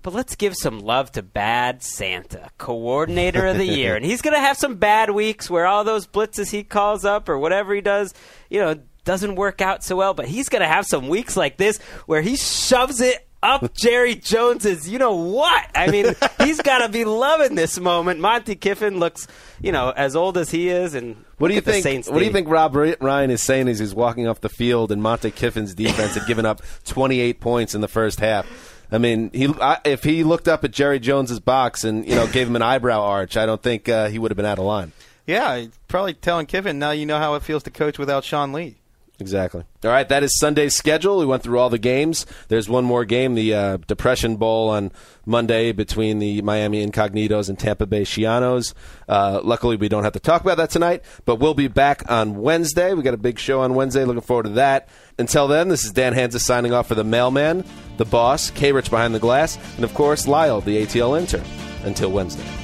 But 0.02 0.14
let's 0.14 0.34
give 0.34 0.54
some 0.56 0.80
love 0.80 1.12
to 1.12 1.22
Bad 1.22 1.82
Santa, 1.82 2.48
coordinator 2.58 3.46
of 3.46 3.58
the 3.58 3.66
year, 3.66 3.96
and 3.96 4.04
he's 4.04 4.22
going 4.22 4.34
to 4.34 4.40
have 4.40 4.56
some 4.56 4.76
bad 4.76 5.10
weeks 5.10 5.50
where 5.50 5.66
all 5.66 5.84
those 5.84 6.06
blitzes 6.06 6.50
he 6.50 6.64
calls 6.64 7.04
up 7.04 7.28
or 7.28 7.38
whatever 7.38 7.74
he 7.74 7.80
does, 7.80 8.14
you 8.48 8.60
know, 8.60 8.76
doesn't 9.04 9.34
work 9.34 9.60
out 9.60 9.84
so 9.84 9.96
well. 9.96 10.14
But 10.14 10.28
he's 10.28 10.48
going 10.48 10.62
to 10.62 10.68
have 10.68 10.86
some 10.86 11.08
weeks 11.08 11.36
like 11.36 11.56
this 11.56 11.78
where 12.06 12.22
he 12.22 12.36
shoves 12.36 13.00
it 13.00 13.26
up 13.42 13.74
Jerry 13.80 14.14
Jones's. 14.14 14.88
You 14.88 14.98
know 14.98 15.14
what? 15.14 15.66
I 15.74 15.90
mean, 15.90 16.14
he's 16.38 16.60
got 16.60 16.78
to 16.78 16.88
be 16.88 17.04
loving 17.04 17.54
this 17.54 17.78
moment. 17.78 18.20
Monte 18.20 18.56
Kiffin 18.56 18.98
looks, 18.98 19.26
you 19.60 19.72
know, 19.72 19.90
as 19.90 20.16
old 20.16 20.38
as 20.38 20.50
he 20.50 20.68
is, 20.68 20.94
and 20.94 21.24
What 21.38 21.48
do 21.48 21.54
you 21.54 21.60
think? 21.60 22.06
What 22.06 22.18
do 22.18 22.24
you 22.24 22.32
think 22.32 22.48
Rob 22.48 22.74
Ryan 22.74 23.30
is 23.30 23.42
saying 23.42 23.68
as 23.68 23.78
he's 23.78 23.94
walking 23.94 24.26
off 24.28 24.40
the 24.40 24.48
field 24.48 24.92
and 24.92 25.02
Monte 25.02 25.30
Kiffin's 25.32 25.74
defense 25.74 26.14
had 26.14 26.26
given 26.26 26.46
up 26.46 26.62
28 26.84 27.40
points 27.40 27.74
in 27.74 27.80
the 27.80 27.88
first 27.88 28.20
half? 28.20 28.46
I 28.92 28.98
mean, 28.98 29.30
he 29.32 29.48
I, 29.60 29.78
if 29.84 30.04
he 30.04 30.24
looked 30.24 30.48
up 30.48 30.64
at 30.64 30.72
Jerry 30.72 30.98
Jones's 30.98 31.40
box 31.40 31.84
and 31.84 32.06
you 32.06 32.14
know 32.14 32.26
gave 32.26 32.46
him 32.46 32.56
an 32.56 32.62
eyebrow 32.62 33.00
arch, 33.00 33.36
I 33.36 33.46
don't 33.46 33.62
think 33.62 33.88
uh, 33.88 34.08
he 34.08 34.18
would 34.18 34.30
have 34.30 34.36
been 34.36 34.46
out 34.46 34.58
of 34.58 34.64
line. 34.64 34.92
Yeah, 35.26 35.66
probably 35.86 36.14
telling 36.14 36.46
Kiffin 36.46 36.78
now 36.78 36.90
you 36.90 37.06
know 37.06 37.18
how 37.18 37.34
it 37.34 37.42
feels 37.42 37.62
to 37.64 37.70
coach 37.70 37.98
without 37.98 38.24
Sean 38.24 38.52
Lee. 38.52 38.79
Exactly. 39.20 39.64
All 39.84 39.90
right, 39.90 40.08
that 40.08 40.22
is 40.22 40.38
Sunday's 40.38 40.74
schedule. 40.74 41.18
We 41.18 41.26
went 41.26 41.42
through 41.42 41.58
all 41.58 41.68
the 41.68 41.78
games. 41.78 42.24
There's 42.48 42.68
one 42.68 42.84
more 42.84 43.04
game, 43.04 43.34
the 43.34 43.54
uh, 43.54 43.76
Depression 43.86 44.36
Bowl 44.36 44.70
on 44.70 44.92
Monday 45.26 45.72
between 45.72 46.18
the 46.18 46.40
Miami 46.42 46.84
Incognitos 46.86 47.48
and 47.48 47.58
Tampa 47.58 47.86
Bay 47.86 48.02
Schianos. 48.02 48.72
Uh, 49.08 49.40
luckily, 49.44 49.76
we 49.76 49.88
don't 49.88 50.04
have 50.04 50.14
to 50.14 50.20
talk 50.20 50.40
about 50.40 50.56
that 50.56 50.70
tonight, 50.70 51.04
but 51.26 51.36
we'll 51.36 51.54
be 51.54 51.68
back 51.68 52.10
on 52.10 52.36
Wednesday. 52.36 52.94
We 52.94 53.02
got 53.02 53.14
a 53.14 53.18
big 53.18 53.38
show 53.38 53.60
on 53.60 53.74
Wednesday. 53.74 54.04
Looking 54.04 54.22
forward 54.22 54.44
to 54.44 54.50
that. 54.50 54.88
Until 55.18 55.46
then, 55.48 55.68
this 55.68 55.84
is 55.84 55.92
Dan 55.92 56.14
Hanzus 56.14 56.40
signing 56.40 56.72
off 56.72 56.88
for 56.88 56.94
the 56.94 57.04
mailman, 57.04 57.64
the 57.98 58.06
boss, 58.06 58.50
K 58.50 58.72
Rich 58.72 58.90
behind 58.90 59.14
the 59.14 59.18
glass, 59.18 59.58
and 59.76 59.84
of 59.84 59.92
course, 59.94 60.26
Lyle, 60.26 60.60
the 60.60 60.82
ATL 60.84 61.18
intern. 61.18 61.44
Until 61.82 62.10
Wednesday. 62.10 62.59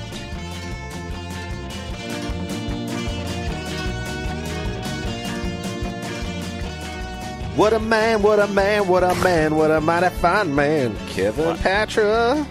What 7.56 7.72
a 7.72 7.78
man, 7.78 8.20
what 8.20 8.38
a 8.38 8.46
man, 8.48 8.86
what 8.86 9.02
a 9.02 9.14
man, 9.14 9.56
what 9.56 9.70
a 9.70 9.80
mighty 9.80 10.14
fine 10.16 10.54
man. 10.54 10.94
Kevin 11.08 11.56
Patra. 11.56 12.46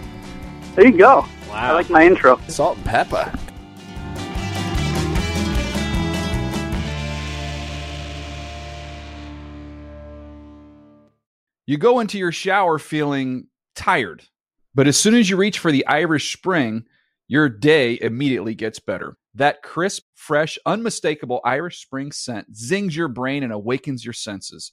There 0.74 0.84
you 0.84 0.98
go. 0.98 1.24
Wow. 1.48 1.54
I 1.54 1.70
like 1.70 1.88
my 1.88 2.04
intro. 2.04 2.40
Salt 2.48 2.76
and 2.76 2.84
pepper. 2.84 3.32
You 11.66 11.78
go 11.78 12.00
into 12.00 12.18
your 12.18 12.32
shower 12.32 12.80
feeling 12.80 13.46
tired, 13.76 14.24
but 14.74 14.88
as 14.88 14.98
soon 14.98 15.14
as 15.14 15.30
you 15.30 15.36
reach 15.36 15.60
for 15.60 15.70
the 15.70 15.86
Irish 15.86 16.32
Spring, 16.32 16.84
your 17.28 17.48
day 17.48 17.96
immediately 18.02 18.56
gets 18.56 18.80
better. 18.80 19.16
That 19.36 19.62
crisp, 19.62 20.02
fresh, 20.14 20.58
unmistakable 20.66 21.40
Irish 21.44 21.80
Spring 21.80 22.10
scent 22.10 22.56
zings 22.56 22.96
your 22.96 23.06
brain 23.06 23.44
and 23.44 23.52
awakens 23.52 24.04
your 24.04 24.12
senses. 24.12 24.72